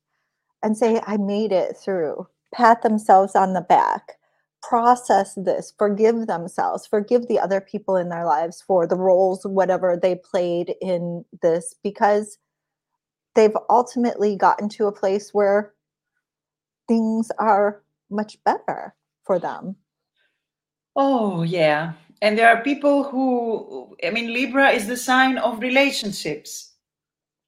and 0.63 0.77
say, 0.77 1.01
I 1.05 1.17
made 1.17 1.51
it 1.51 1.75
through, 1.75 2.27
pat 2.53 2.83
themselves 2.83 3.35
on 3.35 3.53
the 3.53 3.61
back, 3.61 4.13
process 4.61 5.33
this, 5.35 5.73
forgive 5.77 6.27
themselves, 6.27 6.85
forgive 6.85 7.27
the 7.27 7.39
other 7.39 7.61
people 7.61 7.95
in 7.95 8.09
their 8.09 8.25
lives 8.25 8.61
for 8.61 8.85
the 8.85 8.95
roles, 8.95 9.43
whatever 9.43 9.97
they 9.99 10.15
played 10.15 10.75
in 10.81 11.25
this, 11.41 11.75
because 11.83 12.37
they've 13.33 13.57
ultimately 13.69 14.35
gotten 14.35 14.69
to 14.69 14.85
a 14.85 14.91
place 14.91 15.31
where 15.33 15.73
things 16.87 17.31
are 17.39 17.81
much 18.09 18.37
better 18.43 18.93
for 19.23 19.39
them. 19.39 19.75
Oh, 20.95 21.43
yeah. 21.43 21.93
And 22.21 22.37
there 22.37 22.49
are 22.49 22.61
people 22.63 23.03
who, 23.03 23.95
I 24.03 24.09
mean, 24.11 24.33
Libra 24.33 24.69
is 24.71 24.87
the 24.87 24.97
sign 24.97 25.37
of 25.37 25.59
relationships. 25.59 26.73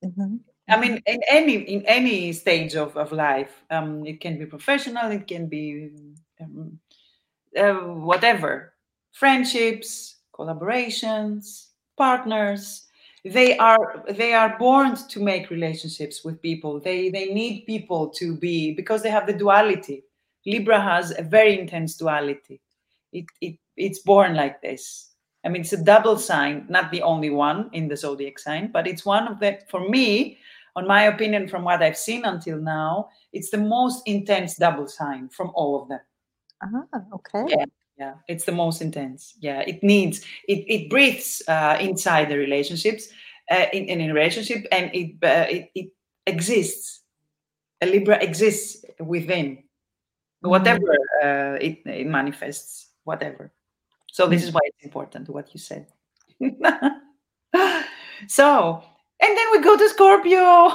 Mhm. 0.04 0.40
I 0.70 0.80
mean, 0.80 1.02
in 1.06 1.20
any 1.30 1.56
in 1.56 1.86
any 1.86 2.32
stage 2.34 2.76
of, 2.76 2.96
of 2.98 3.12
life, 3.12 3.64
um, 3.70 4.06
it 4.06 4.22
can 4.22 4.40
be 4.40 4.46
professional, 4.46 5.12
it 5.12 5.28
can 5.28 5.48
be 5.48 5.92
um, 6.42 6.80
uh, 7.58 7.74
whatever, 8.10 8.74
friendships, 9.12 10.18
collaborations, 10.34 11.70
partners. 11.98 12.88
they 13.26 13.58
are 13.58 14.04
they 14.12 14.34
are 14.34 14.58
born 14.60 14.96
to 15.10 15.20
make 15.24 15.50
relationships 15.50 16.24
with 16.26 16.42
people 16.42 16.80
they 16.80 17.10
they 17.10 17.28
need 17.34 17.66
people 17.66 18.10
to 18.10 18.36
be 18.36 18.74
because 18.76 19.02
they 19.04 19.10
have 19.10 19.26
the 19.28 19.34
duality 19.44 20.04
libra 20.46 20.80
has 20.82 21.14
a 21.18 21.24
very 21.24 21.58
intense 21.60 21.96
duality 21.98 22.60
it, 23.14 23.26
it 23.42 23.58
it's 23.78 24.00
born 24.00 24.36
like 24.36 24.62
this. 24.62 25.12
I 25.46 25.50
mean 25.50 25.62
it's 25.62 25.74
a 25.74 25.84
double 25.84 26.18
sign 26.18 26.66
not 26.70 26.92
the 26.92 27.02
only 27.02 27.30
one 27.30 27.70
in 27.74 27.88
the 27.88 27.98
zodiac 27.98 28.40
sign 28.40 28.72
but 28.72 28.88
it's 28.88 29.06
one 29.06 29.28
of 29.28 29.40
the 29.40 29.60
for 29.70 29.88
me 29.90 30.38
on 30.76 30.88
my 30.88 31.04
opinion 31.04 31.50
from 31.50 31.66
what 31.66 31.84
i've 31.84 31.98
seen 31.98 32.24
until 32.24 32.58
now 32.58 33.10
it's 33.34 33.50
the 33.50 33.58
most 33.58 34.08
intense 34.08 34.56
double 34.56 34.88
sign 34.88 35.28
from 35.28 35.52
all 35.54 35.82
of 35.82 35.90
them. 35.90 36.00
Ah 36.64 37.02
okay. 37.14 37.44
Yeah 37.48 37.66
yeah 38.00 38.14
it's 38.30 38.46
the 38.46 38.54
most 38.54 38.82
intense. 38.82 39.36
Yeah 39.42 39.62
it 39.68 39.84
needs 39.84 40.22
it, 40.48 40.64
it 40.68 40.90
breathes 40.90 41.42
uh, 41.48 41.78
inside 41.80 42.30
the 42.30 42.38
relationships 42.38 43.10
uh, 43.52 43.66
in, 43.74 43.86
in 43.90 44.10
a 44.10 44.14
relationship 44.14 44.66
and 44.72 44.90
it, 44.94 45.20
uh, 45.24 45.46
it 45.50 45.70
it 45.76 45.88
exists. 46.26 47.02
A 47.82 47.86
libra 47.86 48.18
exists 48.24 48.86
within. 49.00 49.64
Mm-hmm. 50.44 50.50
whatever 50.50 50.92
uh, 51.24 51.56
it, 51.62 51.80
it 51.86 52.06
manifests 52.06 52.90
whatever 53.04 53.52
so 54.12 54.28
this 54.28 54.44
is 54.44 54.50
mm-hmm. 54.50 54.56
why 54.56 54.62
it's 54.66 54.84
important 54.84 55.30
what 55.30 55.54
you 55.54 55.60
said 55.60 55.88
so 58.28 58.84
and 59.22 59.38
then 59.38 59.52
we 59.52 59.62
go 59.62 59.78
to 59.78 59.90
scorpio 59.90 60.74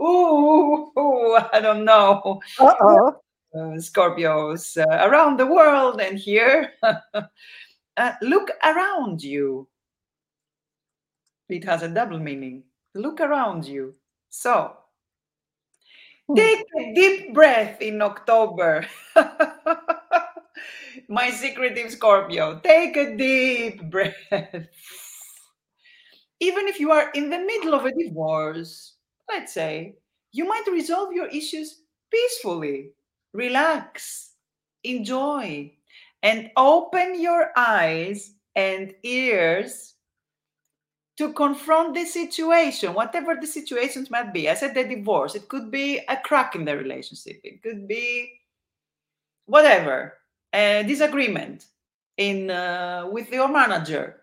Ooh, 0.00 0.92
ooh, 0.98 1.36
I 1.52 1.60
don't 1.60 1.84
know. 1.84 2.40
Uh-oh 2.58 3.08
uh, 3.54 3.76
Scorpios 3.78 4.76
uh, 4.76 5.08
around 5.08 5.38
the 5.38 5.46
world 5.46 6.00
and 6.00 6.18
here. 6.18 6.72
uh, 6.82 8.12
look 8.22 8.50
around 8.64 9.22
you. 9.22 9.68
It 11.48 11.64
has 11.64 11.82
a 11.82 11.88
double 11.88 12.18
meaning. 12.18 12.64
Look 12.94 13.20
around 13.20 13.66
you. 13.66 13.94
So. 14.30 14.76
Take 16.34 16.64
a 16.78 16.94
deep 16.94 17.34
breath 17.34 17.80
in 17.80 18.02
October. 18.02 18.86
My 21.08 21.30
secretive 21.30 21.90
Scorpio, 21.90 22.60
take 22.60 22.96
a 22.96 23.16
deep 23.16 23.90
breath. 23.90 24.14
Even 26.40 26.68
if 26.68 26.80
you 26.80 26.90
are 26.92 27.10
in 27.12 27.30
the 27.30 27.38
middle 27.38 27.74
of 27.74 27.84
a 27.84 27.92
divorce, 27.92 28.94
let's 29.28 29.52
say, 29.52 29.96
you 30.32 30.46
might 30.46 30.66
resolve 30.70 31.12
your 31.12 31.26
issues 31.26 31.82
peacefully 32.10 32.92
relax, 33.32 34.32
enjoy, 34.84 35.72
and 36.22 36.50
open 36.56 37.20
your 37.20 37.50
eyes 37.56 38.34
and 38.56 38.94
ears 39.02 39.94
to 41.20 41.32
confront 41.32 41.94
the 41.94 42.04
situation, 42.04 42.94
whatever 42.94 43.36
the 43.40 43.46
situations 43.46 44.10
might 44.10 44.32
be. 44.32 44.48
I 44.48 44.54
said 44.54 44.74
the 44.74 44.84
divorce, 44.84 45.34
it 45.34 45.48
could 45.48 45.70
be 45.70 46.00
a 46.08 46.16
crack 46.16 46.56
in 46.56 46.64
the 46.64 46.76
relationship, 46.76 47.40
it 47.44 47.62
could 47.62 47.86
be 47.86 48.32
whatever, 49.46 50.14
a 50.52 50.82
disagreement 50.86 51.66
in 52.16 52.50
uh, 52.50 53.06
with 53.12 53.30
your 53.30 53.48
manager, 53.48 54.22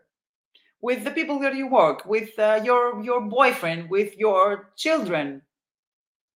with 0.82 1.04
the 1.04 1.12
people 1.12 1.40
that 1.40 1.56
you 1.56 1.68
work, 1.68 2.06
with 2.06 2.38
uh, 2.38 2.60
your 2.64 3.02
your 3.02 3.22
boyfriend, 3.22 3.90
with 3.90 4.18
your 4.18 4.74
children. 4.76 5.42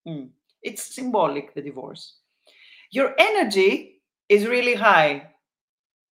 Mm. 0.08 0.30
It's 0.64 0.96
symbolic, 0.96 1.54
the 1.54 1.62
divorce 1.62 2.22
your 2.92 3.16
energy 3.18 4.02
is 4.30 4.46
really 4.46 4.76
high. 4.76 5.30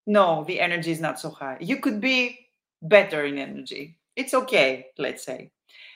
No, 0.07 0.45
the 0.45 0.61
energy 0.61 0.91
is 0.91 1.01
not 1.01 1.21
so 1.21 1.29
high. 1.29 1.59
You 1.61 1.81
could 1.81 2.01
be 2.01 2.39
better 2.81 3.25
in 3.25 3.37
energy. 3.37 3.98
It's 4.19 4.35
okay, 4.35 4.87
let's 4.99 5.23
say. 5.23 5.53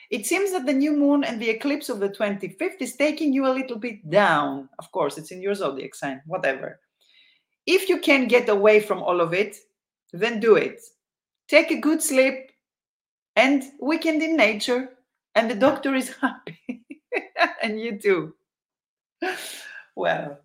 It 0.09 0.25
seems 0.25 0.53
that 0.53 0.65
the 0.65 0.71
new 0.71 0.95
moon 0.95 1.25
and 1.25 1.41
the 1.41 1.49
eclipse 1.49 1.89
of 1.89 1.99
the 1.99 2.07
25th 2.07 2.79
is 2.79 2.95
taking 2.95 3.33
you 3.33 3.47
a 3.47 3.51
little 3.51 3.77
bit 3.77 4.09
down. 4.09 4.69
Of 4.79 4.89
course, 4.93 5.17
it's 5.17 5.31
in 5.31 5.41
your 5.41 5.53
zodiac 5.53 5.93
sign, 5.93 6.21
whatever. 6.25 6.79
If 7.65 7.89
you 7.89 7.99
can 7.99 8.29
get 8.29 8.47
away 8.47 8.79
from 8.79 9.03
all 9.03 9.19
of 9.19 9.33
it, 9.33 9.57
then 10.13 10.39
do 10.39 10.55
it. 10.55 10.79
Take 11.49 11.71
a 11.71 11.81
good 11.81 12.01
sleep 12.01 12.51
and 13.35 13.61
weekend 13.81 14.21
in 14.23 14.37
nature, 14.37 14.91
and 15.35 15.51
the 15.51 15.55
doctor 15.55 15.93
is 15.93 16.15
happy. 16.21 16.85
and 17.61 17.77
you 17.77 17.99
too. 17.99 18.33
Well, 19.97 20.39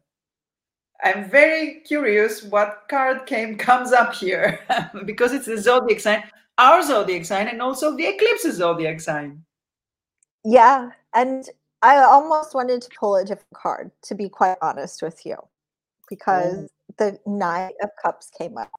I'm 1.05 1.31
very 1.31 1.83
curious 1.87 2.43
what 2.43 2.87
card 2.91 3.27
came 3.27 3.57
comes 3.57 3.93
up 3.93 4.15
here 4.15 4.59
because 5.05 5.33
it's 5.33 5.47
the 5.47 5.59
zodiac 5.59 6.01
sign, 6.01 6.25
our 6.59 6.83
zodiac 6.83 7.25
sign, 7.25 7.49
and 7.49 7.63
also 7.63 7.97
the 7.97 8.07
eclipse 8.07 8.51
zodiac 8.51 9.01
sign. 9.01 9.45
Yeah, 10.45 10.91
and 11.15 11.49
I 11.83 11.99
almost 11.99 12.55
wanted 12.55 12.83
to 12.83 12.91
pull 12.99 13.17
a 13.17 13.25
different 13.25 13.55
card, 13.55 13.91
to 14.03 14.15
be 14.15 14.29
quite 14.29 14.59
honest 14.61 15.03
with 15.03 15.25
you, 15.25 15.37
because 16.09 16.55
oh. 16.57 16.69
the 16.99 17.19
Knight 17.27 17.75
of 17.83 17.91
Cups 18.03 18.31
came 18.37 18.59
up. 18.59 18.71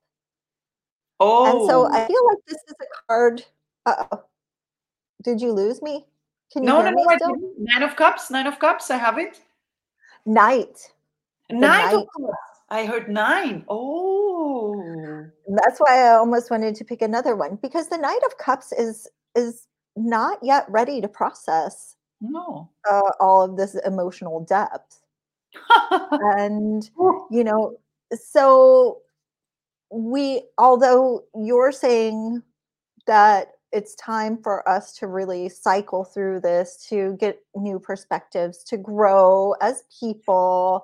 Oh, 1.20 1.46
and 1.46 1.70
so 1.70 1.86
I 1.86 2.04
oh. 2.04 2.08
feel 2.08 2.28
like 2.28 2.38
this 2.48 2.58
is 2.68 2.76
a 2.82 3.08
card. 3.08 3.44
Uh 3.86 4.06
oh, 4.12 4.24
did 5.24 5.42
you 5.42 5.52
lose 5.52 5.82
me? 5.82 6.06
Can 6.52 6.64
you 6.64 6.70
no, 6.70 6.82
no, 6.82 6.90
no? 6.90 7.54
Nine 7.58 7.84
of 7.84 7.96
Cups, 7.96 8.32
Nine 8.32 8.48
of 8.48 8.60
Cups. 8.60 8.90
I 8.90 8.98
have 8.98 9.18
it. 9.18 9.40
Knight. 10.26 10.92
Nine 11.50 11.96
of 11.96 12.08
Cups. 12.18 12.49
I 12.72 12.86
heard 12.86 13.09
nine. 13.09 13.65
Oh, 13.67 15.26
that's 15.47 15.80
why 15.80 16.05
I 16.05 16.15
almost 16.15 16.51
wanted 16.51 16.76
to 16.76 16.86
pick 16.86 17.01
another 17.01 17.36
one 17.36 17.57
because 17.61 17.89
the 17.89 17.97
Knight 17.97 18.22
of 18.26 18.38
Cups 18.38 18.72
is 18.72 19.07
is 19.36 19.67
not 19.95 20.39
yet 20.43 20.65
ready 20.70 21.01
to 21.01 21.07
process 21.07 21.95
no. 22.22 22.70
uh, 22.89 23.11
all 23.20 23.41
of 23.41 23.57
this 23.57 23.76
emotional 23.86 24.45
depth, 24.45 25.01
and 26.11 26.89
you 27.32 27.43
know, 27.43 27.78
so 28.13 28.99
we 29.91 30.43
although 30.57 31.24
you're 31.36 31.72
saying 31.72 32.43
that 33.07 33.53
it's 33.72 33.95
time 33.95 34.38
for 34.41 34.67
us 34.67 34.93
to 34.97 35.07
really 35.07 35.49
cycle 35.49 36.03
through 36.03 36.39
this 36.39 36.86
to 36.89 37.15
get 37.20 37.39
new 37.55 37.80
perspectives 37.80 38.63
to 38.63 38.78
grow 38.78 39.53
as 39.61 39.84
people 39.99 40.84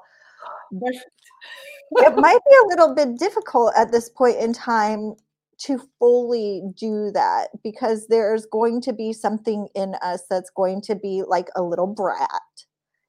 it 1.92 2.16
might 2.18 2.40
be 2.50 2.56
a 2.64 2.68
little 2.68 2.94
bit 2.96 3.18
difficult 3.18 3.74
at 3.78 3.92
this 3.92 4.10
point 4.10 4.38
in 4.38 4.54
time 4.54 5.16
to 5.58 5.82
fully 6.00 6.62
do 6.76 7.12
that 7.14 7.48
because 7.64 8.08
there's 8.08 8.46
going 8.48 8.82
to 8.82 8.94
be 8.94 9.14
something 9.14 9.68
in 9.74 9.96
us 10.02 10.24
that's 10.30 10.50
going 10.50 10.82
to 10.82 10.96
be 10.96 11.24
like 11.26 11.48
a 11.56 11.64
little 11.64 11.88
brat 11.88 12.30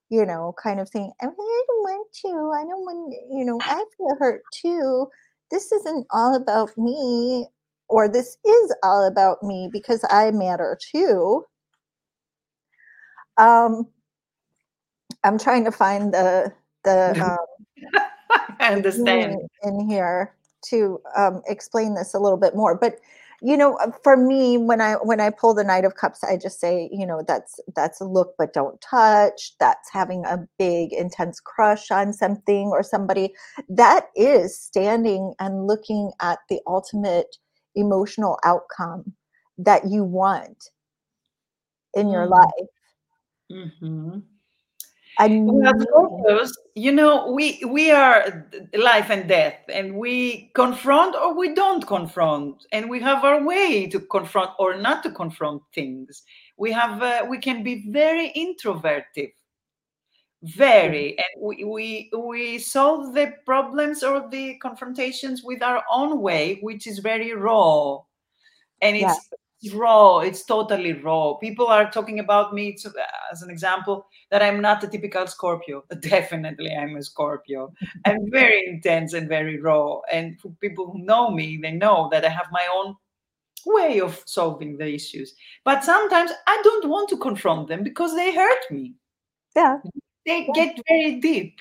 you 0.08 0.24
know 0.24 0.54
kind 0.62 0.78
of 0.78 0.88
thing 0.88 1.10
i 1.20 1.24
don't 1.24 1.36
want 1.36 2.06
to 2.12 2.28
i 2.28 2.62
don't 2.62 2.84
want 2.84 3.14
you 3.30 3.44
know 3.44 3.58
i 3.62 3.84
feel 3.96 4.16
hurt 4.18 4.42
too. 4.52 5.08
This 5.50 5.70
isn't 5.70 6.06
all 6.10 6.34
about 6.34 6.76
me 6.76 7.46
or 7.88 8.08
this 8.08 8.36
is 8.44 8.74
all 8.82 9.06
about 9.06 9.42
me 9.42 9.68
because 9.72 10.04
i 10.10 10.30
matter 10.30 10.78
too. 10.92 11.44
Um 13.38 13.86
i'm 15.24 15.38
trying 15.38 15.64
to 15.64 15.72
find 15.72 16.14
the 16.14 16.52
the 16.84 17.20
um, 17.94 18.10
I 18.60 18.72
understand 18.72 19.38
in 19.62 19.88
here 19.88 20.34
to 20.70 21.00
um, 21.16 21.42
explain 21.46 21.94
this 21.94 22.14
a 22.14 22.18
little 22.18 22.38
bit 22.38 22.54
more. 22.54 22.74
But 22.74 22.98
you 23.42 23.56
know, 23.56 23.74
uh, 23.76 23.90
for 24.02 24.16
me, 24.16 24.56
when 24.56 24.80
I 24.80 24.94
when 24.94 25.20
I 25.20 25.30
pull 25.30 25.54
the 25.54 25.64
Knight 25.64 25.84
of 25.84 25.96
Cups, 25.96 26.24
I 26.24 26.36
just 26.36 26.58
say, 26.58 26.88
you 26.90 27.06
know, 27.06 27.22
that's 27.26 27.60
that's 27.74 28.00
a 28.00 28.04
look 28.04 28.34
but 28.38 28.54
don't 28.54 28.80
touch. 28.80 29.52
That's 29.60 29.90
having 29.92 30.24
a 30.24 30.46
big 30.58 30.92
intense 30.92 31.40
crush 31.40 31.90
on 31.90 32.12
something 32.12 32.68
or 32.68 32.82
somebody. 32.82 33.34
That 33.68 34.06
is 34.16 34.58
standing 34.58 35.34
and 35.38 35.66
looking 35.66 36.12
at 36.20 36.38
the 36.48 36.60
ultimate 36.66 37.36
emotional 37.74 38.38
outcome 38.42 39.12
that 39.58 39.86
you 39.88 40.02
want 40.02 40.70
in 41.94 42.08
your 42.08 42.26
mm. 42.26 42.30
life. 42.30 42.68
Mm-hmm. 43.52 44.18
And 45.18 45.48
you 46.74 46.92
know, 46.92 47.30
we 47.30 47.58
we 47.66 47.90
are 47.90 48.46
life 48.74 49.08
and 49.10 49.26
death, 49.26 49.58
and 49.72 49.96
we 49.96 50.50
confront 50.54 51.16
or 51.16 51.34
we 51.34 51.54
don't 51.54 51.86
confront, 51.86 52.66
and 52.72 52.90
we 52.90 53.00
have 53.00 53.24
our 53.24 53.42
way 53.42 53.86
to 53.86 54.00
confront 54.00 54.50
or 54.58 54.76
not 54.76 55.02
to 55.04 55.10
confront 55.10 55.62
things. 55.74 56.22
We 56.58 56.70
have 56.72 57.02
uh, 57.02 57.24
we 57.28 57.38
can 57.38 57.62
be 57.62 57.90
very 57.90 58.28
introverted, 58.28 59.30
very, 60.42 61.16
and 61.16 61.42
we 61.42 61.64
we 61.64 62.10
we 62.14 62.58
solve 62.58 63.14
the 63.14 63.32
problems 63.46 64.02
or 64.02 64.28
the 64.28 64.58
confrontations 64.58 65.42
with 65.42 65.62
our 65.62 65.82
own 65.90 66.20
way, 66.20 66.58
which 66.60 66.86
is 66.86 66.98
very 66.98 67.32
raw, 67.32 68.00
and 68.82 68.96
it's 68.98 69.30
it's 69.62 69.74
raw 69.74 70.18
it's 70.18 70.44
totally 70.44 70.92
raw. 70.92 71.34
People 71.34 71.66
are 71.66 71.90
talking 71.90 72.20
about 72.20 72.54
me 72.54 72.74
to, 72.74 72.92
as 73.32 73.42
an 73.42 73.50
example 73.50 74.06
that 74.30 74.42
i'm 74.42 74.60
not 74.60 74.84
a 74.84 74.88
typical 74.88 75.26
scorpio. 75.26 75.84
Definitely 76.00 76.74
i'm 76.74 76.96
a 76.96 77.02
scorpio. 77.02 77.72
I'm 78.04 78.30
very 78.30 78.66
intense 78.66 79.14
and 79.14 79.28
very 79.28 79.60
raw 79.60 80.00
and 80.12 80.38
for 80.40 80.50
people 80.60 80.90
who 80.90 80.98
know 81.04 81.30
me 81.30 81.58
they 81.62 81.72
know 81.72 82.08
that 82.12 82.24
i 82.24 82.28
have 82.28 82.48
my 82.52 82.66
own 82.74 82.94
way 83.64 84.00
of 84.00 84.22
solving 84.26 84.76
the 84.76 84.86
issues. 84.86 85.34
But 85.64 85.84
sometimes 85.84 86.30
i 86.46 86.60
don't 86.62 86.88
want 86.88 87.08
to 87.10 87.16
confront 87.16 87.68
them 87.68 87.82
because 87.82 88.14
they 88.14 88.34
hurt 88.34 88.70
me. 88.70 88.94
Yeah. 89.54 89.78
They 90.26 90.48
get 90.54 90.78
very 90.88 91.20
deep. 91.20 91.60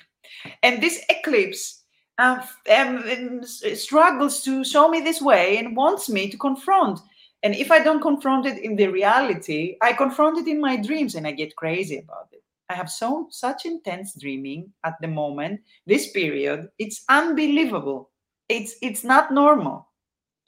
And 0.62 0.82
this 0.82 1.02
eclipse 1.08 1.84
uh, 2.18 2.44
um, 2.74 3.42
struggles 3.44 4.42
to 4.42 4.64
show 4.64 4.88
me 4.88 5.00
this 5.00 5.20
way 5.20 5.58
and 5.58 5.76
wants 5.76 6.08
me 6.08 6.30
to 6.30 6.36
confront 6.36 7.00
and 7.42 7.54
if 7.54 7.70
I 7.70 7.80
don't 7.80 8.00
confront 8.00 8.46
it 8.46 8.58
in 8.58 8.76
the 8.76 8.88
reality, 8.88 9.76
I 9.82 9.92
confront 9.92 10.38
it 10.38 10.48
in 10.48 10.60
my 10.60 10.76
dreams 10.76 11.14
and 11.14 11.26
I 11.26 11.32
get 11.32 11.56
crazy 11.56 11.98
about 11.98 12.28
it. 12.32 12.42
I 12.68 12.74
have 12.74 12.90
so 12.90 13.28
such 13.30 13.64
intense 13.64 14.14
dreaming 14.18 14.72
at 14.84 14.94
the 15.00 15.08
moment, 15.08 15.60
this 15.86 16.10
period, 16.10 16.68
it's 16.78 17.04
unbelievable. 17.08 18.10
It's 18.48 18.76
it's 18.82 19.04
not 19.04 19.32
normal 19.32 19.88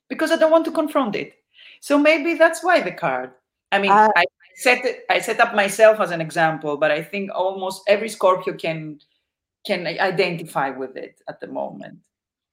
because 0.09 0.33
I 0.33 0.37
don't 0.37 0.51
want 0.51 0.65
to 0.65 0.73
confront 0.73 1.15
it. 1.15 1.35
So 1.81 1.99
maybe 1.99 2.35
that's 2.35 2.65
why 2.65 2.81
the 2.81 2.93
card. 2.93 3.33
I 3.71 3.79
mean, 3.79 3.91
uh, 3.91 4.09
I, 4.17 4.21
I 4.23 4.25
set 4.57 4.85
it, 4.85 5.05
I 5.11 5.21
set 5.21 5.41
up 5.41 5.55
myself 5.55 6.01
as 6.01 6.11
an 6.11 6.21
example, 6.21 6.77
but 6.77 6.91
I 6.91 7.03
think 7.03 7.31
almost 7.35 7.83
every 7.87 8.09
Scorpio 8.09 8.55
can 8.55 9.01
can 9.67 9.87
identify 9.87 10.71
with 10.71 10.97
it 10.97 11.21
at 11.29 11.41
the 11.41 11.47
moment. 11.47 11.99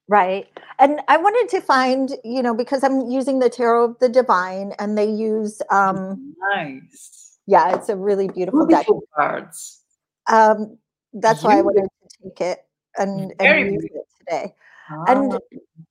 Right. 0.08 0.46
And 0.78 1.00
I 1.08 1.16
wanted 1.16 1.48
to 1.56 1.60
find, 1.60 2.10
you 2.22 2.42
know, 2.42 2.54
because 2.54 2.84
I'm 2.84 3.10
using 3.10 3.40
the 3.40 3.50
Tarot 3.50 3.84
of 3.84 3.98
the 3.98 4.08
Divine 4.08 4.72
and 4.78 4.96
they 4.96 5.10
use 5.10 5.60
um 5.70 6.34
nice. 6.54 7.38
Yeah, 7.46 7.74
it's 7.74 7.88
a 7.88 7.96
really 7.96 8.28
beautiful, 8.28 8.66
beautiful 8.66 9.00
deck. 9.00 9.08
cards. 9.16 9.82
Um 10.30 10.78
that's 11.12 11.42
why 11.42 11.58
I 11.58 11.62
wanted 11.62 11.82
to 11.82 12.18
take 12.22 12.40
it 12.40 12.58
and, 12.98 13.32
and 13.40 13.74
use 13.74 13.84
it 13.84 14.06
today. 14.18 14.54
Ah. 14.90 15.04
And 15.08 15.38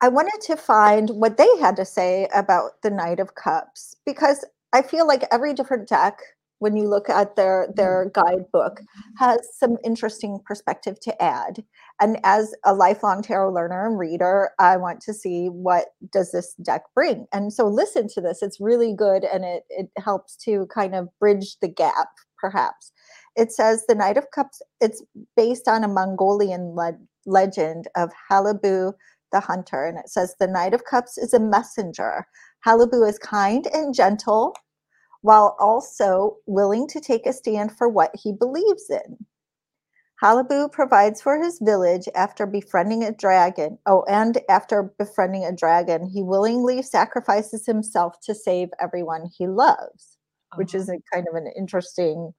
I 0.01 0.07
wanted 0.07 0.39
to 0.41 0.55
find 0.55 1.09
what 1.09 1.37
they 1.37 1.49
had 1.59 1.75
to 1.77 1.85
say 1.85 2.29
about 2.33 2.81
the 2.83 2.89
Knight 2.89 3.19
of 3.19 3.35
Cups 3.35 3.95
because 4.05 4.45
I 4.71 4.81
feel 4.81 5.07
like 5.07 5.23
every 5.31 5.53
different 5.53 5.89
deck 5.89 6.19
when 6.59 6.75
you 6.75 6.87
look 6.87 7.09
at 7.09 7.35
their 7.35 7.67
their 7.75 8.09
mm-hmm. 8.09 8.21
guidebook 8.21 8.81
has 9.17 9.39
some 9.57 9.77
interesting 9.83 10.39
perspective 10.45 10.99
to 11.01 11.21
add. 11.21 11.63
And 11.99 12.19
as 12.23 12.53
a 12.65 12.73
lifelong 12.73 13.21
tarot 13.21 13.53
learner 13.53 13.87
and 13.87 13.99
reader 13.99 14.49
i 14.59 14.77
want 14.77 15.01
to 15.01 15.13
see 15.13 15.47
what 15.47 15.87
does 16.11 16.31
this 16.31 16.53
deck 16.55 16.83
bring. 16.93 17.27
And 17.33 17.53
so 17.53 17.67
listen 17.67 18.07
to 18.09 18.21
this. 18.21 18.41
It's 18.41 18.59
really 18.59 18.93
good 18.93 19.23
and 19.23 19.43
it 19.43 19.63
it 19.69 19.89
helps 19.97 20.35
to 20.45 20.67
kind 20.73 20.95
of 20.95 21.09
bridge 21.19 21.57
the 21.61 21.67
gap 21.67 22.07
perhaps. 22.37 22.91
It 23.35 23.51
says 23.51 23.85
the 23.87 23.95
knight 23.95 24.17
of 24.17 24.31
cups 24.31 24.61
it's 24.81 25.03
based 25.35 25.67
on 25.67 25.83
a 25.83 25.87
mongolian 25.87 26.75
le- 26.75 26.99
legend 27.25 27.87
of 27.95 28.11
Hailibu 28.29 28.93
the 29.31 29.39
hunter. 29.41 29.85
And 29.85 29.97
it 29.97 30.09
says 30.09 30.35
the 30.39 30.47
knight 30.47 30.73
of 30.73 30.85
cups 30.85 31.17
is 31.17 31.33
a 31.33 31.39
messenger. 31.39 32.25
Hailibu 32.65 33.07
is 33.07 33.19
kind 33.19 33.67
and 33.73 33.93
gentle 33.93 34.55
while 35.25 35.55
also 35.57 36.37
willing 36.45 36.87
to 36.87 37.01
take 37.01 37.25
a 37.25 37.33
stand 37.33 37.75
for 37.75 37.89
what 37.89 38.11
he 38.13 38.31
believes 38.31 38.91
in. 38.91 39.17
Hailibu 40.21 40.71
provides 40.71 41.19
for 41.19 41.41
his 41.41 41.57
village 41.63 42.07
after 42.13 42.45
befriending 42.45 43.03
a 43.03 43.11
dragon. 43.11 43.79
Oh, 43.87 44.03
and 44.07 44.37
after 44.49 44.93
befriending 44.99 45.43
a 45.43 45.51
dragon, 45.51 46.05
he 46.05 46.21
willingly 46.21 46.83
sacrifices 46.83 47.65
himself 47.65 48.19
to 48.21 48.35
save 48.35 48.69
everyone 48.79 49.31
he 49.35 49.47
loves, 49.47 50.19
uh-huh. 50.51 50.59
which 50.59 50.75
is 50.75 50.89
a 50.89 51.01
kind 51.11 51.25
of 51.27 51.33
an 51.33 51.51
interesting 51.57 52.31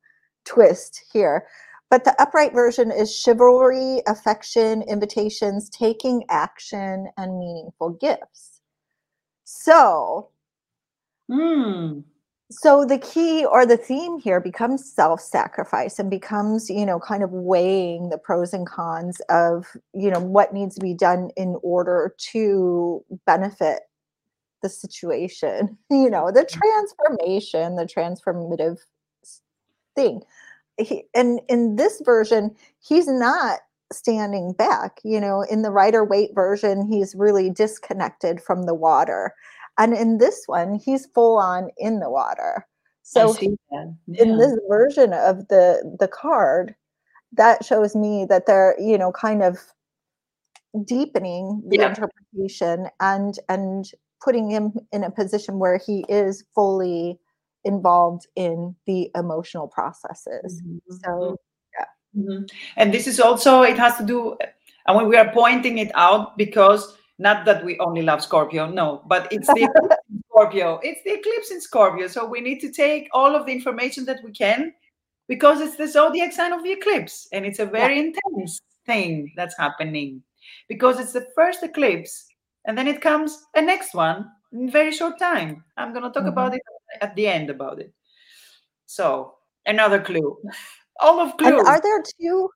twist 0.45 1.03
here. 1.13 1.49
But 1.91 2.05
the 2.05 2.15
upright 2.23 2.53
version 2.53 2.93
is 2.93 3.13
chivalry, 3.13 4.01
affection, 4.07 4.83
invitations, 4.83 5.69
taking 5.71 6.23
action, 6.31 7.09
and 7.17 7.37
meaningful 7.37 7.99
gifts. 8.01 8.61
So, 9.43 10.29
mm 11.29 12.05
so 12.51 12.85
the 12.85 12.99
key 12.99 13.45
or 13.45 13.67
the 13.67 13.77
theme 13.77 14.19
here 14.19 14.41
becomes 14.41 14.93
self-sacrifice 14.93 15.99
and 15.99 16.11
becomes 16.11 16.71
you 16.71 16.87
know 16.87 17.01
kind 17.01 17.23
of 17.23 17.31
weighing 17.33 18.09
the 18.09 18.19
pros 18.19 18.53
and 18.53 18.67
cons 18.67 19.21
of 19.29 19.67
you 19.93 20.11
know 20.11 20.21
what 20.21 20.55
needs 20.55 20.77
to 20.77 20.81
be 20.81 20.95
done 20.95 21.31
in 21.37 21.57
order 21.63 22.15
to 22.19 23.05
benefit 23.27 23.81
the 24.63 24.69
situation 24.69 25.77
you 25.91 26.09
know 26.09 26.31
the 26.31 26.43
mm-hmm. 26.43 26.59
transformation 26.59 27.77
the 27.77 27.85
transformative 27.85 28.79
thing 29.97 30.23
he, 30.79 31.05
and 31.15 31.41
in 31.49 31.77
this 31.77 32.01
version 32.05 32.55
he's 32.79 33.09
not 33.09 33.61
standing 33.93 34.53
back 34.53 35.01
you 35.05 35.21
know 35.21 35.43
in 35.43 35.63
the 35.63 35.71
Rider-Waite 35.71 36.35
version 36.35 36.87
he's 36.91 37.15
really 37.15 37.51
disconnected 37.51 38.41
from 38.41 38.65
the 38.65 38.75
water 38.75 39.33
and 39.79 39.95
in 39.95 40.19
this 40.19 40.43
one, 40.47 40.75
he's 40.75 41.07
full 41.07 41.39
on 41.39 41.71
in 41.79 42.01
the 42.01 42.11
water. 42.11 42.67
So 43.03 43.37
yeah. 43.41 43.85
in 44.15 44.37
this 44.39 44.59
version 44.69 45.13
of 45.13 45.47
the 45.49 45.97
the 46.01 46.09
card, 46.09 46.75
that 47.33 47.65
shows 47.65 47.95
me 47.95 48.27
that 48.29 48.47
they're, 48.47 48.75
you 48.81 48.99
know, 48.99 49.13
kind 49.13 49.43
of 49.43 49.59
deepening 50.85 51.63
the 51.69 51.79
yeah. 51.79 51.91
interpretation 51.91 52.89
and 53.01 53.39
and 53.49 53.91
putting 54.23 54.51
him 54.51 54.73
in 54.93 55.05
a 55.05 55.11
position 55.11 55.59
where 55.59 55.79
he 55.79 56.05
is 56.09 56.45
fully 56.55 57.19
involved 57.65 58.27
in 58.35 58.75
the 58.87 59.11
emotional 59.15 59.69
processes. 59.69 60.63
Mm-hmm. 60.65 60.95
So 61.05 61.37
yeah. 61.79 62.23
Mm-hmm. 62.23 62.45
And 62.77 62.93
this 62.93 63.07
is 63.07 63.21
also 63.21 63.63
it 63.63 63.79
has 63.79 63.97
to 63.99 64.05
do 64.05 64.37
and 64.87 64.97
when 64.97 65.09
we 65.09 65.17
are 65.17 65.31
pointing 65.33 65.79
it 65.79 65.91
out 65.95 66.37
because 66.37 66.97
not 67.19 67.45
that 67.47 67.65
we 67.65 67.79
only 67.79 68.03
love 68.03 68.23
Scorpio, 68.23 68.69
no, 68.69 69.03
but 69.07 69.33
it's 69.33 69.49
the 69.49 69.99
Scorpio. 70.31 70.79
It's 70.83 71.01
the 71.05 71.15
eclipse 71.15 71.51
in 71.51 71.61
Scorpio. 71.61 72.09
So 72.09 72.27
we 72.27 72.41
need 72.41 72.61
to 72.61 72.71
take 72.71 73.09
all 73.13 73.35
of 73.35 73.47
the 73.47 73.53
information 73.53 74.05
that 74.07 74.21
we 74.23 74.33
can 74.33 74.73
because 75.29 75.61
it's 75.61 75.77
the 75.77 75.89
zodiac 75.89 76.33
sign 76.33 76.53
of 76.53 76.63
the 76.63 76.73
eclipse 76.73 77.29
and 77.33 77.47
it's 77.47 77.59
a 77.59 77.67
very 77.67 77.97
yeah. 77.97 78.13
intense 78.13 78.61
thing 78.85 79.33
that's 79.37 79.57
happening 79.59 80.23
because 80.69 81.01
it's 81.01 81.13
the 81.13 81.27
first 81.35 81.63
eclipse 81.63 82.27
and 82.67 82.77
then 82.77 82.87
it 82.87 83.01
comes 83.01 83.45
a 83.55 83.63
next 83.63 83.95
one 83.95 84.31
in 84.53 84.71
very 84.71 84.93
short 84.93 85.19
time. 85.19 85.65
I'm 85.77 85.93
going 85.93 86.05
to 86.05 86.11
talk 86.11 86.23
mm-hmm. 86.23 86.29
about 86.29 86.55
it 86.55 86.63
at 87.01 87.15
the 87.17 87.27
end 87.27 87.51
about 87.51 87.81
it. 87.81 87.93
So, 88.87 89.35
another 89.65 90.01
clue. 90.01 90.37
All 91.01 91.21
of 91.21 91.37
clues. 91.37 91.59
And 91.59 91.67
are 91.67 91.81
there 91.81 92.03
two 92.21 92.51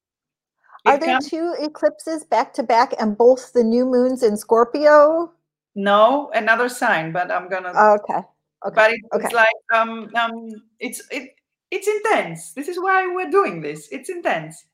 are 0.87 0.99
there 0.99 1.19
two 1.21 1.55
eclipses 1.61 2.25
back 2.25 2.53
to 2.55 2.63
back 2.63 2.95
and 2.99 3.17
both 3.17 3.53
the 3.53 3.63
new 3.63 3.85
moons 3.85 4.23
in 4.23 4.37
Scorpio? 4.37 5.33
No, 5.75 6.31
another 6.35 6.69
sign, 6.69 7.13
but 7.13 7.31
I'm 7.31 7.49
gonna. 7.49 7.73
Oh, 7.75 7.99
okay. 8.03 8.27
Okay. 8.67 8.75
But 8.75 8.93
it, 8.93 9.01
okay. 9.15 9.25
it's 9.25 9.35
like 9.35 9.55
um 9.75 10.11
um 10.15 10.49
it's 10.79 11.03
it 11.11 11.35
it's 11.71 11.89
intense. 11.89 12.53
This 12.53 12.69
is 12.69 12.79
why 12.79 13.07
we're 13.07 13.31
doing 13.31 13.61
this. 13.61 13.89
It's 13.91 14.11
intense. 14.11 14.65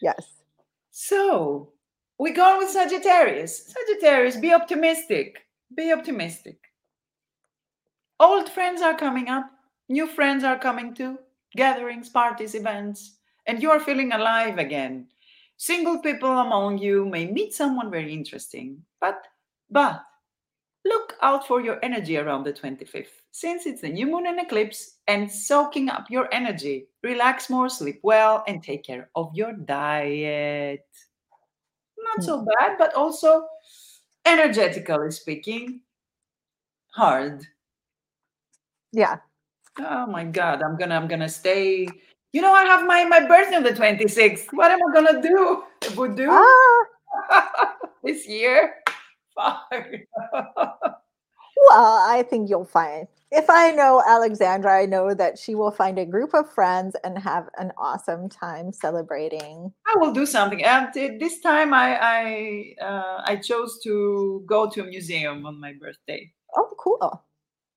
Yes. 0.00 0.42
So 0.90 1.72
we 2.18 2.30
go 2.32 2.58
with 2.58 2.70
Sagittarius. 2.70 3.66
Sagittarius, 3.66 4.36
be 4.36 4.52
optimistic. 4.52 5.46
Be 5.74 5.92
optimistic. 5.92 6.58
Old 8.20 8.48
friends 8.48 8.80
are 8.80 8.96
coming 8.96 9.28
up. 9.28 9.50
New 9.88 10.06
friends 10.06 10.44
are 10.44 10.58
coming 10.58 10.94
too. 10.94 11.18
Gatherings, 11.56 12.08
parties, 12.08 12.54
events, 12.54 13.16
and 13.46 13.62
you 13.62 13.70
are 13.70 13.80
feeling 13.80 14.12
alive 14.12 14.58
again 14.58 15.08
Single 15.56 15.98
people 15.98 16.30
among 16.30 16.78
you 16.78 17.06
may 17.06 17.26
meet 17.26 17.54
someone 17.54 17.90
very 17.90 18.12
interesting, 18.12 18.82
but 19.00 19.26
but 19.70 20.02
look 20.84 21.14
out 21.22 21.46
for 21.46 21.60
your 21.60 21.78
energy 21.82 22.18
around 22.18 22.44
the 22.44 22.52
25th 22.52 23.24
since 23.34 23.66
it's 23.66 23.80
the 23.80 23.88
new 23.88 24.06
moon 24.06 24.26
and 24.26 24.38
eclipse 24.38 24.98
and 25.08 25.30
soaking 25.30 25.88
up 25.88 26.06
your 26.08 26.28
energy. 26.32 26.86
Relax 27.02 27.50
more, 27.50 27.68
sleep 27.68 27.98
well, 28.04 28.44
and 28.46 28.62
take 28.62 28.84
care 28.84 29.10
of 29.16 29.34
your 29.34 29.52
diet. 29.52 30.86
Not 31.98 32.22
so 32.24 32.38
hmm. 32.38 32.44
bad, 32.44 32.78
but 32.78 32.94
also 32.94 33.46
energetically 34.24 35.10
speaking, 35.10 35.80
hard. 36.92 37.44
Yeah. 38.92 39.16
Oh 39.78 40.06
my 40.06 40.22
god, 40.22 40.62
I'm 40.62 40.76
gonna 40.76 40.94
I'm 40.94 41.08
gonna 41.08 41.28
stay 41.28 41.88
you 42.34 42.42
know, 42.42 42.52
I 42.52 42.64
have 42.64 42.84
my, 42.84 43.04
my 43.04 43.20
birthday 43.20 43.54
on 43.54 43.62
the 43.62 43.70
26th. 43.70 44.46
What 44.52 44.72
am 44.72 44.80
I 44.82 44.92
going 44.92 45.22
to 45.22 45.28
do? 45.28 45.62
Voodoo? 45.90 46.28
Ah. 46.28 46.84
this 48.04 48.26
year? 48.26 48.74
Well, 51.68 52.04
I 52.08 52.24
think 52.28 52.50
you'll 52.50 52.64
find. 52.64 53.06
If 53.30 53.48
I 53.48 53.70
know 53.70 54.02
Alexandra, 54.06 54.82
I 54.82 54.86
know 54.86 55.14
that 55.14 55.38
she 55.38 55.54
will 55.54 55.70
find 55.70 55.98
a 55.98 56.04
group 56.04 56.34
of 56.34 56.52
friends 56.52 56.96
and 57.04 57.16
have 57.16 57.48
an 57.56 57.70
awesome 57.78 58.28
time 58.28 58.72
celebrating. 58.72 59.72
I 59.86 59.96
will 59.96 60.12
do 60.12 60.26
something. 60.26 60.62
And 60.64 60.92
this 60.92 61.40
time, 61.40 61.72
I 61.72 61.96
I 62.00 62.84
uh, 62.84 63.22
I 63.24 63.36
chose 63.36 63.80
to 63.84 64.42
go 64.46 64.68
to 64.68 64.82
a 64.82 64.84
museum 64.84 65.46
on 65.46 65.60
my 65.60 65.72
birthday. 65.80 66.32
Oh, 66.56 66.74
cool. 66.78 67.24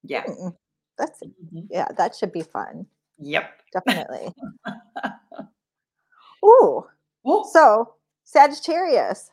Yeah. 0.03 0.25
Mm. 0.25 0.55
That's 0.97 1.21
mm-hmm. 1.21 1.67
yeah, 1.69 1.87
that 1.97 2.15
should 2.15 2.33
be 2.33 2.41
fun. 2.41 2.87
Yep. 3.19 3.61
Definitely. 3.73 4.33
Ooh. 6.45 6.85
Ooh. 7.27 7.45
So 7.51 7.93
Sagittarius. 8.23 9.31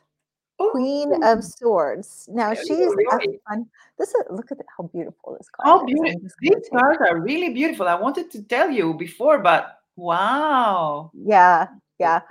Ooh. 0.61 0.71
Queen 0.71 1.11
oh. 1.23 1.33
of 1.33 1.43
Swords. 1.43 2.29
Now 2.31 2.53
she's 2.53 2.69
really? 2.69 3.39
fun. 3.47 3.67
This 3.97 4.09
is 4.09 4.23
look 4.29 4.51
at 4.51 4.57
how 4.77 4.85
beautiful 4.85 5.35
this 5.37 5.49
card. 5.49 5.67
How 5.67 5.85
beautiful! 5.85 6.21
These 6.39 6.69
cards 6.71 6.99
are 7.09 7.19
really 7.19 7.49
beautiful. 7.49 7.87
I 7.87 7.95
wanted 7.95 8.31
to 8.31 8.41
tell 8.43 8.69
you 8.69 8.93
before, 8.93 9.39
but 9.39 9.79
wow. 9.95 11.11
Yeah, 11.13 11.67
yeah. 11.99 12.21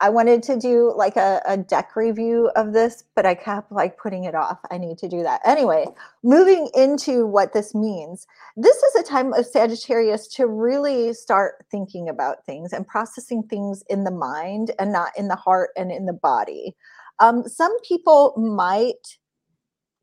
I 0.00 0.10
wanted 0.10 0.44
to 0.44 0.56
do 0.56 0.92
like 0.96 1.16
a, 1.16 1.42
a, 1.44 1.56
deck 1.56 1.96
review 1.96 2.50
of 2.54 2.72
this, 2.72 3.02
but 3.16 3.26
I 3.26 3.34
kept 3.34 3.72
like 3.72 3.98
putting 3.98 4.24
it 4.24 4.34
off. 4.34 4.58
I 4.70 4.78
need 4.78 4.96
to 4.98 5.08
do 5.08 5.24
that. 5.24 5.40
Anyway, 5.44 5.86
moving 6.22 6.70
into 6.74 7.26
what 7.26 7.52
this 7.52 7.74
means. 7.74 8.26
This 8.56 8.76
is 8.76 8.94
a 8.94 9.02
time 9.02 9.32
of 9.32 9.44
Sagittarius 9.44 10.28
to 10.36 10.46
really 10.46 11.12
start 11.14 11.64
thinking 11.70 12.08
about 12.08 12.46
things 12.46 12.72
and 12.72 12.86
processing 12.86 13.42
things 13.42 13.82
in 13.90 14.04
the 14.04 14.12
mind 14.12 14.70
and 14.78 14.92
not 14.92 15.10
in 15.18 15.26
the 15.26 15.36
heart 15.36 15.70
and 15.76 15.90
in 15.90 16.06
the 16.06 16.12
body. 16.12 16.76
Um, 17.18 17.48
some 17.48 17.76
people 17.80 18.34
might 18.36 19.18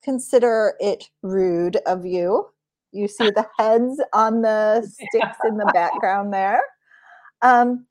consider 0.04 0.76
it 0.82 1.10
rude 1.22 1.78
of 1.86 2.06
you. 2.06 2.48
You 2.92 3.08
see 3.08 3.30
the 3.30 3.48
heads 3.58 4.02
on 4.12 4.42
the 4.42 4.82
sticks 5.10 5.38
in 5.46 5.56
the 5.56 5.72
background 5.74 6.34
there. 6.34 6.62
Um, 7.42 7.86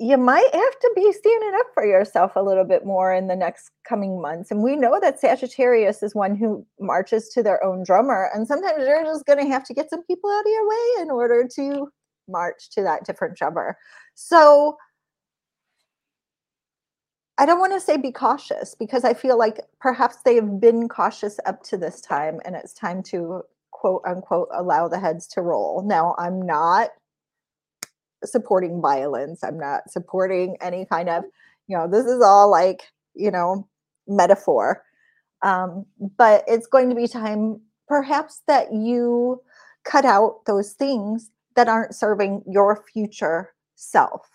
you 0.00 0.16
might 0.16 0.48
have 0.54 0.78
to 0.80 0.92
be 0.96 1.12
standing 1.12 1.52
up 1.60 1.66
for 1.74 1.84
yourself 1.84 2.32
a 2.34 2.42
little 2.42 2.64
bit 2.64 2.86
more 2.86 3.12
in 3.12 3.26
the 3.26 3.36
next 3.36 3.70
coming 3.86 4.20
months. 4.20 4.50
And 4.50 4.62
we 4.62 4.74
know 4.74 4.98
that 4.98 5.20
Sagittarius 5.20 6.02
is 6.02 6.14
one 6.14 6.34
who 6.34 6.66
marches 6.80 7.28
to 7.34 7.42
their 7.42 7.62
own 7.62 7.82
drummer. 7.82 8.30
And 8.34 8.48
sometimes 8.48 8.78
you're 8.78 9.04
just 9.04 9.26
going 9.26 9.38
to 9.38 9.52
have 9.52 9.62
to 9.64 9.74
get 9.74 9.90
some 9.90 10.02
people 10.04 10.30
out 10.30 10.40
of 10.40 10.46
your 10.50 10.66
way 10.66 11.02
in 11.02 11.10
order 11.10 11.46
to 11.56 11.88
march 12.28 12.70
to 12.70 12.82
that 12.82 13.04
different 13.04 13.36
drummer. 13.36 13.76
So 14.14 14.78
I 17.36 17.44
don't 17.44 17.60
want 17.60 17.74
to 17.74 17.80
say 17.80 17.98
be 17.98 18.10
cautious 18.10 18.74
because 18.74 19.04
I 19.04 19.12
feel 19.12 19.38
like 19.38 19.60
perhaps 19.80 20.16
they 20.24 20.34
have 20.36 20.60
been 20.60 20.88
cautious 20.88 21.38
up 21.44 21.62
to 21.64 21.76
this 21.76 22.00
time 22.00 22.40
and 22.46 22.56
it's 22.56 22.72
time 22.72 23.02
to 23.04 23.42
quote 23.70 24.02
unquote 24.06 24.48
allow 24.54 24.88
the 24.88 24.98
heads 24.98 25.26
to 25.28 25.42
roll. 25.42 25.82
Now, 25.82 26.14
I'm 26.18 26.40
not 26.40 26.90
supporting 28.24 28.80
violence. 28.80 29.42
I'm 29.42 29.58
not 29.58 29.90
supporting 29.90 30.56
any 30.60 30.86
kind 30.86 31.08
of, 31.08 31.24
you 31.66 31.76
know, 31.76 31.88
this 31.88 32.06
is 32.06 32.22
all 32.22 32.50
like, 32.50 32.82
you 33.14 33.30
know, 33.30 33.68
metaphor. 34.06 34.82
Um, 35.42 35.86
but 36.18 36.44
it's 36.46 36.66
going 36.66 36.90
to 36.90 36.96
be 36.96 37.06
time 37.06 37.60
perhaps 37.88 38.42
that 38.46 38.72
you 38.72 39.40
cut 39.84 40.04
out 40.04 40.44
those 40.46 40.72
things 40.72 41.30
that 41.56 41.68
aren't 41.68 41.94
serving 41.94 42.42
your 42.46 42.84
future 42.92 43.52
self. 43.74 44.28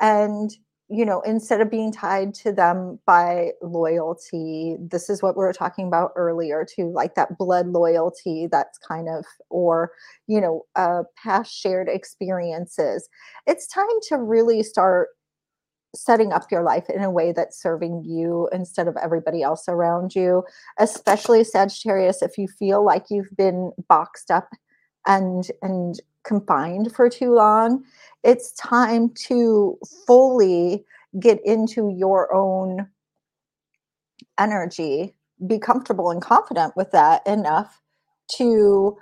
And 0.00 0.50
you 0.92 1.06
know, 1.06 1.22
instead 1.22 1.62
of 1.62 1.70
being 1.70 1.90
tied 1.90 2.34
to 2.34 2.52
them 2.52 2.98
by 3.06 3.52
loyalty, 3.62 4.76
this 4.78 5.08
is 5.08 5.22
what 5.22 5.36
we 5.36 5.40
were 5.40 5.52
talking 5.52 5.86
about 5.86 6.12
earlier 6.16 6.66
too, 6.66 6.92
like 6.92 7.14
that 7.14 7.38
blood 7.38 7.68
loyalty 7.68 8.46
that's 8.50 8.76
kind 8.76 9.08
of, 9.08 9.24
or, 9.48 9.92
you 10.26 10.38
know, 10.38 10.66
uh, 10.76 11.04
past 11.16 11.50
shared 11.50 11.88
experiences. 11.88 13.08
It's 13.46 13.66
time 13.66 13.86
to 14.08 14.18
really 14.18 14.62
start 14.62 15.08
setting 15.94 16.30
up 16.30 16.50
your 16.50 16.62
life 16.62 16.90
in 16.90 17.02
a 17.02 17.10
way 17.10 17.32
that's 17.32 17.60
serving 17.60 18.04
you 18.04 18.50
instead 18.52 18.86
of 18.86 18.96
everybody 19.02 19.42
else 19.42 19.68
around 19.68 20.14
you, 20.14 20.44
especially 20.78 21.42
Sagittarius, 21.42 22.20
if 22.20 22.36
you 22.36 22.48
feel 22.48 22.84
like 22.84 23.04
you've 23.08 23.34
been 23.36 23.72
boxed 23.88 24.30
up 24.30 24.50
and 25.06 25.50
and 25.62 26.00
confined 26.24 26.94
for 26.94 27.08
too 27.08 27.34
long 27.34 27.82
it's 28.24 28.52
time 28.52 29.10
to 29.26 29.78
fully 30.06 30.84
get 31.20 31.40
into 31.44 31.94
your 31.96 32.32
own 32.34 32.88
energy 34.38 35.14
be 35.46 35.58
comfortable 35.58 36.10
and 36.10 36.22
confident 36.22 36.76
with 36.76 36.90
that 36.92 37.26
enough 37.26 37.80
to 38.36 38.96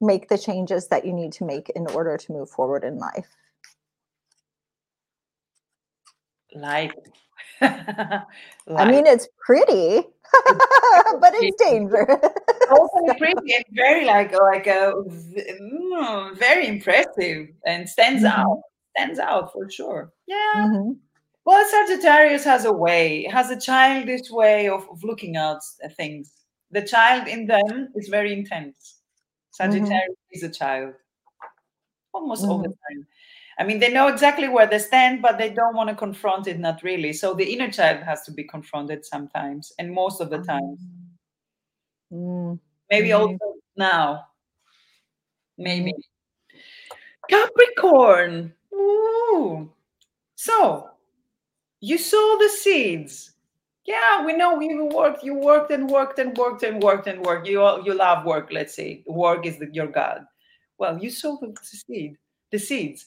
make 0.00 0.28
the 0.28 0.38
changes 0.38 0.88
that 0.88 1.04
you 1.04 1.12
need 1.12 1.32
to 1.32 1.44
make 1.44 1.70
in 1.70 1.86
order 1.88 2.16
to 2.16 2.32
move 2.32 2.50
forward 2.50 2.84
in 2.84 2.98
life. 2.98 3.28
Like 6.54 6.94
I 7.60 8.24
mean, 8.84 9.06
it's 9.06 9.28
pretty, 9.44 10.02
but 11.20 11.32
it's 11.34 11.62
dangerous. 11.62 12.20
also 12.72 13.14
pretty 13.18 13.54
and 13.54 13.64
very 13.72 14.04
like 14.04 14.32
like 14.32 14.66
a 14.66 14.92
mm, 14.94 16.38
very 16.38 16.66
impressive 16.66 17.48
and 17.66 17.88
stands 17.88 18.22
mm-hmm. 18.22 18.40
out. 18.40 18.62
Stands 18.96 19.18
out 19.18 19.52
for 19.52 19.70
sure. 19.70 20.12
Yeah. 20.26 20.52
Mm-hmm. 20.56 20.92
Well, 21.44 21.66
Sagittarius 21.68 22.44
has 22.44 22.66
a 22.66 22.72
way, 22.72 23.24
has 23.24 23.50
a 23.50 23.58
childish 23.58 24.30
way 24.30 24.68
of, 24.68 24.86
of 24.90 25.02
looking 25.02 25.36
at 25.36 25.58
things. 25.96 26.30
The 26.70 26.82
child 26.82 27.26
in 27.26 27.46
them 27.46 27.88
is 27.96 28.08
very 28.08 28.32
intense. 28.32 28.98
Mm-hmm. 29.58 29.72
Sagittarius 29.72 30.10
mm-hmm. 30.10 30.36
is 30.36 30.42
a 30.42 30.50
child, 30.50 30.94
almost 32.12 32.44
all 32.44 32.58
the 32.58 32.68
mm-hmm. 32.68 32.96
time. 32.96 33.06
I 33.58 33.64
mean, 33.64 33.80
they 33.80 33.92
know 33.92 34.08
exactly 34.08 34.48
where 34.48 34.66
they 34.66 34.78
stand, 34.78 35.20
but 35.20 35.36
they 35.36 35.50
don't 35.50 35.74
want 35.74 35.88
to 35.88 35.96
confront 35.96 36.46
it, 36.46 36.58
not 36.58 36.82
really. 36.82 37.12
So 37.12 37.34
the 37.34 37.50
inner 37.52 37.70
child 37.70 38.02
has 38.02 38.22
to 38.24 38.30
be 38.30 38.44
confronted 38.44 39.04
sometimes, 39.04 39.72
and 39.78 39.90
most 39.92 40.20
of 40.20 40.30
the 40.30 40.38
time. 40.38 40.76
Mm. 42.12 42.58
Maybe 42.90 43.08
mm. 43.08 43.18
also 43.18 43.54
now. 43.76 44.26
Maybe. 45.56 45.94
Capricorn. 47.28 48.52
Ooh. 48.74 49.70
So 50.34 50.90
you 51.80 51.98
sow 51.98 52.38
the 52.40 52.48
seeds. 52.48 53.34
Yeah, 53.84 54.24
we 54.24 54.34
know 54.34 54.60
you 54.60 54.84
worked, 54.84 55.24
you 55.24 55.34
worked 55.34 55.72
and 55.72 55.90
worked 55.90 56.18
and 56.20 56.36
worked 56.36 56.62
and 56.62 56.80
worked 56.80 57.08
and 57.08 57.20
worked. 57.20 57.48
You 57.48 57.62
all, 57.62 57.84
you 57.84 57.94
love 57.94 58.24
work, 58.24 58.50
let's 58.52 58.74
say. 58.74 59.02
Work 59.06 59.44
is 59.44 59.58
the, 59.58 59.68
your 59.72 59.88
God. 59.88 60.24
Well, 60.78 61.02
you 61.02 61.10
sow 61.10 61.38
the 61.40 61.52
seed, 61.62 62.16
the 62.52 62.58
seeds. 62.58 63.06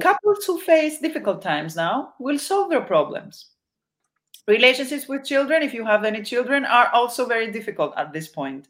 Couples 0.00 0.44
who 0.46 0.58
face 0.60 1.00
difficult 1.00 1.42
times 1.42 1.76
now 1.76 2.14
will 2.18 2.38
solve 2.38 2.70
their 2.70 2.80
problems. 2.80 3.50
Relationships 4.48 5.08
with 5.08 5.24
children, 5.24 5.62
if 5.62 5.74
you 5.74 5.84
have 5.84 6.04
any 6.04 6.22
children, 6.22 6.64
are 6.64 6.88
also 6.92 7.26
very 7.26 7.50
difficult 7.50 7.94
at 7.96 8.12
this 8.12 8.28
point. 8.28 8.68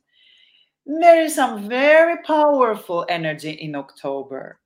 There 0.87 1.23
is 1.23 1.35
some 1.35 1.69
very 1.69 2.23
powerful 2.25 3.07
energy 3.09 3.51
in 3.51 3.75
October. 3.75 4.61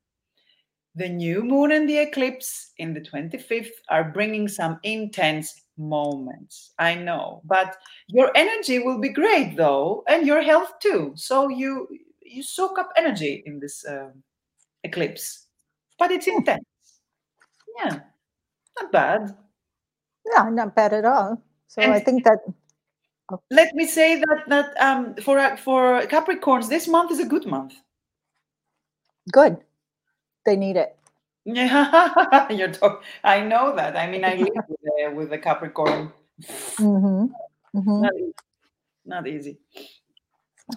The 0.95 1.09
new 1.09 1.43
moon 1.43 1.73
and 1.73 1.89
the 1.89 1.99
eclipse 1.99 2.73
in 2.79 2.95
the 2.95 3.01
25th 3.01 3.73
are 3.89 4.11
bringing 4.13 4.49
some 4.49 4.79
intense 4.83 5.63
moments. 5.79 6.73
I 6.79 6.95
know, 6.95 7.43
but 7.45 7.77
your 8.09 8.31
energy 8.37 8.79
will 8.81 8.99
be 8.99 9.09
great 9.09 9.57
though, 9.57 10.05
and 10.09 10.27
your 10.27 10.43
health 10.43 10.79
too. 10.81 11.13
So 11.17 11.49
you 11.49 11.89
you 12.23 12.43
soak 12.43 12.79
up 12.79 12.91
energy 12.97 13.43
in 13.47 13.59
this 13.61 13.85
uh, 13.85 14.11
eclipse 14.85 15.47
but 15.99 16.11
it's 16.11 16.27
intense. 16.27 16.65
Yeah, 17.79 18.01
not 18.81 18.93
bad. 18.93 19.37
Yeah, 20.27 20.49
not 20.51 20.75
bad 20.75 20.93
at 20.93 21.05
all. 21.05 21.43
So 21.69 21.83
and 21.83 21.93
I 21.93 22.01
think 22.01 22.25
that. 22.25 22.39
Oh. 23.33 23.41
Let 23.51 23.75
me 23.75 23.87
say 23.87 24.17
that 24.17 24.45
that 24.49 24.81
um, 24.81 25.15
for 25.17 25.57
for 25.57 26.03
Capricorns, 26.07 26.69
this 26.69 26.89
month 26.89 27.11
is 27.13 27.21
a 27.21 27.27
good 27.27 27.47
month. 27.47 27.75
Good, 29.33 29.59
they 30.45 30.57
need 30.57 30.77
it. 30.77 30.97
Yeah, 31.45 32.49
you're 32.51 32.73
talking. 32.73 33.07
I 33.25 33.41
know 33.41 33.75
that. 33.77 33.97
I 33.97 34.11
mean, 34.11 34.25
I 34.25 34.35
live 34.35 34.49
with, 34.69 34.81
the, 34.83 35.13
with 35.15 35.31
the 35.31 35.39
Capricorn. 35.39 36.13
Mm-hmm. 36.43 37.79
Mm-hmm. 37.79 38.03
Not, 38.03 38.15
easy. 38.15 38.35
not 39.07 39.27
easy. 39.29 39.59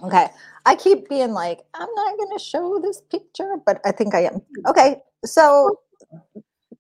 Okay. 0.04 0.28
I 0.66 0.76
keep 0.76 1.10
being 1.10 1.32
like, 1.32 1.62
I'm 1.74 1.90
not 1.94 2.18
going 2.18 2.38
to 2.38 2.44
show 2.44 2.80
this 2.80 3.02
picture, 3.02 3.56
but 3.66 3.82
I 3.86 3.92
think 3.92 4.16
I 4.16 4.22
am. 4.22 4.42
Okay. 4.68 4.98
So 5.26 5.80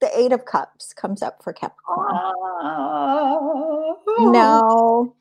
the 0.03 0.19
Eight 0.19 0.33
of 0.33 0.43
Cups 0.43 0.93
comes 0.93 1.21
up 1.21 1.41
for 1.41 1.53
Capricorn. 1.53 2.11
Oh. 2.61 3.97
Now, 4.33 5.15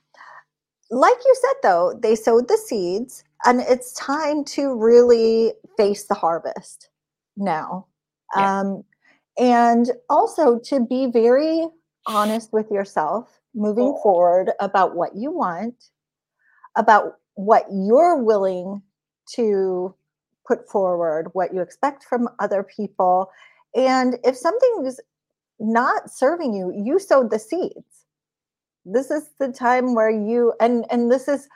like 0.90 1.18
you 1.24 1.36
said, 1.40 1.54
though, 1.62 1.96
they 2.02 2.16
sowed 2.16 2.48
the 2.48 2.56
seeds 2.56 3.22
and 3.44 3.60
it's 3.60 3.92
time 3.92 4.42
to 4.44 4.74
really 4.74 5.52
face 5.76 6.06
the 6.06 6.14
harvest 6.14 6.88
now. 7.36 7.86
Yeah. 8.36 8.60
Um, 8.60 8.82
and 9.38 9.92
also 10.10 10.58
to 10.64 10.84
be 10.84 11.06
very 11.06 11.68
honest 12.06 12.52
with 12.52 12.68
yourself 12.68 13.38
moving 13.54 13.94
oh. 13.96 14.02
forward 14.02 14.50
about 14.58 14.96
what 14.96 15.14
you 15.14 15.30
want, 15.30 15.90
about 16.76 17.18
what 17.34 17.66
you're 17.70 18.20
willing 18.20 18.82
to 19.36 19.94
put 20.44 20.68
forward, 20.68 21.28
what 21.34 21.54
you 21.54 21.60
expect 21.60 22.02
from 22.02 22.28
other 22.40 22.64
people. 22.64 23.30
And 23.74 24.18
if 24.24 24.36
something 24.36 24.84
is 24.86 25.00
not 25.58 26.10
serving 26.10 26.54
you, 26.54 26.72
you 26.74 26.98
sowed 26.98 27.30
the 27.30 27.38
seeds. 27.38 28.06
This 28.84 29.10
is 29.10 29.30
the 29.38 29.52
time 29.52 29.94
where 29.94 30.10
you 30.10 30.54
and 30.60 30.84
and 30.90 31.10
this 31.10 31.28
is 31.28 31.48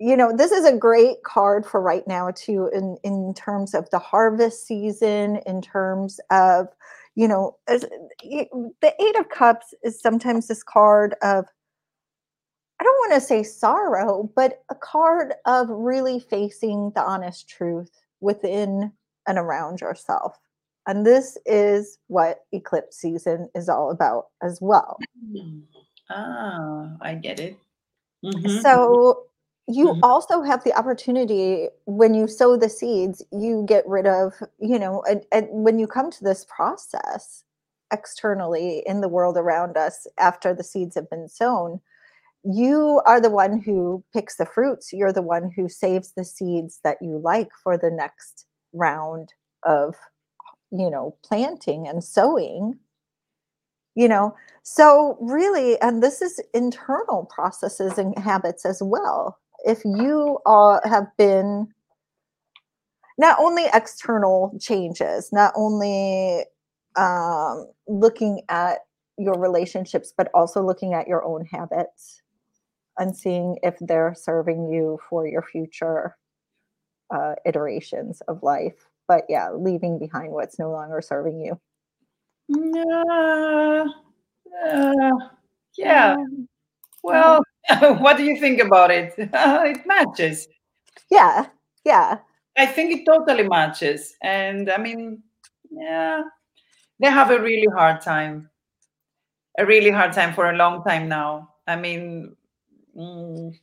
you 0.00 0.16
know, 0.16 0.36
this 0.36 0.50
is 0.50 0.64
a 0.64 0.76
great 0.76 1.22
card 1.22 1.64
for 1.64 1.80
right 1.80 2.06
now 2.06 2.30
too, 2.32 2.68
in 2.74 2.96
in 3.04 3.32
terms 3.34 3.74
of 3.74 3.88
the 3.90 3.98
harvest 3.98 4.66
season, 4.66 5.40
in 5.46 5.62
terms 5.62 6.18
of, 6.30 6.68
you 7.14 7.28
know, 7.28 7.56
as, 7.68 7.82
the 7.82 8.94
Eight 9.00 9.16
of 9.18 9.28
Cups 9.28 9.72
is 9.84 10.00
sometimes 10.00 10.48
this 10.48 10.62
card 10.64 11.14
of 11.22 11.46
I 12.80 12.84
don't 12.84 13.10
want 13.10 13.12
to 13.14 13.20
say 13.26 13.42
sorrow, 13.44 14.30
but 14.34 14.64
a 14.68 14.74
card 14.74 15.34
of 15.46 15.68
really 15.70 16.18
facing 16.18 16.90
the 16.94 17.02
honest 17.02 17.48
truth 17.48 17.90
within 18.20 18.92
and 19.26 19.38
around 19.38 19.80
yourself. 19.80 20.36
And 20.86 21.06
this 21.06 21.38
is 21.46 21.98
what 22.08 22.40
eclipse 22.52 22.98
season 22.98 23.48
is 23.54 23.68
all 23.68 23.90
about 23.90 24.26
as 24.42 24.58
well. 24.60 24.98
Mm. 25.32 25.62
Ah, 26.10 26.96
I 27.00 27.14
get 27.14 27.40
it. 27.40 27.58
Mm-hmm. 28.24 28.60
So 28.60 29.24
you 29.66 29.88
mm-hmm. 29.88 30.04
also 30.04 30.42
have 30.42 30.62
the 30.64 30.76
opportunity 30.78 31.68
when 31.86 32.12
you 32.12 32.28
sow 32.28 32.56
the 32.56 32.68
seeds, 32.68 33.24
you 33.32 33.64
get 33.66 33.86
rid 33.86 34.06
of, 34.06 34.34
you 34.60 34.78
know, 34.78 35.02
and, 35.08 35.22
and 35.32 35.48
when 35.50 35.78
you 35.78 35.86
come 35.86 36.10
to 36.10 36.24
this 36.24 36.44
process 36.54 37.44
externally 37.92 38.82
in 38.86 39.00
the 39.00 39.08
world 39.08 39.36
around 39.36 39.76
us 39.76 40.06
after 40.18 40.52
the 40.52 40.64
seeds 40.64 40.94
have 40.94 41.08
been 41.08 41.28
sown, 41.28 41.80
you 42.44 43.00
are 43.06 43.20
the 43.20 43.30
one 43.30 43.60
who 43.60 44.04
picks 44.12 44.36
the 44.36 44.44
fruits. 44.44 44.92
You're 44.92 45.12
the 45.12 45.22
one 45.22 45.50
who 45.56 45.68
saves 45.68 46.12
the 46.12 46.24
seeds 46.24 46.80
that 46.84 46.98
you 47.00 47.18
like 47.18 47.48
for 47.62 47.78
the 47.78 47.90
next 47.90 48.46
round 48.74 49.32
of, 49.64 49.94
you 50.76 50.90
know, 50.90 51.16
planting 51.22 51.86
and 51.86 52.02
sowing. 52.02 52.78
You 53.94 54.08
know, 54.08 54.34
so 54.64 55.16
really, 55.20 55.80
and 55.80 56.02
this 56.02 56.20
is 56.20 56.40
internal 56.52 57.26
processes 57.26 57.96
and 57.96 58.18
habits 58.18 58.66
as 58.66 58.82
well. 58.82 59.38
If 59.64 59.84
you 59.84 60.40
are, 60.46 60.82
have 60.84 61.06
been 61.16 61.68
not 63.16 63.38
only 63.38 63.66
external 63.72 64.56
changes, 64.60 65.32
not 65.32 65.52
only 65.54 66.44
um, 66.96 67.68
looking 67.86 68.42
at 68.48 68.80
your 69.16 69.38
relationships, 69.38 70.12
but 70.16 70.28
also 70.34 70.60
looking 70.60 70.92
at 70.94 71.06
your 71.06 71.24
own 71.24 71.44
habits 71.46 72.20
and 72.98 73.16
seeing 73.16 73.58
if 73.62 73.76
they're 73.80 74.14
serving 74.16 74.68
you 74.68 74.98
for 75.08 75.26
your 75.26 75.42
future 75.42 76.16
uh, 77.14 77.34
iterations 77.46 78.20
of 78.22 78.42
life. 78.42 78.88
But 79.06 79.24
yeah, 79.28 79.50
leaving 79.52 79.98
behind 79.98 80.32
what's 80.32 80.58
no 80.58 80.70
longer 80.70 81.00
serving 81.00 81.40
you. 81.40 81.60
Yeah. 82.48 83.84
Uh, 84.66 85.10
yeah. 85.76 86.16
Well, 87.02 87.42
what 87.98 88.16
do 88.16 88.24
you 88.24 88.38
think 88.40 88.60
about 88.60 88.90
it? 88.90 89.14
it 89.18 89.86
matches. 89.86 90.48
Yeah. 91.10 91.46
Yeah. 91.84 92.18
I 92.56 92.66
think 92.66 92.92
it 92.92 93.04
totally 93.04 93.48
matches. 93.48 94.14
And 94.22 94.70
I 94.70 94.78
mean, 94.78 95.22
yeah, 95.70 96.22
they 97.00 97.10
have 97.10 97.30
a 97.30 97.40
really 97.40 97.66
hard 97.74 98.00
time. 98.00 98.48
A 99.58 99.66
really 99.66 99.90
hard 99.90 100.12
time 100.12 100.34
for 100.34 100.50
a 100.50 100.56
long 100.56 100.82
time 100.84 101.08
now. 101.08 101.50
I 101.66 101.76
mean, 101.76 102.36
Mm, 102.96 103.58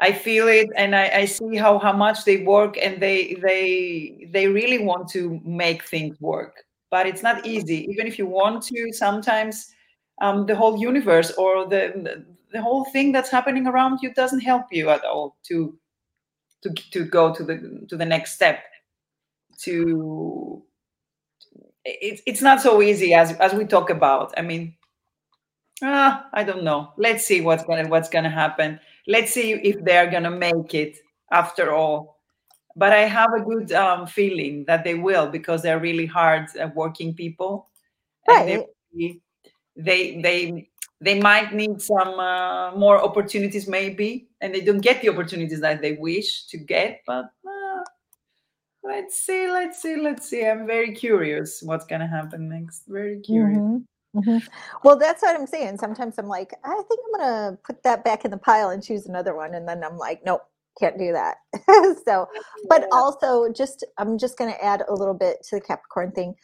I 0.00 0.12
feel 0.12 0.48
it, 0.48 0.68
and 0.76 0.94
I, 0.94 1.08
I 1.08 1.24
see 1.24 1.56
how 1.56 1.78
how 1.78 1.92
much 1.92 2.24
they 2.24 2.38
work, 2.44 2.76
and 2.76 3.00
they 3.00 3.34
they 3.42 4.28
they 4.30 4.46
really 4.48 4.78
want 4.78 5.08
to 5.10 5.40
make 5.44 5.84
things 5.84 6.20
work. 6.20 6.64
But 6.90 7.06
it's 7.06 7.22
not 7.22 7.46
easy. 7.46 7.86
Even 7.90 8.06
if 8.06 8.18
you 8.18 8.26
want 8.26 8.62
to, 8.64 8.92
sometimes 8.92 9.72
um, 10.20 10.46
the 10.46 10.54
whole 10.54 10.76
universe 10.78 11.32
or 11.38 11.66
the 11.66 12.24
the 12.52 12.60
whole 12.62 12.84
thing 12.86 13.10
that's 13.12 13.30
happening 13.30 13.66
around 13.66 14.00
you 14.02 14.12
doesn't 14.14 14.40
help 14.40 14.66
you 14.70 14.90
at 14.90 15.04
all 15.04 15.36
to 15.48 15.78
to 16.62 16.70
to 16.92 17.04
go 17.04 17.34
to 17.34 17.44
the 17.44 17.86
to 17.88 17.96
the 17.96 18.06
next 18.06 18.34
step. 18.34 18.64
To 19.60 20.62
it's 21.84 22.22
it's 22.26 22.42
not 22.42 22.60
so 22.60 22.82
easy 22.82 23.14
as 23.14 23.32
as 23.38 23.52
we 23.54 23.64
talk 23.64 23.90
about. 23.90 24.34
I 24.36 24.42
mean, 24.42 24.74
Ah, 25.82 26.28
I 26.32 26.44
don't 26.44 26.64
know. 26.64 26.92
Let's 26.96 27.24
see 27.26 27.40
what's 27.40 27.64
gonna 27.64 27.88
what's 27.88 28.08
gonna 28.08 28.30
happen. 28.30 28.80
Let's 29.06 29.32
see 29.32 29.52
if 29.52 29.84
they're 29.84 30.10
gonna 30.10 30.30
make 30.30 30.74
it 30.74 30.98
after 31.30 31.72
all. 31.72 32.16
But 32.74 32.92
I 32.92 33.06
have 33.06 33.32
a 33.32 33.40
good 33.40 33.72
um, 33.72 34.06
feeling 34.06 34.64
that 34.66 34.84
they 34.84 34.94
will 34.94 35.28
because 35.28 35.62
they're 35.62 35.80
really 35.80 36.06
hard 36.06 36.48
uh, 36.60 36.68
working 36.74 37.14
people. 37.14 37.70
Right. 38.28 38.66
They, 38.94 39.20
they 39.76 40.20
they 40.20 40.68
they 41.00 41.20
might 41.20 41.54
need 41.54 41.80
some 41.80 42.18
uh, 42.18 42.74
more 42.74 43.02
opportunities 43.02 43.68
maybe, 43.68 44.28
and 44.40 44.54
they 44.54 44.60
don't 44.60 44.80
get 44.80 45.02
the 45.02 45.08
opportunities 45.08 45.60
that 45.60 45.82
they 45.82 45.92
wish 45.92 46.46
to 46.46 46.58
get. 46.58 47.02
But 47.06 47.26
uh, 47.46 47.82
let's 48.82 49.18
see, 49.18 49.50
let's 49.50 49.80
see, 49.80 49.96
let's 49.96 50.28
see. 50.28 50.46
I'm 50.46 50.66
very 50.66 50.94
curious 50.94 51.62
what's 51.62 51.86
gonna 51.86 52.06
happen 52.06 52.48
next. 52.48 52.84
Very 52.88 53.20
curious. 53.20 53.58
Mm-hmm. 53.58 53.78
Mm-hmm. 54.16 54.38
Well, 54.82 54.98
that's 54.98 55.22
what 55.22 55.38
I'm 55.38 55.46
saying. 55.46 55.78
Sometimes 55.78 56.18
I'm 56.18 56.26
like, 56.26 56.54
I 56.64 56.74
think 56.74 57.00
I'm 57.04 57.20
gonna 57.20 57.58
put 57.64 57.82
that 57.82 58.04
back 58.04 58.24
in 58.24 58.30
the 58.30 58.38
pile 58.38 58.70
and 58.70 58.82
choose 58.82 59.06
another 59.06 59.36
one, 59.36 59.54
and 59.54 59.68
then 59.68 59.84
I'm 59.84 59.98
like, 59.98 60.22
nope, 60.24 60.42
can't 60.80 60.98
do 60.98 61.12
that. 61.12 61.36
so, 62.06 62.26
but 62.68 62.86
also, 62.92 63.52
just 63.52 63.84
I'm 63.98 64.18
just 64.18 64.38
gonna 64.38 64.56
add 64.62 64.82
a 64.88 64.94
little 64.94 65.14
bit 65.14 65.42
to 65.48 65.56
the 65.56 65.60
Capricorn 65.60 66.12
thing. 66.12 66.34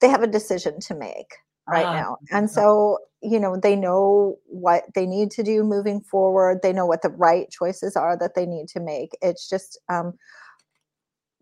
They 0.00 0.08
have 0.08 0.22
a 0.22 0.28
decision 0.28 0.78
to 0.80 0.94
make 0.94 1.34
right 1.66 1.86
uh, 1.86 1.94
now, 1.94 2.16
and 2.30 2.50
so 2.50 2.98
you 3.22 3.40
know 3.40 3.56
they 3.56 3.76
know 3.76 4.36
what 4.46 4.84
they 4.94 5.06
need 5.06 5.30
to 5.32 5.42
do 5.42 5.64
moving 5.64 6.00
forward. 6.02 6.60
They 6.62 6.72
know 6.74 6.86
what 6.86 7.00
the 7.00 7.10
right 7.10 7.50
choices 7.50 7.96
are 7.96 8.18
that 8.18 8.34
they 8.34 8.44
need 8.44 8.68
to 8.68 8.80
make. 8.80 9.16
It's 9.22 9.48
just 9.48 9.80
um, 9.88 10.12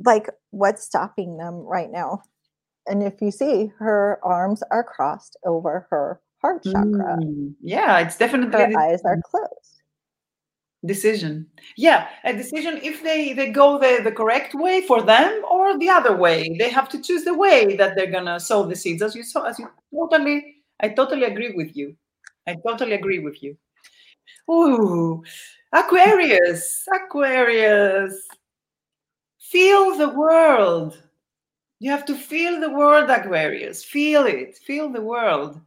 like 0.05 0.29
what's 0.51 0.85
stopping 0.85 1.37
them 1.37 1.55
right 1.57 1.91
now 1.91 2.23
and 2.87 3.03
if 3.03 3.21
you 3.21 3.31
see 3.31 3.73
her 3.79 4.19
arms 4.23 4.63
are 4.71 4.85
crossed 4.85 5.37
over 5.45 5.87
her 5.91 6.21
heart 6.41 6.63
chakra. 6.65 7.17
Mm, 7.21 7.55
yeah 7.63 8.01
it's 8.01 8.17
definitely 8.17 8.59
her 8.59 8.79
eyes 8.79 9.01
are 9.05 9.21
closed. 9.25 9.83
Decision. 10.85 11.47
Yeah 11.77 12.09
a 12.25 12.33
decision 12.33 12.81
if 12.83 13.03
they 13.03 13.33
they 13.33 13.51
go 13.51 13.79
the, 13.79 14.03
the 14.03 14.11
correct 14.11 14.55
way 14.55 14.83
for 14.83 15.01
them 15.03 15.43
or 15.49 15.79
the 15.79 15.89
other 15.89 16.17
way. 16.17 16.57
They 16.59 16.71
have 16.71 16.89
to 16.91 17.01
choose 17.01 17.25
the 17.25 17.35
way 17.35 17.77
that 17.77 17.95
they're 17.95 18.11
gonna 18.11 18.41
sow 18.41 18.67
the 18.67 18.75
seeds. 18.77 19.03
As 19.03 19.15
you 19.15 19.23
saw 19.23 19.45
as 19.45 19.59
you 19.59 19.69
totally 19.95 20.57
i 20.81 20.89
totally 20.89 21.25
agree 21.25 21.53
with 21.55 21.77
you. 21.77 21.97
I 22.49 22.57
totally 22.67 22.95
agree 22.95 23.21
with 23.21 23.43
you. 23.43 23.57
Ooh, 24.51 25.23
aquarius 25.73 26.85
aquarius. 26.93 28.27
Feel 29.39 29.97
the 29.97 30.09
world 30.09 31.01
you 31.83 31.91
have 31.91 32.05
to 32.05 32.15
feel 32.15 32.61
the 32.61 32.71
world, 32.71 33.11
Aquarius. 33.11 33.83
Feel 33.83 34.25
it. 34.25 34.57
Feel 34.57 34.89
the 34.89 35.01
world. 35.01 35.61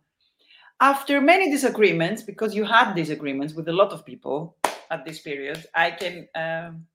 After 0.79 1.19
many 1.19 1.51
disagreements, 1.51 2.21
because 2.21 2.55
you 2.55 2.63
had 2.63 2.93
disagreements 2.93 3.53
with 3.53 3.67
a 3.67 3.73
lot 3.73 3.91
of 3.91 4.05
people 4.05 4.55
at 4.89 5.03
this 5.03 5.19
period, 5.19 5.65
I 5.75 5.91
can 5.91 6.25
um, 6.33 6.85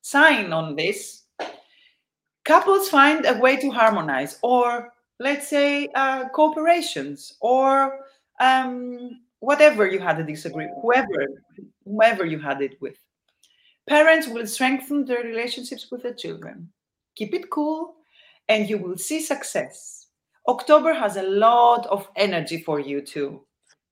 sign 0.00 0.54
on 0.54 0.76
this. 0.76 1.24
Couples 2.46 2.88
find 2.88 3.26
a 3.26 3.38
way 3.38 3.56
to 3.56 3.68
harmonize, 3.70 4.38
or 4.40 4.94
let's 5.20 5.46
say 5.46 5.88
uh, 5.94 6.30
cooperations, 6.30 7.34
or 7.40 8.00
um, 8.40 9.20
whatever 9.40 9.86
you 9.86 9.98
had 9.98 10.18
a 10.20 10.24
disagreement, 10.24 10.78
whoever, 10.80 11.26
whoever 11.84 12.24
you 12.24 12.38
had 12.38 12.62
it 12.62 12.80
with. 12.80 12.96
Parents 13.86 14.26
will 14.26 14.46
strengthen 14.46 15.04
their 15.04 15.22
relationships 15.22 15.90
with 15.90 16.02
their 16.02 16.14
children. 16.14 16.70
Keep 17.14 17.34
it 17.34 17.50
cool 17.50 17.96
and 18.48 18.68
you 18.68 18.78
will 18.78 18.96
see 18.96 19.20
success. 19.20 20.08
October 20.48 20.92
has 20.92 21.16
a 21.16 21.22
lot 21.22 21.86
of 21.86 22.08
energy 22.16 22.62
for 22.62 22.78
you 22.78 23.00
too. 23.00 23.40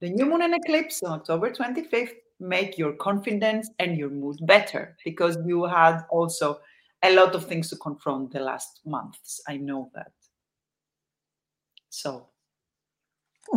The 0.00 0.10
new 0.10 0.26
moon 0.26 0.42
and 0.42 0.54
eclipse 0.54 1.02
on 1.02 1.12
October 1.12 1.50
25th 1.50 2.12
make 2.40 2.76
your 2.76 2.92
confidence 2.94 3.70
and 3.78 3.96
your 3.96 4.10
mood 4.10 4.38
better 4.42 4.96
because 5.04 5.38
you 5.46 5.64
had 5.64 6.02
also 6.10 6.60
a 7.02 7.14
lot 7.14 7.34
of 7.34 7.46
things 7.46 7.70
to 7.70 7.76
confront 7.76 8.32
the 8.32 8.40
last 8.40 8.80
months. 8.84 9.40
I 9.48 9.56
know 9.56 9.90
that. 9.94 10.12
So, 11.88 12.26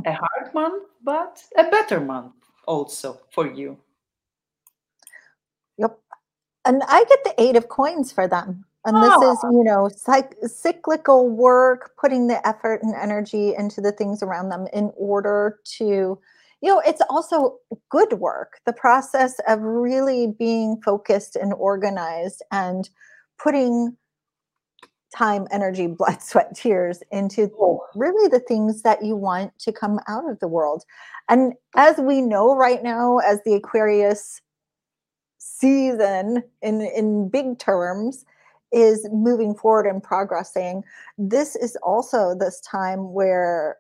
a 0.06 0.14
hard 0.14 0.54
month, 0.54 0.84
but 1.04 1.44
a 1.58 1.64
better 1.70 2.00
month 2.00 2.34
also 2.68 3.22
for 3.32 3.48
you. 3.52 3.78
Yep. 5.78 5.98
And 6.66 6.84
I 6.88 7.04
get 7.06 7.24
the 7.24 7.42
eight 7.42 7.56
of 7.56 7.70
coins 7.70 8.12
for 8.12 8.28
them. 8.28 8.66
And 8.86 8.98
this 8.98 9.14
oh. 9.16 9.32
is, 9.32 9.40
you 9.52 9.64
know, 9.64 9.90
psych- 9.96 10.36
cyclical 10.44 11.30
work, 11.30 11.92
putting 12.00 12.28
the 12.28 12.46
effort 12.48 12.84
and 12.84 12.94
energy 12.94 13.56
into 13.58 13.82
the 13.82 13.92
things 13.92 14.22
around 14.22 14.50
them 14.50 14.68
in 14.74 14.92
order 14.96 15.60
to, 15.78 15.86
you 16.62 16.70
know, 16.70 16.82
it's 16.86 17.02
also 17.10 17.58
good 17.90 18.14
work. 18.14 18.60
The 18.66 18.74
process 18.74 19.40
of 19.48 19.60
really 19.62 20.28
being 20.38 20.80
focused 20.86 21.36
and 21.36 21.52
organized 21.54 22.44
and 22.52 22.88
putting 23.42 23.98
time, 25.16 25.48
energy, 25.52 25.88
blood, 25.98 26.22
sweat, 26.22 26.56
tears 26.56 27.02
into 27.12 27.50
oh. 27.60 27.82
really 27.96 28.30
the 28.30 28.40
things 28.40 28.84
that 28.84 29.04
you 29.04 29.16
want 29.16 29.58
to 29.60 29.72
come 29.72 30.00
out 30.08 30.30
of 30.30 30.40
the 30.40 30.48
world. 30.48 30.84
And 31.28 31.54
as 31.76 31.98
we 31.98 32.22
know 32.22 32.56
right 32.56 32.84
now, 32.84 33.18
as 33.18 33.40
the 33.46 33.56
Aquarius 33.56 34.42
season 35.40 36.44
in 36.62 36.82
in 36.82 37.30
big 37.30 37.60
terms 37.60 38.26
is 38.72 39.08
moving 39.12 39.56
forward 39.56 39.86
and 39.86 40.02
progressing 40.04 40.84
this 41.18 41.56
is 41.56 41.78
also 41.84 42.36
this 42.36 42.60
time 42.62 43.14
where 43.14 43.78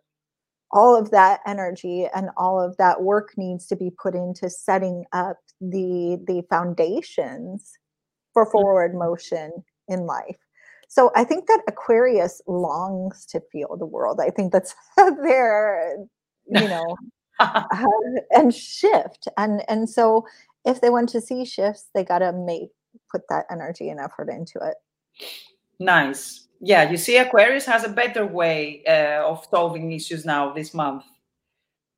all 0.75 0.95
of 0.95 1.11
that 1.11 1.39
energy 1.47 2.07
and 2.13 2.29
all 2.37 2.61
of 2.61 2.75
that 2.77 3.01
work 3.01 3.33
needs 3.37 3.65
to 3.67 3.75
be 3.75 3.89
put 4.01 4.13
into 4.13 4.49
setting 4.49 5.05
up 5.13 5.37
the 5.61 6.21
the 6.27 6.43
foundations 6.49 7.73
for 8.33 8.45
forward 8.45 8.93
motion 8.93 9.51
in 9.87 10.05
life. 10.05 10.37
So 10.87 11.11
i 11.15 11.23
think 11.23 11.47
that 11.47 11.63
aquarius 11.67 12.41
longs 12.45 13.25
to 13.27 13.41
feel 13.51 13.77
the 13.77 13.85
world. 13.85 14.19
I 14.21 14.29
think 14.29 14.51
that's 14.51 14.75
their 14.97 15.97
you 16.47 16.67
know 16.67 16.95
uh, 17.39 17.63
and 18.31 18.53
shift. 18.53 19.27
And 19.37 19.63
and 19.69 19.89
so 19.89 20.25
if 20.65 20.81
they 20.81 20.89
want 20.89 21.09
to 21.09 21.21
see 21.21 21.45
shifts 21.45 21.89
they 21.93 22.03
got 22.03 22.19
to 22.19 22.33
make 22.33 22.69
put 23.15 23.27
that 23.29 23.45
energy 23.49 23.89
and 23.89 23.99
effort 23.99 24.29
into 24.29 24.59
it. 24.59 24.75
Nice. 25.79 26.47
Yeah 26.59 26.89
you 26.89 26.97
see 26.97 27.17
aquarius 27.17 27.65
has 27.65 27.83
a 27.83 27.89
better 27.89 28.25
way 28.25 28.83
uh, 28.87 29.29
of 29.29 29.45
solving 29.49 29.91
issues 29.91 30.25
now 30.25 30.53
this 30.53 30.73
month. 30.73 31.03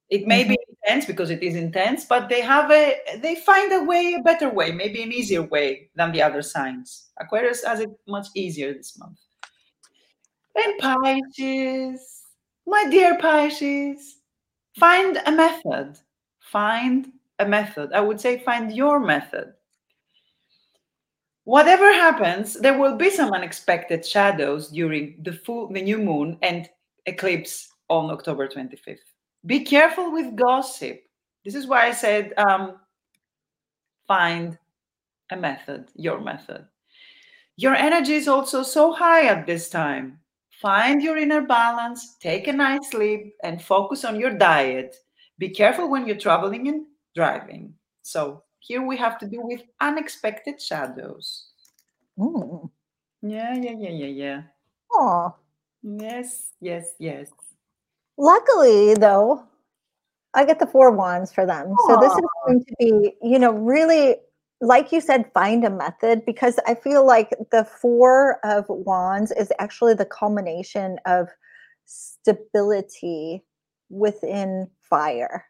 It 0.10 0.26
may 0.26 0.44
mm-hmm. 0.44 0.52
be 0.52 0.60
intense 0.70 1.06
because 1.06 1.30
it 1.30 1.44
is 1.44 1.56
intense 1.56 2.06
but 2.06 2.30
they 2.30 2.42
have 2.42 2.72
a 2.72 2.98
they 3.18 3.36
find 3.36 3.72
a 3.74 3.84
way 3.84 4.16
a 4.20 4.24
better 4.24 4.50
way 4.50 4.72
maybe 4.72 5.02
an 5.04 5.12
easier 5.12 5.44
way 5.44 5.90
than 5.96 6.12
the 6.12 6.22
other 6.22 6.42
signs. 6.42 7.10
Aquarius 7.20 7.64
has 7.64 7.80
it 7.80 7.90
much 8.08 8.28
easier 8.36 8.74
this 8.74 8.98
month. 9.00 9.20
And 10.56 10.78
pisces 10.80 12.24
my 12.66 12.86
dear 12.90 13.18
pisces 13.18 14.18
find 14.78 15.22
a 15.26 15.32
method. 15.32 15.98
Find 16.40 17.12
a 17.40 17.46
method. 17.46 17.92
I 17.94 18.02
would 18.02 18.20
say 18.20 18.40
find 18.40 18.76
your 18.76 19.00
method 19.00 19.54
whatever 21.48 21.94
happens 21.94 22.56
there 22.56 22.78
will 22.78 22.96
be 22.96 23.10
some 23.10 23.32
unexpected 23.32 24.06
shadows 24.06 24.68
during 24.70 25.16
the 25.24 25.32
full 25.32 25.72
the 25.72 25.82
new 25.82 25.98
moon 25.98 26.38
and 26.42 26.70
eclipse 27.06 27.70
on 27.90 28.12
october 28.12 28.48
25th 28.48 29.08
be 29.48 29.62
careful 29.62 30.12
with 30.12 30.36
gossip. 30.36 31.02
This 31.46 31.56
is 31.56 31.68
why 31.68 31.88
I 31.88 31.92
said 31.92 32.34
um, 32.38 32.80
find 34.06 34.58
a 35.32 35.38
method, 35.38 35.88
your 35.96 36.20
method. 36.20 36.66
Your 37.56 37.74
energy 37.74 38.16
is 38.16 38.28
also 38.28 38.62
so 38.62 38.92
high 38.92 39.28
at 39.28 39.48
this 39.48 39.70
time. 39.70 40.20
Find 40.62 41.02
your 41.02 41.18
inner 41.18 41.42
balance, 41.42 42.18
take 42.20 42.48
a 42.48 42.54
nice 42.54 42.92
sleep, 42.92 43.36
and 43.44 43.62
focus 43.62 44.04
on 44.04 44.20
your 44.20 44.32
diet. 44.32 44.98
Be 45.38 45.50
careful 45.50 45.90
when 45.90 46.06
you're 46.06 46.18
traveling 46.18 46.68
and 46.68 46.86
driving. 47.16 47.74
So, 48.02 48.44
here 48.60 48.86
we 48.86 48.98
have 48.98 49.18
to 49.20 49.28
do 49.28 49.42
with 49.42 49.62
unexpected 49.82 50.62
shadows. 50.62 51.48
Yeah, 53.22 53.56
yeah, 53.56 53.76
yeah, 53.78 53.90
yeah, 53.90 54.08
yeah. 54.08 54.42
Oh. 54.94 55.36
Yes, 55.84 56.54
yes, 56.60 56.94
yes. 57.00 57.30
Luckily, 58.18 58.94
though, 58.96 59.44
I 60.34 60.46
get 60.46 60.60
the 60.60 60.68
four 60.68 60.92
wands 60.92 61.32
for 61.32 61.46
them. 61.46 61.68
Aww. 61.68 61.88
So 61.88 62.00
this 62.00 62.12
is 62.14 62.26
going 62.46 62.66
to 62.66 62.76
be, 62.80 63.14
you 63.22 63.40
know, 63.40 63.52
really, 63.52 64.16
like 64.60 64.92
you 64.92 65.02
said, 65.02 65.32
find 65.34 65.64
a 65.64 65.70
method 65.70 66.26
because 66.26 66.60
I 66.66 66.76
feel 66.76 67.06
like 67.06 67.30
the 67.52 67.64
four 67.64 68.40
of 68.44 68.66
wands 68.68 69.32
is 69.32 69.52
actually 69.60 69.94
the 69.94 70.06
culmination 70.06 70.98
of 71.06 71.28
stability 71.86 73.44
within 73.90 74.70
fire. 74.82 75.46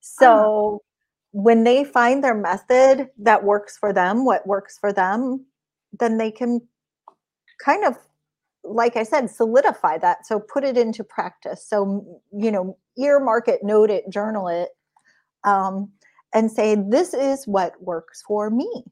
So 0.00 0.80
ah. 0.82 0.89
When 1.32 1.64
they 1.64 1.84
find 1.84 2.22
their 2.22 2.34
method 2.34 3.08
that 3.18 3.44
works 3.44 3.76
for 3.78 3.92
them, 3.92 4.24
what 4.24 4.46
works 4.46 4.78
for 4.78 4.92
them, 4.92 5.46
then 5.98 6.18
they 6.18 6.30
can 6.30 6.60
kind 7.64 7.84
of 7.84 7.96
like 8.64 8.96
I 8.96 9.02
said, 9.02 9.30
solidify 9.30 9.98
that. 9.98 10.26
So 10.26 10.40
put 10.40 10.64
it 10.64 10.76
into 10.76 11.04
practice. 11.04 11.66
So, 11.66 12.20
you 12.32 12.50
know, 12.50 12.76
earmark 12.98 13.48
it, 13.48 13.60
note 13.62 13.90
it, 13.90 14.10
journal 14.10 14.48
it, 14.48 14.68
um, 15.44 15.90
and 16.34 16.50
say, 16.50 16.76
this 16.88 17.14
is 17.14 17.46
what 17.46 17.80
works 17.82 18.22
for 18.26 18.50
me. 18.50 18.84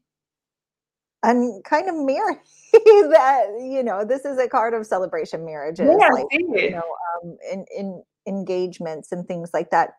And 1.21 1.63
kind 1.65 1.89
of 1.89 1.95
marry 1.95 2.35
that, 2.73 3.47
you 3.59 3.83
know, 3.83 4.05
this 4.05 4.25
is 4.25 4.37
a 4.37 4.47
card 4.47 4.73
of 4.73 4.85
celebration 4.85 5.45
marriages, 5.45 5.89
yeah, 5.99 6.07
like, 6.07 6.25
you 6.31 6.71
know, 6.71 6.83
um, 7.23 7.37
in, 7.51 7.65
in 7.77 8.03
engagements 8.25 9.11
and 9.11 9.27
things 9.27 9.51
like 9.53 9.69
that. 9.71 9.91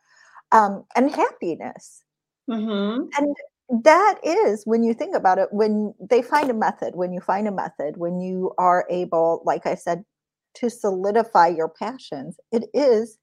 Um, 0.53 0.85
and 0.97 1.11
happiness. 1.11 2.03
Mm-hmm. 2.49 3.07
And 3.17 3.37
that 3.85 4.19
is 4.25 4.65
when 4.65 4.83
you 4.83 4.95
think 4.95 5.15
about 5.15 5.39
it 5.39 5.49
when 5.53 5.95
they 6.01 6.23
find 6.23 6.51
a 6.51 6.55
method 6.55 6.97
when 6.97 7.13
you 7.13 7.21
find 7.21 7.47
a 7.47 7.53
method 7.53 7.97
when 7.97 8.21
you 8.21 8.53
are 8.59 8.85
able 8.91 9.43
like 9.45 9.65
i 9.65 9.77
said 9.77 10.05
to 10.55 10.69
solidify 10.69 11.47
your 11.47 11.69
passions 11.69 12.41
it 12.51 12.65
is 12.75 13.21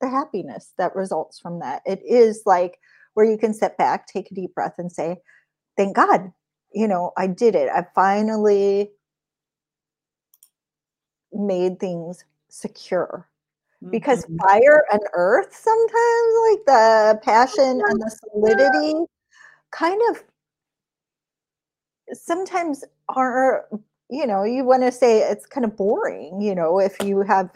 the 0.00 0.08
happiness 0.08 0.72
that 0.78 0.96
results 0.96 1.38
from 1.38 1.60
that. 1.60 1.82
It 1.86 2.00
is 2.04 2.42
like 2.46 2.78
where 3.14 3.26
you 3.26 3.38
can 3.38 3.52
sit 3.54 3.76
back 3.76 4.06
take 4.06 4.30
a 4.30 4.34
deep 4.34 4.54
breath 4.54 4.74
and 4.78 4.90
say 4.90 5.18
thank 5.76 5.94
god 5.96 6.32
you 6.72 6.88
know 6.88 7.12
i 7.16 7.26
did 7.26 7.54
it. 7.54 7.68
I 7.68 7.86
finally 7.94 8.90
made 11.32 11.78
things 11.78 12.24
secure 12.48 13.28
because 13.90 14.24
mm-hmm. 14.24 14.36
fire 14.46 14.84
and 14.92 15.00
earth 15.14 15.54
sometimes 15.54 16.34
like 16.50 16.66
the 16.66 17.20
passion 17.22 17.80
and 17.88 18.00
the 18.00 18.18
solidity 18.32 19.06
kind 19.70 20.00
of 20.10 20.22
sometimes 22.12 22.84
are 23.08 23.66
you 24.10 24.26
know 24.26 24.42
you 24.42 24.64
want 24.64 24.82
to 24.82 24.92
say 24.92 25.20
it's 25.20 25.46
kind 25.46 25.64
of 25.64 25.76
boring 25.76 26.40
you 26.40 26.54
know 26.54 26.78
if 26.78 26.96
you 27.02 27.22
have 27.22 27.50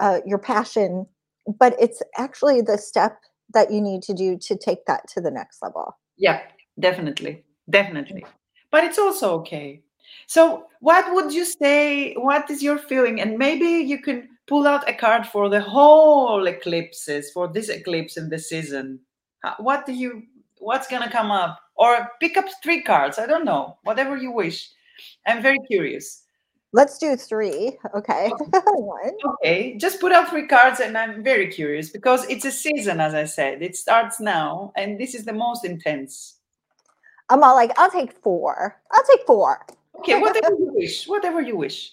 uh, 0.00 0.20
your 0.26 0.38
passion 0.38 1.06
but 1.58 1.74
it's 1.80 2.02
actually 2.18 2.60
the 2.60 2.76
step 2.76 3.18
that 3.54 3.70
you 3.72 3.80
need 3.80 4.02
to 4.02 4.14
do 4.14 4.36
to 4.38 4.56
take 4.56 4.86
that 4.86 5.06
to 5.08 5.20
the 5.20 5.30
next 5.30 5.62
level. 5.62 5.96
Yeah 6.16 6.42
definitely 6.80 7.44
definitely. 7.70 8.24
But 8.70 8.84
it's 8.84 8.98
also 8.98 9.34
okay. 9.40 9.82
So 10.26 10.66
what 10.80 11.12
would 11.14 11.32
you 11.32 11.44
say 11.44 12.14
what 12.14 12.50
is 12.50 12.62
your 12.62 12.78
feeling? 12.78 13.20
And 13.20 13.38
maybe 13.38 13.66
you 13.66 13.98
can 13.98 14.28
pull 14.46 14.66
out 14.66 14.88
a 14.88 14.92
card 14.92 15.26
for 15.26 15.48
the 15.48 15.60
whole 15.60 16.46
eclipses 16.46 17.30
for 17.30 17.48
this 17.48 17.68
eclipse 17.68 18.16
in 18.16 18.28
the 18.28 18.38
season. 18.38 19.00
What 19.58 19.86
do 19.86 19.92
you 19.92 20.24
what's 20.58 20.86
going 20.86 21.02
to 21.02 21.10
come 21.10 21.30
up? 21.30 21.60
Or 21.74 22.10
pick 22.20 22.36
up 22.36 22.44
three 22.62 22.82
cards 22.82 23.18
i 23.18 23.26
don't 23.26 23.44
know 23.44 23.78
whatever 23.82 24.16
you 24.16 24.30
wish. 24.30 24.70
I'm 25.26 25.42
very 25.42 25.58
curious. 25.68 26.24
Let's 26.72 26.98
do 26.98 27.16
three 27.16 27.78
okay. 27.94 28.30
One. 28.66 29.12
okay 29.26 29.76
just 29.76 30.00
put 30.00 30.12
out 30.12 30.30
three 30.30 30.46
cards 30.46 30.80
and 30.80 30.96
i'm 30.96 31.22
very 31.22 31.48
curious 31.48 31.90
because 31.90 32.24
it's 32.30 32.44
a 32.44 32.52
season 32.52 33.00
as 33.00 33.14
i 33.14 33.24
said. 33.24 33.62
It 33.62 33.76
starts 33.76 34.20
now 34.20 34.72
and 34.76 34.98
this 34.98 35.14
is 35.14 35.24
the 35.24 35.32
most 35.32 35.64
intense. 35.64 36.36
I'm 37.30 37.42
all 37.42 37.54
like 37.54 37.72
i'll 37.78 37.90
take 37.90 38.12
four. 38.22 38.80
I'll 38.92 39.04
take 39.04 39.26
four. 39.26 39.66
Okay 39.98 40.20
whatever 40.20 40.54
you 40.58 40.72
wish 40.74 41.06
whatever 41.08 41.40
you 41.40 41.56
wish 41.56 41.92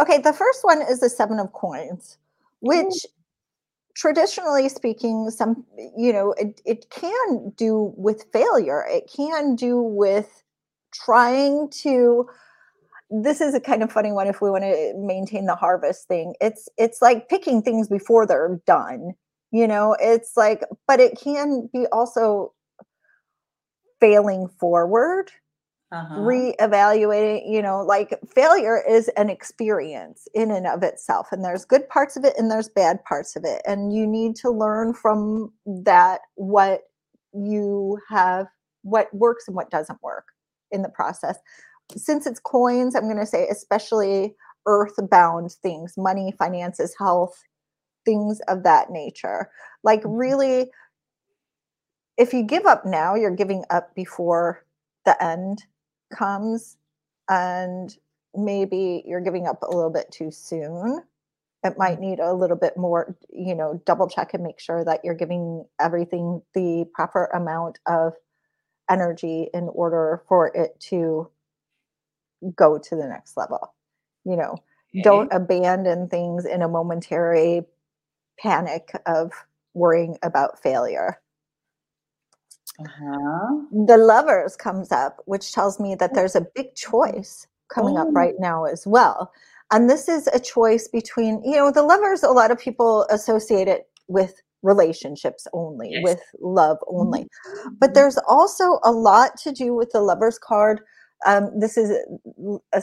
okay 0.00 0.18
the 0.18 0.32
first 0.32 0.64
one 0.64 0.82
is 0.82 1.00
the 1.00 1.10
seven 1.10 1.38
of 1.38 1.52
coins 1.52 2.18
which 2.60 3.06
traditionally 3.98 4.68
speaking 4.68 5.28
some 5.28 5.64
you 5.96 6.12
know 6.12 6.32
it, 6.38 6.62
it 6.64 6.88
can 6.90 7.52
do 7.56 7.92
with 7.96 8.26
failure. 8.32 8.86
It 8.88 9.10
can 9.14 9.56
do 9.56 9.82
with 9.82 10.44
trying 10.94 11.68
to 11.82 12.28
this 13.10 13.40
is 13.40 13.54
a 13.54 13.60
kind 13.60 13.82
of 13.82 13.90
funny 13.90 14.12
one 14.12 14.28
if 14.28 14.40
we 14.40 14.50
want 14.50 14.64
to 14.64 14.94
maintain 14.96 15.46
the 15.46 15.56
harvest 15.56 16.06
thing. 16.06 16.34
It's 16.40 16.68
it's 16.78 17.02
like 17.02 17.28
picking 17.28 17.60
things 17.60 17.88
before 17.88 18.26
they're 18.26 18.60
done 18.66 19.14
you 19.50 19.66
know? 19.66 19.96
It's 20.00 20.36
like 20.36 20.62
but 20.86 21.00
it 21.00 21.18
can 21.20 21.68
be 21.72 21.86
also 21.90 22.52
failing 24.00 24.48
forward 24.60 25.32
uh-huh. 25.90 26.16
reevaluating 26.16 27.50
you 27.50 27.62
know 27.62 27.82
like 27.82 28.18
failure 28.34 28.82
is 28.86 29.08
an 29.16 29.30
experience 29.30 30.28
in 30.34 30.50
and 30.50 30.66
of 30.66 30.82
itself 30.82 31.28
and 31.32 31.42
there's 31.42 31.64
good 31.64 31.88
parts 31.88 32.16
of 32.16 32.24
it 32.24 32.34
and 32.36 32.50
there's 32.50 32.68
bad 32.68 33.02
parts 33.04 33.36
of 33.36 33.44
it 33.44 33.62
and 33.66 33.94
you 33.94 34.06
need 34.06 34.36
to 34.36 34.50
learn 34.50 34.92
from 34.92 35.50
that 35.64 36.20
what 36.34 36.82
you 37.32 37.98
have 38.08 38.46
what 38.82 39.12
works 39.14 39.44
and 39.46 39.56
what 39.56 39.70
doesn't 39.70 40.02
work 40.02 40.26
in 40.70 40.82
the 40.82 40.90
process 40.90 41.38
since 41.96 42.26
it's 42.26 42.40
coins 42.40 42.94
i'm 42.94 43.04
going 43.04 43.16
to 43.16 43.24
say 43.24 43.48
especially 43.48 44.34
earthbound 44.66 45.50
things 45.62 45.94
money 45.96 46.34
finances 46.38 46.94
health 46.98 47.42
things 48.04 48.40
of 48.48 48.62
that 48.62 48.90
nature 48.90 49.50
like 49.84 50.00
mm-hmm. 50.00 50.16
really 50.16 50.70
if 52.18 52.34
you 52.34 52.42
give 52.42 52.66
up 52.66 52.84
now 52.84 53.14
you're 53.14 53.34
giving 53.34 53.64
up 53.70 53.94
before 53.94 54.66
the 55.06 55.24
end 55.24 55.64
comes 56.10 56.76
and 57.28 57.96
maybe 58.34 59.02
you're 59.06 59.20
giving 59.20 59.46
up 59.46 59.62
a 59.62 59.74
little 59.74 59.90
bit 59.90 60.10
too 60.10 60.30
soon 60.30 61.02
it 61.64 61.76
might 61.76 61.94
mm-hmm. 61.94 62.10
need 62.10 62.20
a 62.20 62.32
little 62.32 62.56
bit 62.56 62.76
more 62.76 63.16
you 63.30 63.54
know 63.54 63.80
double 63.84 64.08
check 64.08 64.34
and 64.34 64.42
make 64.42 64.60
sure 64.60 64.84
that 64.84 65.00
you're 65.04 65.14
giving 65.14 65.64
everything 65.80 66.40
the 66.54 66.86
proper 66.94 67.26
amount 67.26 67.78
of 67.86 68.14
energy 68.90 69.48
in 69.52 69.68
order 69.68 70.22
for 70.28 70.48
it 70.56 70.78
to 70.80 71.30
go 72.54 72.78
to 72.78 72.96
the 72.96 73.06
next 73.06 73.36
level. 73.36 73.74
You 74.24 74.36
know, 74.36 74.56
Okay. 74.94 75.02
don't 75.02 75.32
abandon 75.32 76.08
things 76.08 76.46
in 76.46 76.62
a 76.62 76.68
momentary 76.68 77.66
panic 78.38 78.90
of 79.04 79.32
worrying 79.74 80.16
about 80.22 80.58
failure. 80.62 81.20
Uh-huh. 82.80 83.62
The 83.86 83.96
lovers 83.96 84.56
comes 84.56 84.92
up, 84.92 85.22
which 85.26 85.52
tells 85.52 85.80
me 85.80 85.94
that 85.96 86.14
there's 86.14 86.36
a 86.36 86.46
big 86.54 86.74
choice 86.74 87.46
coming 87.68 87.96
up 87.98 88.08
Oh. 88.08 88.12
right 88.12 88.34
now 88.38 88.64
as 88.64 88.86
well. 88.86 89.32
And 89.70 89.90
this 89.90 90.08
is 90.08 90.28
a 90.28 90.38
choice 90.40 90.88
between, 90.88 91.42
you 91.44 91.56
know, 91.56 91.70
the 91.70 91.82
lovers, 91.82 92.22
a 92.22 92.30
lot 92.30 92.50
of 92.50 92.58
people 92.58 93.04
associate 93.10 93.68
it 93.68 93.88
with 94.06 94.40
relationships 94.62 95.46
only, 95.52 95.90
Yes. 95.92 96.02
with 96.02 96.22
love 96.40 96.78
only. 96.86 97.28
But 97.78 97.90
Mhm. 97.90 97.94
there's 97.94 98.18
also 98.28 98.78
a 98.84 98.92
lot 98.92 99.36
to 99.38 99.52
do 99.52 99.74
with 99.74 99.90
the 99.90 100.00
lovers 100.00 100.38
card. 100.38 100.80
Um, 101.26 101.58
this 101.58 101.76
is 101.76 101.90
a 102.72 102.82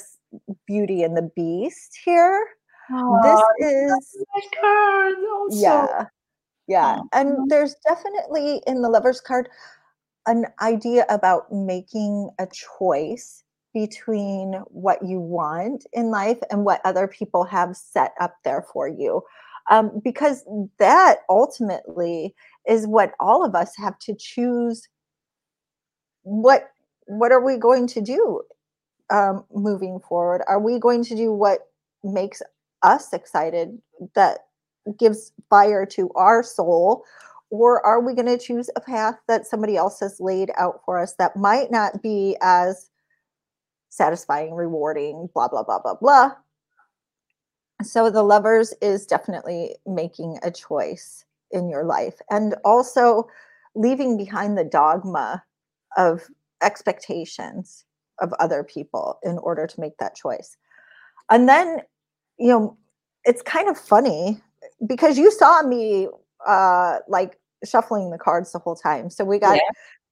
Beauty 0.67 1.03
and 1.03 1.15
the 1.17 1.29
Beast 1.35 1.97
here. 2.03 2.47
This 3.23 3.39
Oh, 3.41 3.53
is 3.59 4.25
card 4.59 5.15
also. 5.17 5.55
yeah, 5.57 6.05
yeah. 6.67 6.97
Oh. 6.99 7.09
And 7.13 7.49
there's 7.49 7.75
definitely 7.87 8.61
in 8.67 8.81
the 8.81 8.89
lovers 8.89 9.21
card 9.21 9.49
an 10.27 10.45
idea 10.61 11.05
about 11.09 11.51
making 11.51 12.29
a 12.39 12.47
choice 12.47 13.43
between 13.73 14.53
what 14.69 15.05
you 15.05 15.19
want 15.19 15.85
in 15.93 16.09
life 16.09 16.39
and 16.49 16.63
what 16.63 16.81
other 16.85 17.07
people 17.07 17.43
have 17.43 17.75
set 17.75 18.13
up 18.19 18.35
there 18.43 18.65
for 18.71 18.87
you. 18.87 19.21
Um, 19.69 19.99
because 20.03 20.45
that 20.79 21.19
ultimately 21.29 22.33
is 22.67 22.87
what 22.87 23.11
all 23.19 23.43
of 23.43 23.55
us 23.55 23.73
have 23.77 23.97
to 23.99 24.15
choose 24.17 24.87
what 26.23 26.69
what 27.07 27.31
are 27.31 27.43
we 27.43 27.57
going 27.57 27.85
to 27.87 28.01
do 28.01 28.41
um, 29.11 29.43
moving 29.53 29.99
forward? 29.99 30.41
Are 30.47 30.59
we 30.59 30.79
going 30.79 31.03
to 31.03 31.15
do 31.15 31.31
what 31.31 31.67
makes 32.03 32.41
us 32.81 33.13
excited 33.13 33.77
that 34.15 34.39
gives 34.97 35.31
fire 35.49 35.85
to 35.87 36.09
our 36.15 36.43
soul? 36.43 37.03
Or 37.55 37.85
are 37.85 38.01
we 38.01 38.13
going 38.13 38.27
to 38.27 38.37
choose 38.37 38.69
a 38.75 38.81
path 38.81 39.15
that 39.27 39.47
somebody 39.47 39.77
else 39.77 39.99
has 40.01 40.19
laid 40.19 40.51
out 40.57 40.81
for 40.85 40.99
us 40.99 41.13
that 41.13 41.35
might 41.35 41.71
not 41.71 42.01
be 42.01 42.37
as 42.41 42.89
satisfying, 43.89 44.53
rewarding, 44.53 45.29
blah, 45.33 45.47
blah, 45.47 45.63
blah, 45.63 45.79
blah, 45.79 45.95
blah? 45.95 46.31
So 47.81 48.09
the 48.09 48.23
lovers 48.23 48.73
is 48.81 49.05
definitely 49.05 49.75
making 49.85 50.39
a 50.43 50.51
choice 50.51 51.25
in 51.51 51.69
your 51.69 51.83
life 51.85 52.15
and 52.29 52.55
also 52.65 53.27
leaving 53.75 54.17
behind 54.17 54.57
the 54.57 54.63
dogma 54.63 55.43
of 55.97 56.29
expectations 56.61 57.85
of 58.19 58.33
other 58.39 58.63
people 58.63 59.19
in 59.23 59.37
order 59.39 59.67
to 59.67 59.79
make 59.79 59.97
that 59.97 60.15
choice. 60.15 60.57
And 61.29 61.49
then, 61.49 61.79
you 62.37 62.47
know, 62.47 62.77
it's 63.23 63.41
kind 63.41 63.69
of 63.69 63.77
funny 63.77 64.41
because 64.85 65.17
you 65.17 65.31
saw 65.31 65.61
me 65.61 66.07
uh 66.45 66.99
like 67.07 67.39
shuffling 67.63 68.11
the 68.11 68.17
cards 68.17 68.51
the 68.51 68.59
whole 68.59 68.75
time. 68.75 69.09
So 69.09 69.23
we 69.23 69.39
got 69.39 69.55
Yeah. 69.55 69.61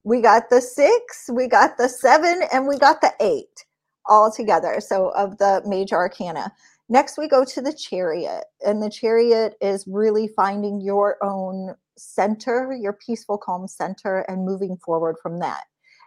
we 0.04 0.20
got 0.20 0.50
the 0.50 0.60
6, 0.60 1.30
we 1.32 1.46
got 1.46 1.78
the 1.78 1.88
7 1.88 2.42
and 2.52 2.66
we 2.66 2.78
got 2.78 3.00
the 3.00 3.12
8 3.20 3.64
all 4.06 4.30
together. 4.30 4.80
So 4.80 5.08
of 5.10 5.38
the 5.38 5.62
major 5.66 5.96
arcana. 5.96 6.52
Next 6.88 7.16
we 7.16 7.28
go 7.28 7.44
to 7.44 7.62
the 7.62 7.72
chariot 7.72 8.44
and 8.66 8.82
the 8.82 8.90
chariot 8.90 9.54
is 9.60 9.86
really 9.86 10.28
finding 10.28 10.80
your 10.80 11.16
own 11.24 11.74
center, 11.96 12.72
your 12.72 12.92
peaceful 12.92 13.38
calm 13.38 13.66
center 13.66 14.20
and 14.28 14.44
moving 14.44 14.76
forward 14.76 15.16
from 15.22 15.38
that 15.38 15.64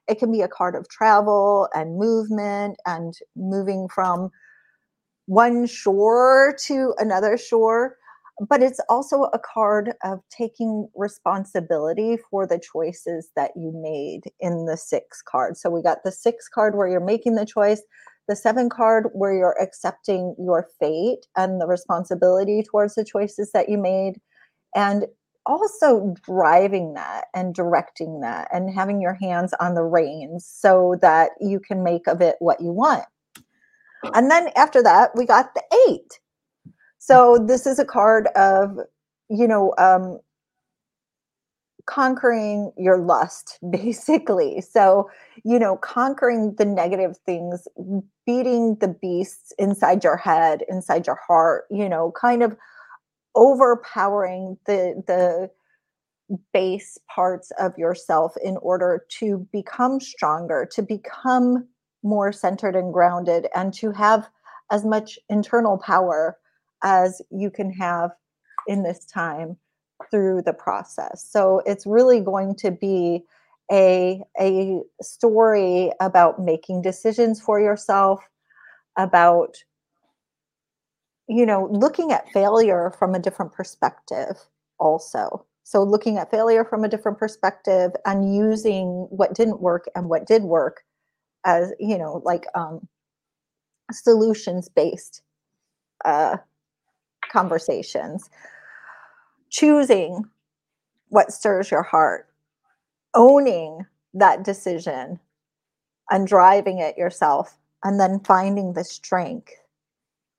it 0.08 0.20
can 0.20 0.32
be 0.32 0.42
a 0.42 0.48
card 0.48 0.76
of 0.76 0.88
travel 0.90 1.68
and 1.74 1.98
movement 1.98 2.78
and 2.86 3.14
moving 3.36 3.88
from 3.90 4.32
one 5.26 5.66
shore 5.66 6.56
to 6.64 6.94
another 6.98 7.38
shore 7.38 7.98
but 8.40 8.62
it's 8.62 8.80
also 8.90 9.24
a 9.34 9.40
card 9.40 9.94
of 10.04 10.20
taking 10.30 10.88
responsibility 10.96 12.18
for 12.30 12.46
the 12.46 12.60
choices 12.60 13.30
that 13.36 13.52
you 13.56 13.72
made 13.74 14.32
in 14.40 14.66
the 14.66 14.78
six 14.78 15.22
card 15.22 15.58
so 15.58 15.70
we 15.70 15.82
got 15.82 16.04
the 16.04 16.12
six 16.12 16.48
card 16.48 16.76
where 16.76 16.88
you're 16.88 17.00
making 17.00 17.36
the 17.36 17.46
choice 17.46 17.82
the 18.28 18.36
seven 18.36 18.70
card 18.70 19.08
where 19.14 19.34
you're 19.34 19.62
accepting 19.62 20.36
your 20.38 20.68
fate 20.80 21.26
and 21.36 21.62
the 21.62 21.68
responsibility 21.68 22.62
towards 22.64 22.96
the 22.96 23.06
choices 23.06 23.52
that 23.54 23.70
you 23.70 23.78
made 23.78 24.20
and 24.76 25.06
also 25.48 26.14
driving 26.24 26.94
that 26.94 27.26
and 27.34 27.56
directing 27.56 28.20
that 28.20 28.48
and 28.54 28.70
having 28.70 29.02
your 29.02 29.14
hands 29.14 29.54
on 29.60 29.74
the 29.74 29.84
reins 29.84 30.46
so 30.46 30.96
that 31.02 31.32
you 31.40 31.60
can 31.60 31.84
make 31.84 32.06
of 32.08 32.22
it 32.22 32.36
what 32.40 32.60
you 32.60 32.72
want. 32.72 33.06
And 34.14 34.30
then 34.30 34.50
after 34.56 34.84
that, 34.84 35.12
we 35.16 35.26
got 35.26 35.56
the 35.56 35.64
eight. 35.90 36.20
So 37.08 37.38
this 37.38 37.66
is 37.66 37.80
a 37.80 37.86
card 37.86 38.28
of, 38.36 38.80
you 39.30 39.48
know, 39.48 39.74
um, 39.78 40.20
conquering 41.86 42.74
your 42.76 42.98
lust, 42.98 43.60
basically. 43.70 44.60
So, 44.60 45.10
you 45.46 45.58
know, 45.58 45.78
conquering 45.78 46.56
the 46.56 46.66
negative 46.66 47.16
things, 47.26 47.66
beating 48.26 48.76
the 48.82 48.90
beasts 48.90 49.54
inside 49.58 50.04
your 50.04 50.18
head, 50.18 50.64
inside 50.68 51.08
your 51.08 51.20
heart, 51.26 51.64
you 51.72 51.88
know, 51.88 52.12
kind 52.12 52.44
of 52.44 52.58
overpowering 53.36 54.58
the 54.66 55.02
the 55.08 55.50
base 56.52 56.98
parts 57.10 57.52
of 57.58 57.78
yourself 57.78 58.36
in 58.44 58.58
order 58.58 59.06
to 59.08 59.48
become 59.54 60.02
stronger 60.02 60.68
to 60.74 60.82
become 60.82 61.66
more 62.04 62.34
centered 62.34 62.76
and 62.76 62.92
grounded 62.92 63.48
and 63.56 63.74
to 63.74 63.92
have 63.92 64.28
as 64.70 64.84
much 64.84 65.18
internal 65.30 65.78
power 65.78 66.38
as 66.84 67.22
you 67.32 67.50
can 67.50 67.72
have 67.72 68.12
in 68.68 68.84
this 68.84 69.06
time 69.06 69.58
through 70.12 70.42
the 70.42 70.54
process 70.54 71.28
so 71.28 71.62
it's 71.66 71.86
really 71.86 72.20
going 72.20 72.56
to 72.56 72.72
be 72.72 73.24
a 73.72 74.22
a 74.40 74.80
story 75.02 75.92
about 76.00 76.40
making 76.40 76.82
decisions 76.82 77.42
for 77.42 77.60
yourself 77.60 78.22
about 78.98 79.58
you 81.28 81.46
know, 81.46 81.68
looking 81.72 82.12
at 82.12 82.30
failure 82.32 82.94
from 82.98 83.14
a 83.14 83.20
different 83.20 83.54
perspective 83.54 84.38
also. 84.80 85.46
So 85.64 85.84
looking 85.84 86.18
at 86.18 86.32
failure 86.32 86.64
from 86.64 86.84
a 86.84 86.90
different 86.90 87.18
perspective 87.18 87.92
and 88.06 88.34
using 88.34 89.08
what 89.10 89.34
didn't 89.34 89.62
work 89.62 89.90
and 89.96 90.08
what 90.10 90.26
did 90.26 90.44
work 90.44 90.84
as, 91.46 91.74
you 91.80 91.98
know, 91.98 92.22
like 92.24 92.46
um 92.56 92.88
solutions 93.92 94.68
based 94.68 95.22
uh 96.04 96.38
conversations. 97.32 98.30
Choosing 99.50 100.26
what 101.10 101.32
stirs 101.32 101.72
your 101.72 101.84
heart, 101.84 102.28
owning 103.14 103.86
that 104.14 104.44
decision 104.44 105.20
and 106.10 106.28
driving 106.28 106.80
it 106.80 106.98
yourself 106.98 107.58
and 107.84 108.00
then 108.00 108.20
finding 108.22 108.74
the 108.74 108.84
strength 108.84 109.54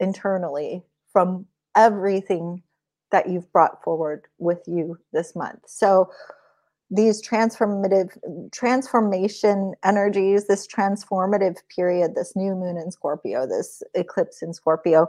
internally 0.00 0.82
from 1.12 1.46
everything 1.76 2.62
that 3.10 3.28
you've 3.28 3.50
brought 3.52 3.82
forward 3.82 4.26
with 4.38 4.62
you 4.66 4.98
this 5.12 5.34
month. 5.34 5.60
So 5.66 6.10
these 6.90 7.26
transformative 7.26 8.10
transformation 8.50 9.74
energies, 9.84 10.46
this 10.46 10.66
transformative 10.66 11.56
period, 11.74 12.14
this 12.14 12.34
new 12.34 12.54
moon 12.54 12.76
in 12.76 12.90
Scorpio, 12.90 13.46
this 13.46 13.82
eclipse 13.94 14.42
in 14.42 14.52
Scorpio 14.52 15.08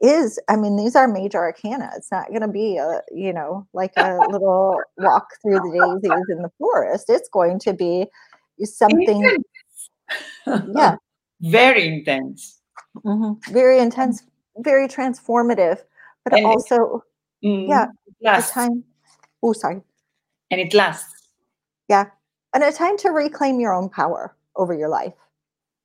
is 0.00 0.38
I 0.48 0.56
mean 0.56 0.76
these 0.76 0.94
are 0.96 1.08
major 1.08 1.38
arcana. 1.38 1.90
It's 1.96 2.10
not 2.10 2.28
going 2.28 2.42
to 2.42 2.48
be 2.48 2.76
a, 2.76 3.00
you 3.12 3.32
know, 3.32 3.66
like 3.72 3.96
a 3.96 4.20
little 4.30 4.80
walk 4.96 5.26
through 5.42 5.60
the 5.60 6.00
daisies 6.02 6.24
in 6.28 6.42
the 6.42 6.50
forest. 6.58 7.06
It's 7.08 7.28
going 7.28 7.58
to 7.60 7.72
be 7.72 8.06
something 8.64 9.22
yeah, 10.74 10.96
Very 11.40 11.86
intense. 11.86 12.60
Mhm. 13.04 13.44
Very 13.52 13.78
intense, 13.78 14.22
very 14.58 14.88
transformative, 14.88 15.82
but 16.24 16.32
And 16.32 16.40
it- 16.40 16.46
also 16.46 17.02
Mm, 17.44 17.68
Yeah, 17.68 17.86
it 18.06 18.14
a 18.48 18.52
time 18.52 18.84
oh 19.42 19.52
sorry. 19.52 19.82
And 20.50 20.60
it 20.60 20.72
lasts. 20.72 21.28
Yeah. 21.88 22.06
And 22.54 22.64
a 22.64 22.72
time 22.72 22.96
to 22.98 23.10
reclaim 23.10 23.60
your 23.60 23.74
own 23.74 23.88
power 23.90 24.34
over 24.56 24.72
your 24.74 24.88
life. 24.88 25.12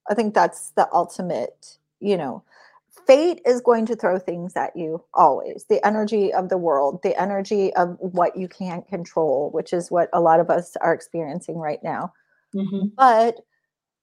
I 0.10 0.14
think 0.16 0.34
that's 0.34 0.72
the 0.72 0.88
ultimate, 0.94 1.78
you 2.00 2.16
know. 2.18 2.44
Fate 3.08 3.42
is 3.46 3.62
going 3.62 3.86
to 3.88 3.96
throw 3.96 4.20
things 4.20 4.56
at 4.56 4.76
you 4.76 5.04
always. 5.14 5.66
The 5.70 5.86
energy 5.86 6.34
of 6.34 6.50
the 6.50 6.58
world, 6.58 7.02
the 7.04 7.20
energy 7.20 7.74
of 7.76 7.98
what 8.00 8.38
you 8.38 8.48
can't 8.48 8.88
control, 8.88 9.50
which 9.52 9.74
is 9.74 9.92
what 9.92 10.10
a 10.14 10.22
lot 10.22 10.40
of 10.40 10.50
us 10.50 10.76
are 10.78 10.94
experiencing 10.94 11.58
right 11.58 11.84
now. 11.84 12.14
Mhm. 12.56 12.94
but 12.98 13.40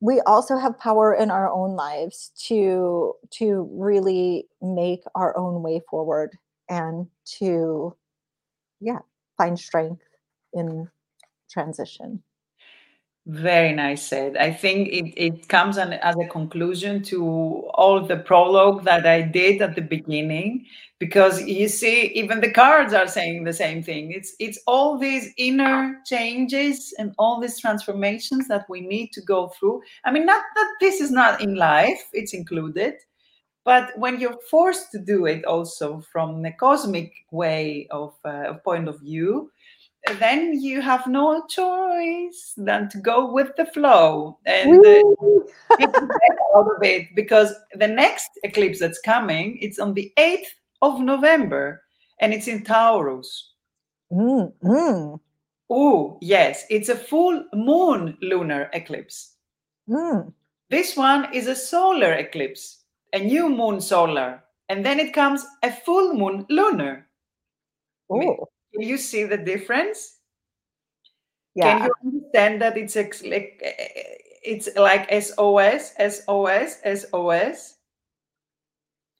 we 0.00 0.20
also 0.22 0.56
have 0.56 0.78
power 0.78 1.14
in 1.14 1.30
our 1.30 1.50
own 1.50 1.76
lives 1.76 2.30
to 2.46 3.14
to 3.30 3.68
really 3.72 4.48
make 4.62 5.02
our 5.14 5.36
own 5.36 5.62
way 5.62 5.80
forward 5.90 6.38
and 6.68 7.08
to 7.24 7.94
yeah 8.80 9.00
find 9.38 9.58
strength 9.58 10.02
in 10.54 10.88
transition 11.50 12.22
Very 13.30 13.74
nice 13.74 14.06
said. 14.06 14.38
I 14.38 14.50
think 14.54 14.88
it, 14.88 15.12
it 15.22 15.48
comes 15.48 15.76
an, 15.76 15.92
as 15.92 16.16
a 16.16 16.26
conclusion 16.28 17.02
to 17.04 17.68
all 17.74 18.00
the 18.00 18.16
prologue 18.16 18.84
that 18.84 19.06
I 19.06 19.20
did 19.20 19.60
at 19.60 19.74
the 19.74 19.82
beginning, 19.82 20.64
because 20.98 21.42
you 21.42 21.68
see, 21.68 22.06
even 22.14 22.40
the 22.40 22.50
cards 22.50 22.94
are 22.94 23.06
saying 23.06 23.44
the 23.44 23.52
same 23.52 23.82
thing. 23.82 24.12
It's 24.12 24.34
it's 24.38 24.58
all 24.66 24.96
these 24.96 25.34
inner 25.36 26.00
changes 26.06 26.94
and 26.98 27.12
all 27.18 27.38
these 27.38 27.60
transformations 27.60 28.48
that 28.48 28.64
we 28.66 28.80
need 28.80 29.12
to 29.12 29.20
go 29.20 29.48
through. 29.48 29.82
I 30.06 30.10
mean, 30.10 30.24
not 30.24 30.42
that 30.56 30.76
this 30.80 31.02
is 31.02 31.10
not 31.10 31.42
in 31.42 31.54
life; 31.54 32.02
it's 32.14 32.32
included, 32.32 32.94
but 33.62 33.90
when 33.98 34.18
you're 34.18 34.40
forced 34.50 34.90
to 34.92 34.98
do 34.98 35.26
it, 35.26 35.44
also 35.44 36.00
from 36.00 36.40
the 36.40 36.52
cosmic 36.52 37.12
way 37.30 37.88
of 37.90 38.14
uh, 38.24 38.54
point 38.64 38.88
of 38.88 39.00
view, 39.00 39.50
then 40.18 40.60
you 40.60 40.80
have 40.80 41.06
no 41.06 41.44
choice 41.46 42.54
than 42.56 42.88
to 42.90 42.98
go 42.98 43.32
with 43.32 43.54
the 43.56 43.66
flow 43.66 44.38
and 44.46 44.84
uh, 44.84 45.02
get 45.78 45.94
out 46.56 46.68
of 46.76 46.82
it. 46.82 47.14
Because 47.14 47.54
the 47.74 47.86
next 47.86 48.30
eclipse 48.44 48.80
that's 48.80 49.00
coming 49.00 49.58
it's 49.60 49.78
on 49.78 49.94
the 49.94 50.12
8th 50.18 50.46
of 50.82 51.00
november 51.00 51.82
and 52.20 52.32
it's 52.32 52.48
in 52.48 52.64
taurus. 52.64 53.52
Mm, 54.12 54.52
mm. 54.64 55.20
oh 55.68 56.18
yes 56.22 56.64
it's 56.70 56.88
a 56.88 56.96
full 56.96 57.44
moon 57.52 58.16
lunar 58.22 58.70
eclipse. 58.72 59.34
Mm. 59.88 60.32
this 60.70 60.96
one 60.96 61.32
is 61.32 61.46
a 61.46 61.56
solar 61.56 62.12
eclipse 62.12 62.84
a 63.14 63.18
new 63.18 63.48
moon 63.48 63.80
solar 63.80 64.42
and 64.68 64.84
then 64.84 65.00
it 65.00 65.12
comes 65.14 65.46
a 65.62 65.72
full 65.72 66.14
moon 66.14 66.46
lunar. 66.50 67.06
Oh, 68.10 68.48
Can 68.78 68.88
you 68.88 68.96
see 68.96 69.24
the 69.24 69.36
difference? 69.36 70.18
yeah. 71.54 71.78
Can 71.78 71.84
you 71.86 71.92
understand 72.06 72.62
that 72.62 72.76
it's 72.78 72.94
like 73.24 73.58
it's 74.44 74.68
like 74.76 75.10
SOS, 75.10 75.92
SOS, 75.98 76.78
SOS? 76.84 77.74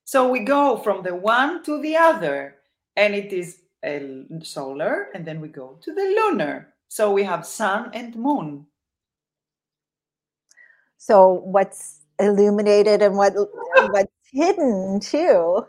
So 0.05 0.29
we 0.29 0.41
go 0.41 0.79
from 0.79 1.03
the 1.03 1.15
one 1.15 1.63
to 1.65 1.83
the 1.83 1.97
other, 1.97 2.57
and 2.97 3.15
it 3.15 3.33
is 3.33 3.59
a 3.85 4.25
solar, 4.43 5.09
and 5.15 5.27
then 5.27 5.41
we 5.41 5.49
go 5.49 5.79
to 5.83 5.93
the 5.93 6.01
lunar. 6.01 6.75
So 6.89 7.13
we 7.13 7.25
have 7.25 7.45
sun 7.45 7.91
and 7.93 8.15
moon. 8.15 8.67
So 10.97 11.43
what's 11.45 12.01
illuminated 12.21 13.03
and 13.03 13.17
what 13.17 13.35
what's 13.91 14.13
hidden 14.33 15.01
too? 15.01 15.67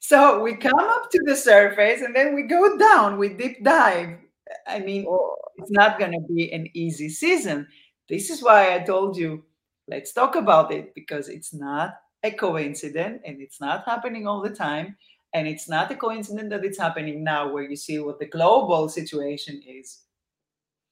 So 0.00 0.40
we 0.42 0.56
come 0.56 0.78
up 0.78 1.10
to 1.10 1.20
the 1.24 1.36
surface 1.36 2.02
and 2.02 2.14
then 2.14 2.34
we 2.34 2.42
go 2.44 2.78
down, 2.78 3.18
we 3.18 3.30
deep 3.30 3.62
dive. 3.64 4.18
I 4.66 4.78
mean, 4.80 5.06
Oh, 5.08 5.36
it's 5.56 5.70
not 5.70 5.98
going 5.98 6.12
to 6.12 6.20
be 6.32 6.52
an 6.52 6.68
easy 6.74 7.08
season. 7.08 7.66
This 8.08 8.30
is 8.30 8.42
why 8.42 8.74
I 8.74 8.80
told 8.80 9.16
you, 9.16 9.44
let's 9.88 10.12
talk 10.12 10.36
about 10.36 10.72
it 10.72 10.94
because 10.94 11.28
it's 11.28 11.52
not 11.52 11.94
a 12.22 12.30
coincidence 12.30 13.20
and 13.24 13.40
it's 13.40 13.60
not 13.60 13.84
happening 13.84 14.26
all 14.26 14.40
the 14.40 14.54
time. 14.54 14.96
And 15.34 15.46
it's 15.46 15.68
not 15.68 15.90
a 15.90 15.96
coincidence 15.96 16.50
that 16.50 16.64
it's 16.64 16.78
happening 16.78 17.22
now, 17.22 17.52
where 17.52 17.62
you 17.68 17.76
see 17.76 17.98
what 17.98 18.18
the 18.18 18.26
global 18.26 18.88
situation 18.88 19.60
is. 19.66 20.04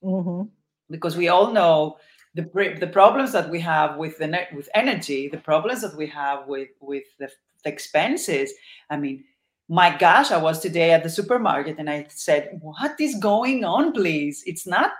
mhm. 0.02 0.50
Because 0.90 1.16
we 1.16 1.28
all 1.28 1.52
know 1.52 1.96
the, 2.36 2.76
the 2.78 2.86
problems 2.86 3.32
that 3.32 3.48
we 3.48 3.58
have 3.60 3.96
with 3.96 4.18
the 4.18 4.26
net, 4.26 4.54
with 4.54 4.68
energy, 4.74 5.26
the 5.28 5.38
problems 5.38 5.80
that 5.80 5.96
we 5.96 6.06
have 6.08 6.46
with 6.46 6.68
with 6.80 7.04
the, 7.18 7.30
the 7.64 7.70
expenses. 7.70 8.52
I 8.90 8.98
mean, 8.98 9.24
my 9.68 9.96
gosh, 9.96 10.30
I 10.30 10.36
was 10.36 10.60
today 10.60 10.92
at 10.92 11.02
the 11.02 11.10
supermarket 11.10 11.76
and 11.78 11.88
I 11.88 12.06
said, 12.10 12.58
"What 12.60 13.00
is 13.00 13.16
going 13.16 13.64
on, 13.64 13.92
please? 13.92 14.44
It's 14.46 14.66
not 14.66 14.92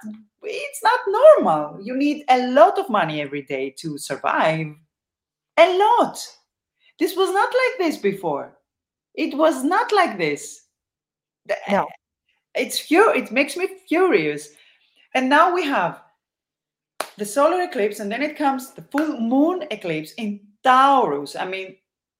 it's 0.42 0.82
not 0.82 1.00
normal. 1.08 1.78
You 1.82 1.94
need 1.94 2.24
a 2.30 2.48
lot 2.48 2.78
of 2.78 2.88
money 2.88 3.20
every 3.20 3.42
day 3.42 3.70
to 3.78 3.98
survive. 3.98 4.68
A 5.58 5.78
lot. 5.78 6.18
This 6.98 7.14
was 7.16 7.30
not 7.30 7.52
like 7.52 7.78
this 7.78 7.98
before. 7.98 8.56
It 9.14 9.36
was 9.36 9.62
not 9.62 9.92
like 9.92 10.16
this. 10.16 10.62
No. 11.68 11.86
It's 12.54 12.78
fu- 12.78 13.12
it 13.14 13.30
makes 13.30 13.56
me 13.56 13.68
furious. 13.86 14.48
And 15.14 15.28
now 15.28 15.54
we 15.54 15.64
have 15.64 16.00
the 17.18 17.24
solar 17.24 17.62
eclipse, 17.62 18.01
and 18.01 18.10
then 18.10 18.22
it 18.22 18.36
comes 18.36 18.72
the 18.72 18.82
full 18.82 19.20
moon 19.20 19.64
eclipse 19.70 20.12
in 20.12 20.40
Taurus. 20.62 21.36
I 21.36 21.47
mean, 21.47 21.76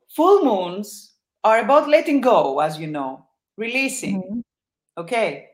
full 0.09 0.45
moons 0.45 1.13
are 1.45 1.61
about 1.61 1.89
letting 1.89 2.21
go, 2.21 2.61
as 2.61 2.79
you 2.79 2.87
know, 2.87 3.27
releasing. 3.57 4.23
Mhm. 4.23 4.43
Okay. 4.99 5.51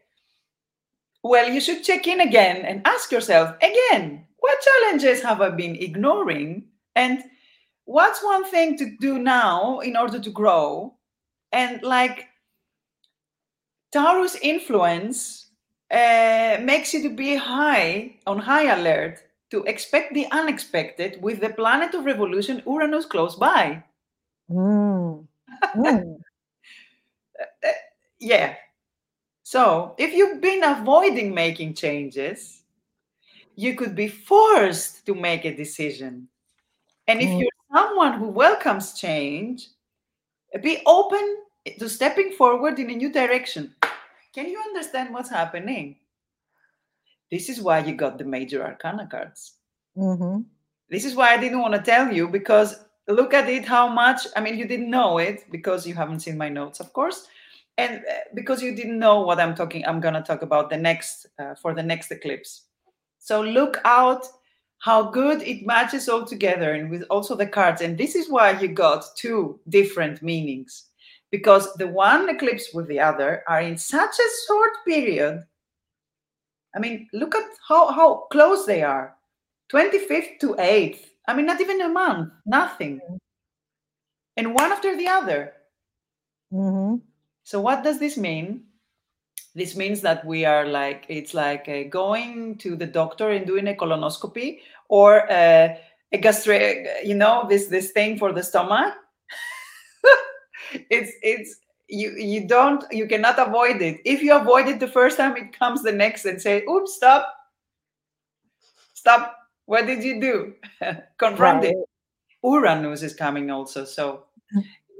Well, 1.23 1.51
you 1.51 1.61
should 1.61 1.85
check 1.85 2.07
in 2.07 2.21
again 2.21 2.65
and 2.65 2.87
ask 2.87 3.13
yourself 3.13 3.57
again 3.63 4.27
what 4.39 4.61
challenges 4.61 5.23
have 5.23 5.41
I 5.41 5.51
been 5.51 5.77
ignoring? 5.77 6.69
And 6.97 7.23
what's 7.85 8.23
one 8.25 8.45
thing 8.45 8.77
to 8.79 8.97
do 9.01 9.19
now 9.19 9.79
in 9.81 9.97
order 9.97 10.19
to 10.19 10.31
grow? 10.31 10.97
And 11.53 11.81
like 11.83 12.27
Taurus 13.93 14.35
influence 14.43 15.51
uh, 15.91 16.59
makes 16.61 16.93
you 16.93 17.03
to 17.03 17.11
be 17.15 17.37
high, 17.37 18.17
on 18.27 18.39
high 18.39 18.73
alert, 18.77 19.21
to 19.53 19.63
expect 19.65 20.15
the 20.15 20.27
unexpected 20.33 21.21
with 21.21 21.41
the 21.41 21.51
planet 21.51 21.93
of 21.93 22.07
revolution 22.07 22.63
Uranus 22.67 23.05
close 23.05 23.37
by. 23.37 23.85
Mm. 24.51 25.29
Mm. 25.77 26.17
yeah. 28.19 28.57
So 29.43 29.95
if 29.99 30.15
you've 30.15 30.41
been 30.41 30.65
avoiding 30.65 31.35
making 31.35 31.75
changes, 31.75 32.63
you 33.55 33.77
could 33.77 33.95
be 33.95 34.09
forced 34.09 35.05
to 35.05 35.15
make 35.15 35.45
a 35.45 35.55
decision. 35.55 36.29
And 37.07 37.21
if 37.21 37.29
Mm. 37.29 37.41
you're 37.41 37.59
someone 37.77 38.15
who 38.15 38.29
welcomes 38.29 38.95
change, 38.95 39.69
be 40.63 40.81
open 40.87 41.45
to 41.79 41.89
stepping 41.89 42.33
forward 42.33 42.79
in 42.79 42.89
a 42.89 42.97
new 42.97 43.13
direction. 43.13 43.75
Can 44.33 44.49
you 44.49 44.59
understand 44.61 45.13
what's 45.13 45.29
happening? 45.29 45.97
This 47.33 47.49
is 47.49 47.63
why 47.63 47.79
you 47.79 47.95
got 47.95 48.19
the 48.19 48.25
major 48.25 48.63
arcana 48.63 49.09
cards. 49.11 49.55
Mhm. 49.97 50.45
This 50.91 51.07
is 51.07 51.17
why 51.17 51.33
I 51.33 51.39
didn't 51.39 51.61
want 51.61 51.75
to 51.75 51.81
tell 51.81 52.13
you 52.13 52.29
because 52.29 52.85
look 53.09 53.33
at 53.33 53.49
it 53.49 53.65
how 53.65 53.89
much 53.89 54.27
I 54.37 54.41
mean 54.41 54.59
you 54.59 54.67
didn't 54.67 54.91
know 54.91 55.17
it 55.17 55.51
because 55.51 55.87
you 55.87 55.95
haven't 55.95 56.21
seen 56.21 56.37
my 56.37 56.51
notes 56.51 56.79
of 56.79 56.93
course 56.93 57.27
and 57.79 58.05
uh, 58.05 58.25
because 58.35 58.63
you 58.63 58.77
didn't 58.77 58.99
know 58.99 59.23
what 59.23 59.41
I'm 59.41 59.55
talking 59.55 59.83
I'm 59.87 60.01
going 60.01 60.15
to 60.15 60.23
talk 60.23 60.43
about 60.43 60.69
the 60.69 60.77
next 60.77 61.27
uh, 61.39 61.55
for 61.55 61.73
the 61.75 61.83
next 61.83 62.11
eclipse. 62.11 62.67
So 63.19 63.41
look 63.41 63.81
out 63.87 64.27
how 64.79 65.11
good 65.11 65.41
it 65.43 65.65
matches 65.65 66.09
all 66.11 66.27
together 66.27 66.73
and 66.75 66.91
with 66.91 67.05
also 67.09 67.35
the 67.35 67.47
cards 67.47 67.81
and 67.81 67.97
this 67.97 68.15
is 68.15 68.29
why 68.29 68.61
you 68.61 68.69
got 68.69 69.05
two 69.17 69.59
different 69.71 70.23
meanings 70.23 70.91
because 71.31 71.73
the 71.75 71.89
one 71.89 72.29
eclipse 72.29 72.75
with 72.75 72.87
the 72.89 73.01
other 73.01 73.43
are 73.49 73.63
in 73.63 73.79
such 73.79 74.15
a 74.19 74.29
short 74.47 74.73
period. 74.87 75.43
I 76.75 76.79
mean, 76.79 77.09
look 77.13 77.35
at 77.35 77.45
how 77.69 77.91
how 77.93 78.27
close 78.31 78.67
they 78.67 78.83
are. 78.83 79.17
25th 79.73 80.39
to 80.41 80.55
8th. 80.59 81.01
I 81.27 81.35
mean, 81.35 81.47
not 81.47 81.61
even 81.61 81.81
a 81.81 81.89
month, 81.89 82.33
nothing. 82.45 83.01
And 84.37 84.55
one 84.55 84.73
after 84.73 84.97
the 84.97 85.09
other. 85.09 85.53
Mhm. 86.53 87.01
So, 87.45 87.61
what 87.61 87.83
does 87.83 87.99
this 87.99 88.17
mean? 88.17 88.65
This 89.55 89.77
means 89.77 90.01
that 90.03 90.25
we 90.25 90.45
are 90.45 90.67
like, 90.67 91.05
it's 91.09 91.35
like 91.35 91.69
uh, 91.69 91.85
going 91.89 92.57
to 92.59 92.77
the 92.77 92.87
doctor 92.87 93.31
and 93.31 93.47
doing 93.47 93.69
a 93.69 93.75
colonoscopy 93.75 94.61
or 94.89 95.31
uh, 95.31 95.77
a 96.13 96.19
gastric, 96.19 96.87
you 97.05 97.15
know, 97.15 97.47
this 97.49 97.67
this 97.67 97.93
thing 97.93 98.19
for 98.19 98.33
the 98.33 98.43
stomach. 98.43 98.95
it's, 100.91 101.13
it's, 101.23 101.57
you, 101.93 102.13
you 102.17 102.49
don't, 102.49 102.85
you 102.91 103.07
cannot 103.07 103.39
avoid 103.39 103.83
it. 103.83 104.01
If 104.05 104.23
you 104.23 104.35
avoid 104.35 104.67
it 104.67 104.81
the 104.81 104.89
first 104.89 105.19
time, 105.19 105.37
it 105.37 105.57
comes 105.57 105.83
the 105.83 105.93
next 105.93 106.25
and 106.25 106.41
say, 106.41 106.65
oops, 106.65 106.95
stop. 106.95 107.33
Stop. 108.95 109.37
What 109.67 109.87
did 109.87 110.03
you 110.03 110.21
do? 110.21 110.55
Confront 111.19 111.65
it. 111.65 111.77
Right. 111.77 111.85
Uranus 112.45 113.03
is 113.03 113.15
coming 113.15 113.51
also. 113.51 113.85
So 113.85 114.25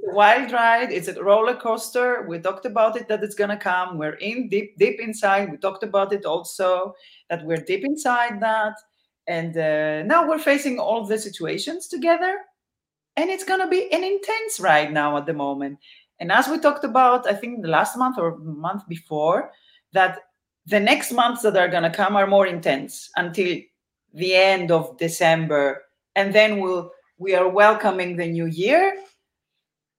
wild 0.03 0.51
ride. 0.51 0.91
It's 0.91 1.07
a 1.07 1.23
roller 1.23 1.55
coaster. 1.55 2.25
We 2.27 2.39
talked 2.39 2.65
about 2.65 2.95
it 2.95 3.07
that 3.07 3.23
it's 3.23 3.35
gonna 3.35 3.57
come. 3.57 3.97
We're 3.97 4.15
in 4.15 4.49
deep, 4.49 4.77
deep 4.77 4.99
inside. 4.99 5.51
We 5.51 5.57
talked 5.57 5.83
about 5.83 6.13
it 6.13 6.25
also 6.25 6.95
that 7.29 7.45
we're 7.45 7.57
deep 7.57 7.83
inside 7.83 8.41
that, 8.41 8.75
and 9.27 9.57
uh, 9.57 10.03
now 10.03 10.27
we're 10.27 10.39
facing 10.39 10.79
all 10.79 11.05
the 11.05 11.17
situations 11.17 11.87
together, 11.87 12.39
and 13.17 13.29
it's 13.29 13.43
gonna 13.43 13.69
be 13.69 13.91
an 13.91 14.03
intense 14.03 14.59
ride 14.59 14.93
now 14.93 15.17
at 15.17 15.25
the 15.25 15.33
moment. 15.33 15.79
And 16.23 16.31
as 16.31 16.47
we 16.47 16.57
talked 16.57 16.85
about, 16.85 17.27
I 17.27 17.33
think 17.33 17.61
the 17.61 17.67
last 17.67 17.97
month 17.97 18.17
or 18.17 18.37
month 18.37 18.87
before, 18.87 19.51
that 19.91 20.19
the 20.65 20.79
next 20.79 21.11
months 21.11 21.41
that 21.41 21.57
are 21.57 21.67
gonna 21.67 21.93
come 21.93 22.15
are 22.15 22.25
more 22.25 22.47
intense 22.47 23.09
until 23.17 23.57
the 24.13 24.33
end 24.33 24.71
of 24.71 24.97
December, 24.97 25.83
and 26.15 26.33
then 26.33 26.61
we'll 26.61 26.93
we 27.17 27.35
are 27.35 27.49
welcoming 27.49 28.15
the 28.15 28.25
new 28.25 28.45
year, 28.45 28.95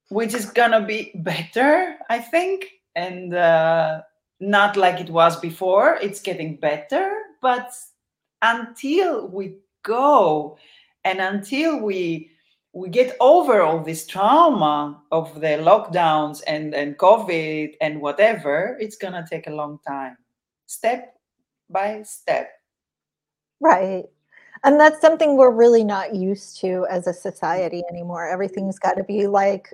which 0.08 0.32
is 0.32 0.46
gonna 0.46 0.80
be 0.80 1.12
better, 1.16 1.98
I 2.08 2.20
think, 2.20 2.70
and 2.94 3.34
uh, 3.34 4.00
not 4.40 4.78
like 4.78 5.00
it 5.00 5.10
was 5.10 5.38
before. 5.38 5.98
It's 6.00 6.22
getting 6.22 6.56
better, 6.56 7.14
but 7.42 7.70
until 8.40 9.28
we 9.28 9.58
go 9.82 10.56
and 11.04 11.20
until 11.20 11.80
we 11.80 12.30
we 12.74 12.88
get 12.88 13.16
over 13.20 13.62
all 13.62 13.78
this 13.78 14.04
trauma 14.04 15.00
of 15.12 15.40
the 15.40 15.58
lockdowns 15.62 16.42
and, 16.46 16.74
and 16.74 16.98
COVID 16.98 17.74
and 17.80 18.00
whatever, 18.00 18.76
it's 18.80 18.96
going 18.96 19.12
to 19.12 19.24
take 19.30 19.46
a 19.46 19.54
long 19.54 19.78
time, 19.86 20.16
step 20.66 21.14
by 21.70 22.02
step. 22.02 22.50
Right. 23.60 24.04
And 24.64 24.80
that's 24.80 25.00
something 25.00 25.36
we're 25.36 25.54
really 25.54 25.84
not 25.84 26.16
used 26.16 26.60
to 26.62 26.84
as 26.90 27.06
a 27.06 27.14
society 27.14 27.84
anymore. 27.88 28.28
Everything's 28.28 28.78
got 28.80 28.94
to 28.94 29.04
be 29.04 29.28
like, 29.28 29.72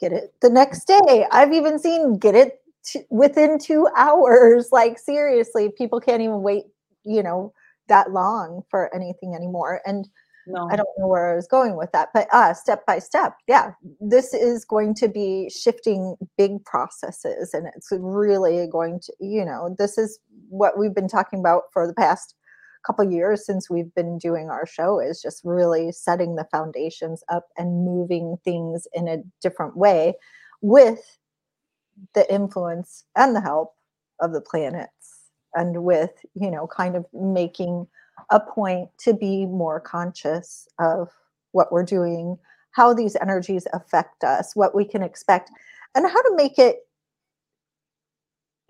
get 0.00 0.12
it 0.12 0.32
the 0.40 0.50
next 0.50 0.84
day. 0.84 1.26
I've 1.32 1.52
even 1.52 1.80
seen 1.80 2.16
get 2.16 2.36
it 2.36 2.60
t- 2.84 3.06
within 3.10 3.58
two 3.58 3.88
hours. 3.96 4.68
Like, 4.72 5.00
seriously, 5.00 5.72
people 5.76 6.00
can't 6.00 6.22
even 6.22 6.42
wait, 6.42 6.66
you 7.02 7.24
know, 7.24 7.52
that 7.88 8.12
long 8.12 8.62
for 8.70 8.94
anything 8.94 9.34
anymore. 9.34 9.80
And 9.84 10.08
no. 10.46 10.68
I 10.70 10.76
don't 10.76 10.88
know 10.98 11.06
where 11.06 11.32
I 11.32 11.36
was 11.36 11.46
going 11.46 11.76
with 11.76 11.92
that, 11.92 12.10
but 12.14 12.28
uh, 12.32 12.54
step 12.54 12.86
by 12.86 12.98
step, 12.98 13.36
yeah, 13.48 13.72
this 14.00 14.32
is 14.32 14.64
going 14.64 14.94
to 14.96 15.08
be 15.08 15.50
shifting 15.50 16.16
big 16.38 16.64
processes, 16.64 17.52
and 17.52 17.66
it's 17.76 17.88
really 17.92 18.66
going 18.70 19.00
to, 19.00 19.12
you 19.20 19.44
know, 19.44 19.74
this 19.78 19.98
is 19.98 20.18
what 20.48 20.78
we've 20.78 20.94
been 20.94 21.08
talking 21.08 21.40
about 21.40 21.64
for 21.72 21.86
the 21.86 21.94
past 21.94 22.34
couple 22.86 23.10
years 23.10 23.44
since 23.44 23.68
we've 23.68 23.92
been 23.94 24.16
doing 24.16 24.48
our 24.48 24.64
show 24.64 25.00
is 25.00 25.20
just 25.20 25.40
really 25.44 25.90
setting 25.90 26.36
the 26.36 26.46
foundations 26.52 27.24
up 27.28 27.48
and 27.58 27.84
moving 27.84 28.36
things 28.44 28.86
in 28.94 29.08
a 29.08 29.18
different 29.42 29.76
way 29.76 30.14
with 30.62 31.18
the 32.14 32.32
influence 32.32 33.04
and 33.16 33.34
the 33.34 33.40
help 33.40 33.74
of 34.20 34.32
the 34.32 34.40
planets 34.40 35.30
and 35.54 35.82
with 35.82 36.12
you 36.34 36.50
know 36.50 36.66
kind 36.66 36.94
of 36.94 37.04
making 37.12 37.86
a 38.30 38.40
point 38.40 38.88
to 38.98 39.14
be 39.14 39.46
more 39.46 39.80
conscious 39.80 40.68
of 40.78 41.08
what 41.52 41.72
we're 41.72 41.84
doing, 41.84 42.38
how 42.72 42.92
these 42.92 43.16
energies 43.16 43.66
affect 43.72 44.24
us, 44.24 44.54
what 44.54 44.74
we 44.74 44.84
can 44.84 45.02
expect, 45.02 45.50
and 45.94 46.06
how 46.06 46.22
to 46.22 46.36
make 46.36 46.58
it 46.58 46.86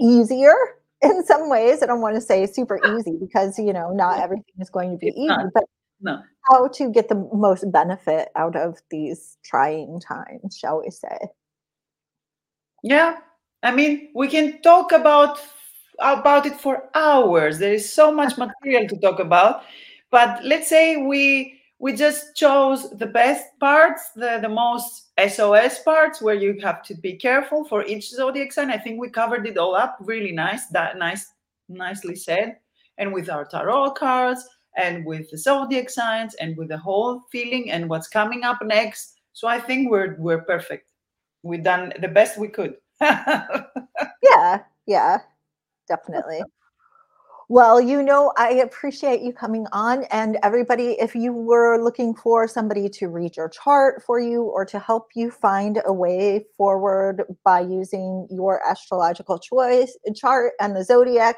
easier 0.00 0.54
in 1.02 1.24
some 1.24 1.48
ways. 1.48 1.82
I 1.82 1.86
don't 1.86 2.00
want 2.00 2.14
to 2.14 2.20
say 2.20 2.46
super 2.46 2.80
easy 2.96 3.16
because, 3.18 3.58
you 3.58 3.72
know, 3.72 3.92
not 3.92 4.20
everything 4.20 4.54
is 4.58 4.70
going 4.70 4.92
to 4.92 4.98
be 4.98 5.08
it's 5.08 5.16
easy, 5.16 5.26
not. 5.26 5.52
but 5.52 5.64
no. 6.00 6.22
how 6.50 6.68
to 6.68 6.90
get 6.90 7.08
the 7.08 7.28
most 7.32 7.70
benefit 7.72 8.28
out 8.36 8.56
of 8.56 8.78
these 8.90 9.38
trying 9.44 10.00
times, 10.00 10.56
shall 10.56 10.82
we 10.82 10.90
say. 10.90 11.18
Yeah. 12.82 13.18
I 13.62 13.72
mean, 13.72 14.10
we 14.14 14.28
can 14.28 14.60
talk 14.62 14.92
about 14.92 15.40
about 16.00 16.46
it 16.46 16.54
for 16.54 16.88
hours. 16.94 17.58
There 17.58 17.74
is 17.74 17.92
so 17.92 18.12
much 18.12 18.36
material 18.38 18.88
to 18.88 18.96
talk 18.98 19.18
about. 19.18 19.62
But 20.10 20.44
let's 20.44 20.68
say 20.68 20.96
we 20.96 21.60
we 21.78 21.92
just 21.92 22.34
chose 22.34 22.88
the 22.90 23.06
best 23.06 23.44
parts, 23.60 24.10
the, 24.16 24.38
the 24.40 24.48
most 24.48 25.10
SOS 25.28 25.80
parts 25.80 26.22
where 26.22 26.34
you 26.34 26.58
have 26.62 26.82
to 26.84 26.94
be 26.94 27.16
careful 27.16 27.64
for 27.64 27.84
each 27.84 28.08
zodiac 28.08 28.50
sign. 28.50 28.70
I 28.70 28.78
think 28.78 28.98
we 28.98 29.10
covered 29.10 29.46
it 29.46 29.58
all 29.58 29.76
up 29.76 29.98
really 30.00 30.32
nice, 30.32 30.68
that 30.68 30.96
nice, 30.96 31.34
nicely 31.68 32.16
said. 32.16 32.56
And 32.96 33.12
with 33.12 33.28
our 33.28 33.44
tarot 33.44 33.90
cards 33.90 34.48
and 34.78 35.04
with 35.04 35.30
the 35.30 35.36
zodiac 35.36 35.90
signs 35.90 36.34
and 36.36 36.56
with 36.56 36.68
the 36.68 36.78
whole 36.78 37.24
feeling 37.30 37.70
and 37.70 37.90
what's 37.90 38.08
coming 38.08 38.42
up 38.42 38.58
next. 38.64 39.20
So 39.34 39.46
I 39.46 39.60
think 39.60 39.90
we're 39.90 40.16
we're 40.18 40.44
perfect. 40.44 40.88
We've 41.42 41.62
done 41.62 41.92
the 42.00 42.08
best 42.08 42.38
we 42.38 42.48
could. 42.48 42.76
yeah, 43.02 44.62
yeah 44.86 45.18
definitely. 45.88 46.42
Well, 47.48 47.80
you 47.80 48.02
know, 48.02 48.32
I 48.36 48.54
appreciate 48.54 49.20
you 49.20 49.32
coming 49.32 49.66
on. 49.70 50.02
And 50.10 50.36
everybody, 50.42 50.96
if 50.98 51.14
you 51.14 51.32
were 51.32 51.80
looking 51.80 52.12
for 52.12 52.48
somebody 52.48 52.88
to 52.88 53.06
read 53.06 53.36
your 53.36 53.48
chart 53.48 54.02
for 54.04 54.18
you 54.18 54.42
or 54.42 54.64
to 54.64 54.80
help 54.80 55.10
you 55.14 55.30
find 55.30 55.80
a 55.86 55.92
way 55.92 56.44
forward 56.56 57.22
by 57.44 57.60
using 57.60 58.26
your 58.30 58.60
astrological 58.68 59.38
choice 59.38 59.96
chart 60.16 60.54
and 60.60 60.74
the 60.74 60.82
zodiac, 60.82 61.36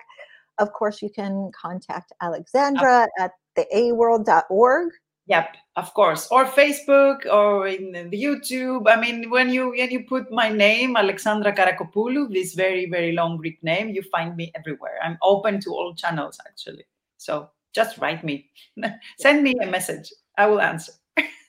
of 0.58 0.72
course, 0.72 1.02
you 1.02 1.10
can 1.10 1.50
contact 1.54 2.12
Alexandra 2.22 3.08
at 3.18 3.32
theaworld.org. 3.56 4.88
Yep, 5.28 5.56
of 5.76 5.92
course. 5.92 6.26
Or 6.30 6.46
Facebook 6.46 7.26
or 7.30 7.68
in 7.68 7.92
the 7.92 8.22
YouTube. 8.22 8.88
I 8.88 8.98
mean, 8.98 9.28
when 9.28 9.50
you 9.50 9.70
when 9.70 9.90
you 9.90 10.04
put 10.04 10.32
my 10.32 10.48
name, 10.48 10.96
Alexandra 10.96 11.52
Karakopoulou, 11.52 12.32
this 12.32 12.54
very, 12.54 12.88
very 12.88 13.12
long 13.12 13.36
Greek 13.36 13.62
name, 13.62 13.90
you 13.90 14.02
find 14.02 14.36
me 14.36 14.50
everywhere. 14.54 14.98
I'm 15.02 15.18
open 15.22 15.60
to 15.60 15.70
all 15.70 15.94
channels 15.94 16.38
actually. 16.46 16.84
So 17.18 17.50
just 17.74 17.98
write 17.98 18.24
me. 18.24 18.48
Send 19.18 19.42
me 19.42 19.54
a 19.62 19.66
message. 19.66 20.10
I 20.38 20.46
will 20.46 20.62
answer. 20.62 20.92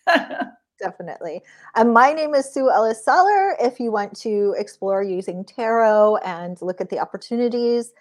Definitely. 0.79 1.41
And 1.75 1.93
my 1.93 2.11
name 2.11 2.35
is 2.35 2.51
Sue 2.51 2.69
Ellis 2.69 3.03
Soller. 3.03 3.55
If 3.61 3.79
you 3.79 3.91
want 3.91 4.15
to 4.21 4.55
explore 4.57 5.03
using 5.03 5.45
tarot 5.45 6.17
and 6.17 6.61
look 6.61 6.81
at 6.81 6.89
the 6.89 6.99
opportunities, 6.99 7.93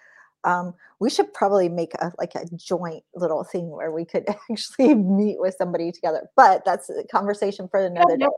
um, 0.43 0.73
we 0.99 1.09
should 1.09 1.33
probably 1.33 1.69
make 1.69 1.93
a 1.95 2.11
like 2.17 2.35
a 2.35 2.45
joint 2.55 3.03
little 3.15 3.43
thing 3.43 3.69
where 3.69 3.91
we 3.91 4.05
could 4.05 4.25
actually 4.51 4.95
meet 4.95 5.39
with 5.39 5.55
somebody 5.57 5.91
together. 5.91 6.29
But 6.35 6.63
that's 6.65 6.89
a 6.89 7.03
conversation 7.05 7.67
for 7.67 7.85
another 7.85 8.15
yep, 8.17 8.29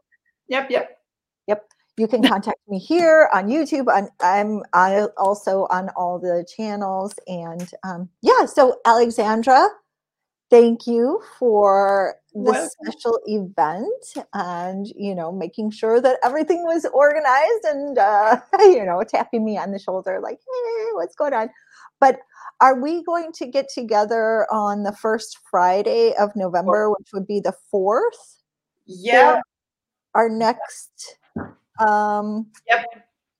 Yep, 0.47 0.71
yep. 0.71 0.99
Yep. 1.47 1.65
You 1.97 2.07
can 2.07 2.23
contact 2.23 2.59
me 2.67 2.79
here 2.79 3.29
on 3.33 3.47
YouTube. 3.47 3.87
On, 3.87 4.09
I'm 4.21 4.63
I 4.73 5.07
also 5.17 5.67
on 5.69 5.89
all 5.95 6.19
the 6.19 6.45
channels. 6.55 7.13
And 7.27 7.69
um, 7.83 8.09
yeah, 8.21 8.45
so 8.45 8.79
Alexandra, 8.85 9.67
thank 10.49 10.87
you 10.87 11.21
for 11.37 12.15
this 12.33 12.75
special 12.81 13.19
event 13.25 14.25
and 14.33 14.87
you 14.95 15.13
know 15.13 15.31
making 15.31 15.69
sure 15.69 15.99
that 15.99 16.17
everything 16.23 16.63
was 16.63 16.85
organized 16.93 17.65
and 17.65 17.97
uh, 17.97 18.37
you 18.59 18.85
know 18.85 19.03
tapping 19.03 19.43
me 19.43 19.57
on 19.57 19.71
the 19.71 19.79
shoulder 19.79 20.19
like 20.21 20.39
hey 20.39 20.85
what's 20.93 21.15
going 21.15 21.33
on 21.33 21.49
but 22.01 22.19
are 22.59 22.81
we 22.81 23.03
going 23.03 23.31
to 23.33 23.47
get 23.47 23.69
together 23.69 24.45
on 24.51 24.83
the 24.83 24.91
first 24.91 25.37
Friday 25.49 26.13
of 26.19 26.35
November, 26.35 26.89
which 26.89 27.07
would 27.13 27.25
be 27.25 27.39
the 27.39 27.53
fourth? 27.71 28.41
Yeah. 28.85 29.39
Our 30.13 30.27
next. 30.27 31.17
Um, 31.79 32.47
yep, 32.67 32.85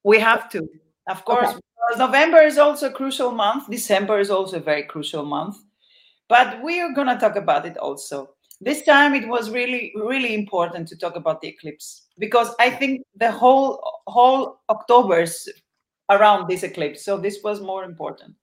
we 0.03 0.19
have 0.19 0.49
to, 0.51 0.67
of 1.09 1.25
course. 1.25 1.49
Okay. 1.49 1.59
November 1.97 2.41
is 2.41 2.57
also 2.57 2.87
a 2.87 2.91
crucial 2.91 3.31
month. 3.31 3.69
December 3.69 4.19
is 4.19 4.29
also 4.29 4.57
a 4.57 4.61
very 4.61 4.83
crucial 4.83 5.25
month. 5.25 5.57
But 6.29 6.63
we 6.63 6.79
are 6.79 6.93
going 6.93 7.07
to 7.07 7.17
talk 7.17 7.35
about 7.35 7.65
it 7.65 7.77
also. 7.77 8.29
This 8.61 8.83
time 8.83 9.13
it 9.13 9.27
was 9.27 9.49
really, 9.49 9.91
really 9.95 10.33
important 10.33 10.87
to 10.89 10.95
talk 10.95 11.15
about 11.15 11.41
the 11.41 11.49
eclipse 11.49 12.07
because 12.17 12.55
I 12.59 12.69
think 12.69 13.01
the 13.15 13.31
whole 13.31 13.81
whole 14.07 14.61
October 14.69 15.21
is 15.21 15.51
around 16.09 16.47
this 16.47 16.63
eclipse. 16.63 17.03
So 17.03 17.17
this 17.17 17.39
was 17.43 17.59
more 17.59 17.83
important. 17.83 18.35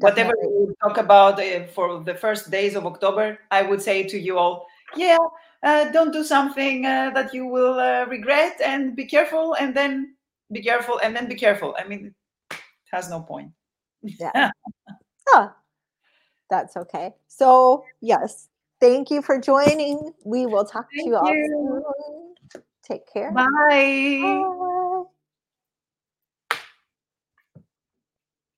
Definitely. 0.00 0.34
Whatever 0.34 0.66
we 0.66 0.74
talk 0.82 0.98
about 0.98 1.40
uh, 1.40 1.66
for 1.68 2.02
the 2.04 2.14
first 2.14 2.50
days 2.50 2.74
of 2.74 2.84
October, 2.84 3.38
I 3.50 3.62
would 3.62 3.80
say 3.80 4.02
to 4.04 4.18
you 4.18 4.38
all, 4.38 4.66
yeah, 4.94 5.16
uh, 5.62 5.90
don't 5.90 6.12
do 6.12 6.22
something 6.22 6.84
uh, 6.84 7.10
that 7.14 7.32
you 7.32 7.46
will 7.46 7.78
uh, 7.80 8.04
regret 8.06 8.60
and 8.62 8.94
be 8.94 9.06
careful 9.06 9.54
and 9.54 9.74
then 9.74 10.14
be 10.52 10.62
careful 10.62 10.98
and 11.02 11.16
then 11.16 11.28
be 11.28 11.34
careful. 11.34 11.74
I 11.78 11.84
mean, 11.88 12.14
it 12.50 12.58
has 12.92 13.08
no 13.08 13.20
point. 13.20 13.52
Yeah. 14.02 14.50
huh. 15.28 15.48
That's 16.50 16.76
okay. 16.76 17.14
So, 17.26 17.84
yes, 18.00 18.48
thank 18.80 19.10
you 19.10 19.22
for 19.22 19.40
joining. 19.40 20.12
We 20.24 20.46
will 20.46 20.64
talk 20.64 20.86
thank 20.94 21.06
to 21.06 21.10
you 21.10 21.16
all 21.16 21.26
soon. 21.26 22.62
Take 22.82 23.12
care. 23.12 23.32
Bye. 23.32 23.46
Bye. 23.48 24.62